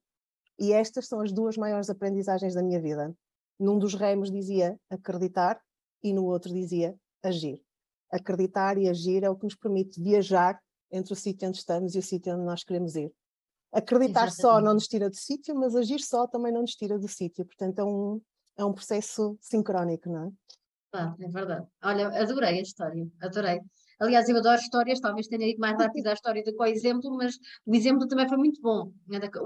E 0.58 0.72
estas 0.72 1.06
são 1.06 1.20
as 1.20 1.32
duas 1.32 1.56
maiores 1.56 1.88
aprendizagens 1.88 2.54
da 2.54 2.62
minha 2.62 2.80
vida. 2.80 3.14
Num 3.58 3.78
dos 3.78 3.94
remos 3.94 4.30
dizia 4.30 4.78
acreditar 4.90 5.60
e 6.02 6.12
no 6.12 6.24
outro 6.24 6.52
dizia 6.52 6.94
agir. 7.22 7.62
Acreditar 8.10 8.78
e 8.78 8.88
agir 8.88 9.22
é 9.22 9.30
o 9.30 9.36
que 9.36 9.44
nos 9.44 9.54
permite 9.54 10.00
viajar 10.02 10.60
entre 10.90 11.12
o 11.12 11.16
sítio 11.16 11.48
onde 11.48 11.58
estamos 11.58 11.94
e 11.94 11.98
o 11.98 12.02
sítio 12.02 12.34
onde 12.34 12.44
nós 12.44 12.64
queremos 12.64 12.96
ir. 12.96 13.12
Acreditar 13.72 14.26
Exatamente. 14.26 14.40
só 14.40 14.60
não 14.60 14.74
nos 14.74 14.88
tira 14.88 15.08
do 15.08 15.16
sítio, 15.16 15.54
mas 15.54 15.76
agir 15.76 16.00
só 16.00 16.26
também 16.26 16.52
não 16.52 16.62
nos 16.62 16.74
tira 16.74 16.98
do 16.98 17.06
sítio. 17.06 17.44
Portanto, 17.44 17.78
é 17.78 17.84
um, 17.84 18.20
é 18.56 18.64
um 18.64 18.72
processo 18.72 19.36
sincrónico, 19.40 20.08
não 20.08 20.26
é? 20.26 20.30
Ah, 20.92 21.14
é 21.20 21.28
verdade. 21.28 21.66
Olha, 21.84 22.08
adorei 22.08 22.58
a 22.58 22.62
história, 22.62 23.08
adorei. 23.22 23.60
Aliás, 24.00 24.26
eu 24.30 24.36
adoro 24.38 24.58
histórias, 24.58 24.98
talvez 24.98 25.28
tenha 25.28 25.46
ido 25.46 25.60
mais 25.60 25.76
rápido 25.78 26.06
a 26.06 26.14
história 26.14 26.42
do 26.42 26.54
que 26.54 26.62
o 26.62 26.64
exemplo, 26.64 27.14
mas 27.16 27.38
o 27.66 27.74
exemplo 27.74 28.08
também 28.08 28.26
foi 28.26 28.38
muito 28.38 28.60
bom. 28.62 28.90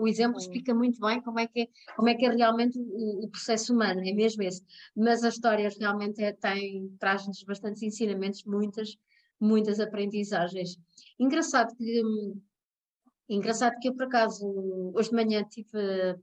O 0.01 0.07
exemplo 0.07 0.39
explica 0.39 0.73
muito 0.73 1.01
bem 1.01 1.21
como 1.21 1.41
é 1.41 1.47
que 1.49 1.63
é, 1.63 1.69
como 1.97 2.09
é, 2.09 2.15
que 2.15 2.25
é 2.25 2.31
realmente 2.31 2.79
o, 2.79 3.25
o 3.25 3.29
processo 3.29 3.75
humano, 3.75 4.01
é 4.01 4.13
mesmo 4.13 4.45
esse. 4.45 4.63
Mas 4.97 5.25
a 5.25 5.29
história 5.29 5.69
realmente 5.81 6.23
é, 6.23 6.33
tem, 6.33 6.89
traz-nos 7.01 7.43
bastantes 7.43 7.83
ensinamentos, 7.83 8.45
muitas, 8.45 8.97
muitas 9.45 9.79
aprendizagens. 9.79 10.79
Engraçado 11.19 11.75
que, 11.77 12.03
engraçado 13.29 13.79
que 13.81 13.89
eu, 13.89 13.95
por 13.95 14.05
acaso, 14.05 14.47
hoje 14.95 15.11
de 15.11 15.15
manhã 15.15 15.45
tive, 15.45 16.17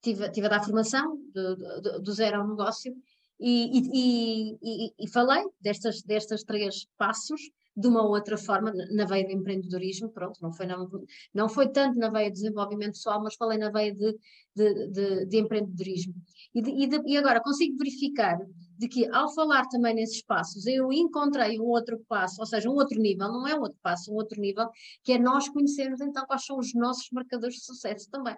tive, 0.00 0.30
tive 0.30 0.46
a 0.46 0.50
dar 0.50 0.64
formação 0.64 1.18
do, 1.34 1.56
do, 1.56 2.02
do 2.02 2.12
zero 2.12 2.40
ao 2.40 2.48
negócio 2.48 2.94
e, 3.40 3.78
e, 3.78 4.58
e, 4.62 4.94
e, 4.98 5.08
falei 5.08 5.44
destas, 5.60 6.02
destas 6.02 6.42
três 6.42 6.86
passos 6.96 7.40
de 7.78 7.86
uma 7.86 8.02
outra 8.02 8.36
forma, 8.36 8.72
na 8.90 9.04
veia 9.04 9.24
do 9.24 9.30
empreendedorismo, 9.30 10.10
pronto, 10.10 10.36
não 10.42 10.52
foi, 10.52 10.66
não, 10.66 10.90
não 11.32 11.48
foi 11.48 11.68
tanto 11.68 11.96
na 11.96 12.10
veia 12.10 12.28
de 12.28 12.40
desenvolvimento 12.40 12.94
pessoal, 12.94 13.22
mas 13.22 13.36
falei 13.36 13.56
na 13.56 13.70
veia 13.70 13.94
de, 13.94 14.18
de, 14.52 14.88
de, 14.88 15.26
de 15.26 15.38
empreendedorismo. 15.38 16.12
E, 16.52 16.60
de, 16.88 17.00
e, 17.06 17.16
agora 17.16 17.40
consigo 17.40 17.78
verificar 17.78 18.36
de 18.76 18.88
que 18.88 19.08
ao 19.14 19.32
falar 19.32 19.68
também 19.68 19.94
nesses 19.94 20.20
passos, 20.22 20.66
eu 20.66 20.92
encontrei 20.92 21.60
um 21.60 21.66
outro 21.66 22.04
passo, 22.08 22.40
ou 22.40 22.46
seja, 22.46 22.68
um 22.68 22.74
outro 22.74 23.00
nível, 23.00 23.28
não 23.28 23.46
é 23.46 23.54
um 23.54 23.60
outro 23.60 23.78
passo, 23.80 24.12
um 24.12 24.16
outro 24.16 24.40
nível, 24.40 24.68
que 25.04 25.12
é 25.12 25.18
nós 25.18 25.48
conhecermos 25.48 26.00
então 26.00 26.26
quais 26.26 26.44
são 26.44 26.58
os 26.58 26.74
nossos 26.74 27.08
marcadores 27.12 27.54
de 27.54 27.64
sucesso 27.64 28.10
também. 28.10 28.36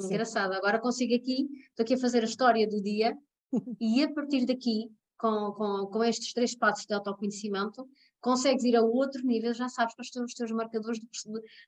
Sim. 0.00 0.06
Engraçado, 0.06 0.54
agora 0.54 0.78
consigo 0.78 1.14
aqui, 1.14 1.46
estou 1.68 1.84
aqui 1.84 1.94
a 1.94 1.98
fazer 1.98 2.22
a 2.22 2.26
história 2.26 2.66
do 2.66 2.80
dia 2.80 3.14
e 3.78 4.02
a 4.02 4.10
partir 4.10 4.46
daqui, 4.46 4.90
com, 5.18 5.52
com, 5.52 5.86
com 5.86 6.04
estes 6.04 6.32
três 6.32 6.56
passos 6.56 6.86
de 6.86 6.94
autoconhecimento, 6.94 7.86
consegues 8.24 8.64
ir 8.64 8.74
a 8.74 8.80
outro 8.80 9.22
nível, 9.22 9.52
já 9.52 9.68
sabes 9.68 9.94
quais 9.94 10.08
são 10.08 10.24
os 10.24 10.32
teus 10.32 10.50
marcadores 10.50 10.98
de, 10.98 11.06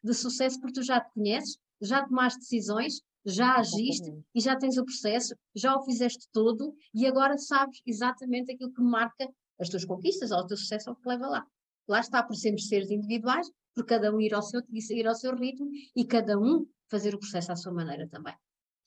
de, 0.03 0.14
sucesso, 0.14 0.59
porque 0.59 0.81
tu 0.81 0.83
já 0.83 0.99
te 0.99 1.12
conheces, 1.12 1.59
já 1.83 2.03
tomaste 2.03 2.40
decisões, 2.40 3.03
já 3.27 3.57
agiste 3.57 4.11
e 4.35 4.40
já 4.40 4.57
tens 4.57 4.79
o 4.79 4.85
processo, 4.85 5.37
já 5.55 5.77
o 5.77 5.85
fizeste 5.85 6.27
todo 6.33 6.75
e 6.95 7.07
agora 7.07 7.37
sabes 7.37 7.83
exatamente 7.85 8.53
aquilo 8.53 8.73
que 8.73 8.81
marca 8.81 9.29
as 9.61 9.69
tuas 9.69 9.85
conquistas 9.85 10.31
ou 10.31 10.38
o 10.38 10.47
teu 10.47 10.57
sucesso 10.57 10.88
ou 10.88 10.97
que 10.97 11.07
leva 11.07 11.27
lá. 11.27 11.47
Lá 11.87 12.01
está 12.01 12.23
por 12.23 12.35
sermos 12.35 12.66
seres 12.69 12.90
individuais, 12.90 13.47
por 13.75 13.85
cada 13.85 14.11
um 14.14 14.19
ir 14.19 14.33
ao 14.33 14.42
seu, 14.42 14.62
ir 14.71 15.07
ao 15.07 15.14
seu 15.14 15.37
ritmo 15.37 15.69
e 15.95 16.07
cada 16.07 16.38
um 16.38 16.66
fazer 16.88 17.14
o 17.14 17.19
processo 17.19 17.53
à 17.53 17.57
sua 17.57 17.73
maneira 17.73 18.09
também. 18.09 18.35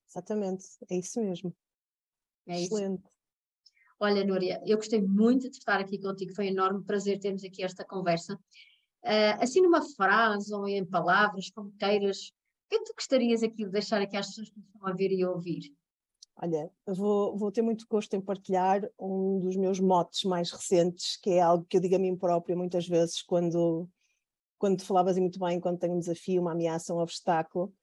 Exatamente, 0.10 0.66
é 0.90 0.98
isso 0.98 1.22
mesmo. 1.22 1.56
É 2.48 2.60
Excelente. 2.64 3.04
Isso. 3.04 3.19
Olha, 4.02 4.24
Núria, 4.24 4.62
eu 4.66 4.78
gostei 4.78 5.02
muito 5.02 5.50
de 5.50 5.58
estar 5.58 5.78
aqui 5.78 6.00
contigo, 6.00 6.34
foi 6.34 6.46
um 6.46 6.52
enorme 6.52 6.86
prazer 6.86 7.20
termos 7.20 7.44
aqui 7.44 7.64
esta 7.64 7.84
conversa. 7.84 8.36
Uh, 9.04 9.42
assim, 9.42 9.62
numa 9.62 9.82
frase 9.82 10.54
ou 10.54 10.66
em 10.68 10.86
palavras, 10.86 11.50
como 11.50 11.74
queiras, 11.78 12.28
o 12.28 12.70
que 12.70 12.76
é 12.76 12.84
tu 12.84 12.94
gostarias 12.96 13.44
aqui 13.44 13.66
de 13.66 13.72
deixar 13.72 14.02
aqui 14.02 14.16
às 14.16 14.28
pessoas 14.28 14.50
que 14.50 14.60
estão 14.60 14.88
a 14.88 14.94
ver 14.94 15.12
e 15.12 15.22
a 15.22 15.30
ouvir? 15.30 15.74
Olha, 16.42 16.72
vou, 16.88 17.38
vou 17.38 17.52
ter 17.52 17.62
muito 17.62 17.86
gosto 17.90 18.14
em 18.14 18.22
partilhar 18.22 18.90
um 18.98 19.40
dos 19.40 19.58
meus 19.58 19.82
motes 19.82 20.24
mais 20.24 20.50
recentes, 20.50 21.18
que 21.18 21.32
é 21.32 21.42
algo 21.42 21.66
que 21.66 21.76
eu 21.76 21.82
digo 21.82 21.96
a 21.96 22.00
mim 22.00 22.16
própria 22.16 22.56
muitas 22.56 22.88
vezes 22.88 23.22
quando, 23.22 23.90
quando 24.58 24.82
falavas 24.82 25.18
muito 25.18 25.38
bem, 25.38 25.60
quando 25.60 25.78
tenho 25.80 25.96
um 25.96 26.00
desafio, 26.00 26.42
uma 26.42 26.54
ameaça, 26.54 26.94
um 26.94 27.00
obstáculo, 27.00 27.74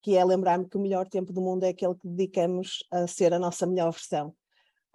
que 0.00 0.16
é 0.16 0.24
lembrar-me 0.24 0.68
que 0.68 0.76
o 0.76 0.80
melhor 0.80 1.08
tempo 1.08 1.32
do 1.32 1.40
mundo 1.40 1.64
é 1.64 1.70
aquele 1.70 1.96
que 1.96 2.06
dedicamos 2.06 2.84
a 2.92 3.08
ser 3.08 3.34
a 3.34 3.38
nossa 3.40 3.66
melhor 3.66 3.90
versão. 3.90 4.32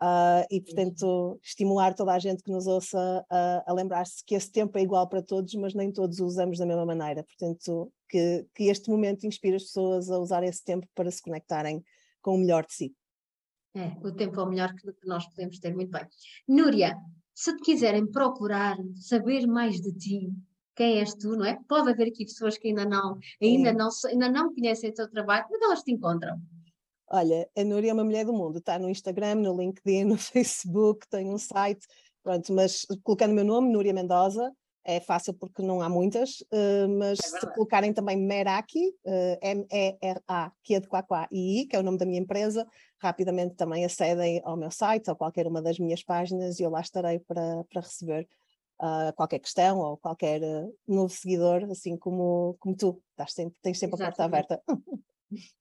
Uh, 0.02 0.48
e, 0.50 0.62
portanto, 0.62 1.40
estimular 1.44 1.94
toda 1.94 2.14
a 2.14 2.20
gente 2.20 2.42
que 2.42 2.52
nos 2.52 2.68
ouça 2.68 3.26
a, 3.30 3.64
a 3.70 3.74
lembrar-se 3.74 4.24
que 4.24 4.34
esse 4.34 4.50
tempo 4.50 4.78
é 4.78 4.82
igual 4.82 5.08
para 5.10 5.22
todos, 5.22 5.54
mas 5.56 5.74
nem 5.74 5.92
todos 5.92 6.20
o 6.20 6.26
usamos 6.26 6.58
da 6.58 6.66
mesma 6.66 6.86
maneira. 6.86 7.24
Portanto, 7.24 7.92
que, 8.08 8.46
que 8.56 8.64
este 8.66 8.90
momento 8.90 9.26
inspire 9.26 9.58
as 9.58 9.64
pessoas 9.64 10.10
a 10.10 10.18
usar 10.18 10.44
esse 10.44 10.64
tempo 10.64 10.88
para 10.96 11.12
se 11.12 11.22
conectarem 11.22 11.84
com 12.22 12.36
o 12.36 12.38
melhor 12.38 12.66
de 12.66 12.74
si. 12.74 12.96
É, 13.76 13.92
o 14.02 14.12
tempo 14.12 14.40
é 14.40 14.44
o 14.44 14.48
melhor 14.48 14.74
que 14.74 14.88
nós 15.06 15.28
podemos 15.28 15.60
ter, 15.60 15.76
muito 15.76 15.92
bem. 15.92 16.08
Núria, 16.48 16.98
se 17.36 17.56
te 17.58 17.62
quiserem 17.62 18.08
procurar 18.08 18.78
saber 18.96 19.46
mais 19.48 19.80
de 19.80 19.94
ti, 19.94 20.32
quem 20.76 21.00
és 21.00 21.14
tu, 21.14 21.36
não 21.36 21.46
é? 21.46 21.60
Pode 21.68 21.90
haver 21.90 22.08
aqui 22.08 22.24
pessoas 22.24 22.58
que 22.58 22.70
ainda 22.70 22.86
não, 22.86 23.18
ainda 23.42 23.74
não, 23.74 23.90
ainda 24.08 24.30
não 24.30 24.54
conhecem 24.54 24.90
o 24.90 24.94
teu 24.94 25.10
trabalho, 25.10 25.46
que 25.48 25.64
elas 25.64 25.84
te 25.84 25.92
encontram? 25.92 26.42
Olha, 27.12 27.50
a 27.58 27.63
Núria 27.63 27.89
é 27.89 27.93
uma 27.93 28.04
mulher 28.04 28.26
do 28.26 28.34
mundo, 28.34 28.60
está 28.60 28.78
no 28.78 28.89
Instagram, 28.89 29.36
no 29.36 29.58
LinkedIn, 29.58 30.04
no 30.06 30.17
Facebook, 30.17 31.08
tem 31.10 31.30
um 31.30 31.38
site, 31.38 31.86
pronto, 32.24 32.54
mas 32.54 32.86
colocando 33.04 33.32
o 33.32 33.36
meu 33.36 33.43
nome, 33.43 33.72
Núria 33.72 33.93
Mendoza, 33.93 34.52
é 34.84 35.00
fácil 35.00 35.34
porque 35.34 35.62
não 35.62 35.82
há 35.82 35.89
muitas, 35.89 36.41
uh, 36.54 36.88
mas 36.98 37.19
é 37.19 37.39
se 37.39 37.54
colocarem 37.54 37.93
também 37.93 38.17
Meraki, 38.17 38.89
uh, 39.06 39.38
M-E-R-A, 39.41 40.52
que 40.63 40.76
é 40.76 40.80
de 40.80 40.88
Quaquá 40.88 41.28
I, 41.32 41.67
que 41.67 41.76
é 41.76 41.80
o 41.80 41.84
nome 41.84 41.98
da 41.98 42.06
minha 42.06 42.19
empresa, 42.19 42.65
rapidamente 43.00 43.56
também 43.56 43.86
acedem 43.86 44.41
ao 44.43 44.56
meu 44.56 44.72
site 44.72 45.10
ou 45.10 45.15
qualquer 45.15 45.48
uma 45.48 45.62
das 45.62 45.80
minhas 45.80 46.04
páginas 46.04 46.60
e 46.60 46.63
eu 46.63 46.69
lá 46.69 46.82
estarei 46.82 47.19
para, 47.19 47.63
para 47.65 47.82
receber 47.82 48.28
uh, 48.82 49.13
qualquer 49.15 49.39
questão 49.39 49.80
ou 49.80 49.98
qualquer 49.98 50.41
novo 50.88 51.10
seguidor, 51.10 51.65
assim 51.72 51.98
como, 51.98 52.56
como 52.60 52.76
tu, 52.76 53.02
Estás 53.12 53.34
sempre, 53.34 53.56
tens 53.62 53.78
sempre 53.78 54.02
Exatamente. 54.02 54.54
a 54.54 54.58
porta 54.58 54.63
aberta. 54.63 54.63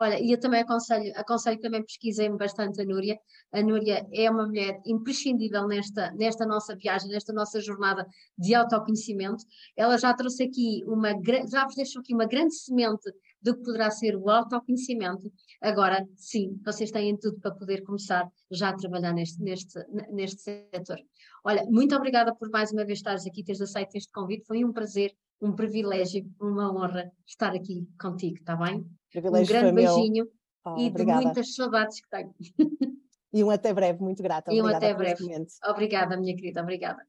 Olha, 0.00 0.18
e 0.18 0.32
eu 0.32 0.40
também 0.40 0.62
aconselho, 0.62 1.12
aconselho 1.14 1.60
também 1.60 1.82
pesquisem 1.82 2.34
bastante 2.34 2.80
a 2.80 2.84
Núria. 2.86 3.18
A 3.52 3.62
Núria 3.62 4.06
é 4.14 4.30
uma 4.30 4.46
mulher 4.46 4.80
imprescindível 4.86 5.66
nesta, 5.68 6.10
nesta 6.12 6.46
nossa 6.46 6.74
viagem, 6.74 7.10
nesta 7.10 7.34
nossa 7.34 7.60
jornada 7.60 8.06
de 8.38 8.54
autoconhecimento. 8.54 9.44
Ela 9.76 9.98
já 9.98 10.14
trouxe 10.14 10.44
aqui 10.44 10.82
uma, 10.86 11.10
já 11.50 11.66
vos 11.66 11.74
deixou 11.74 12.00
aqui 12.00 12.14
uma 12.14 12.26
grande 12.26 12.54
semente 12.54 13.12
do 13.42 13.54
que 13.54 13.62
poderá 13.62 13.90
ser 13.90 14.16
o 14.16 14.30
autoconhecimento. 14.30 15.30
Agora, 15.60 16.06
sim, 16.16 16.58
vocês 16.64 16.90
têm 16.90 17.18
tudo 17.18 17.38
para 17.38 17.54
poder 17.54 17.82
começar 17.82 18.26
já 18.50 18.70
a 18.70 18.76
trabalhar 18.76 19.12
neste, 19.12 19.42
neste, 19.42 19.78
neste 20.10 20.40
setor. 20.40 20.98
Olha, 21.44 21.64
muito 21.64 21.94
obrigada 21.94 22.34
por 22.34 22.48
mais 22.50 22.72
uma 22.72 22.84
vez 22.84 22.98
estares 22.98 23.26
aqui, 23.26 23.44
teres 23.44 23.60
aceito 23.60 23.96
este 23.96 24.10
convite. 24.12 24.46
Foi 24.46 24.64
um 24.64 24.72
prazer, 24.72 25.12
um 25.40 25.52
privilégio, 25.52 26.28
uma 26.40 26.72
honra 26.72 27.10
estar 27.26 27.54
aqui 27.54 27.88
contigo, 28.00 28.36
está 28.36 28.56
bem? 28.56 28.86
Privilégio 29.10 29.56
um 29.56 29.60
grande 29.60 29.74
beijinho 29.74 30.28
oh, 30.64 30.76
e 30.78 30.88
obrigada. 30.88 31.18
de 31.18 31.24
muitas 31.24 31.54
saudades 31.54 32.00
que 32.00 32.08
tenho. 32.08 32.34
E 33.32 33.44
um 33.44 33.50
até 33.50 33.72
breve, 33.72 34.02
muito 34.02 34.24
grata. 34.24 34.52
E 34.52 34.60
um 34.60 34.66
até 34.66 34.92
breve. 34.92 35.24
Obrigada, 35.64 36.16
minha 36.16 36.34
querida, 36.34 36.62
obrigada. 36.62 37.06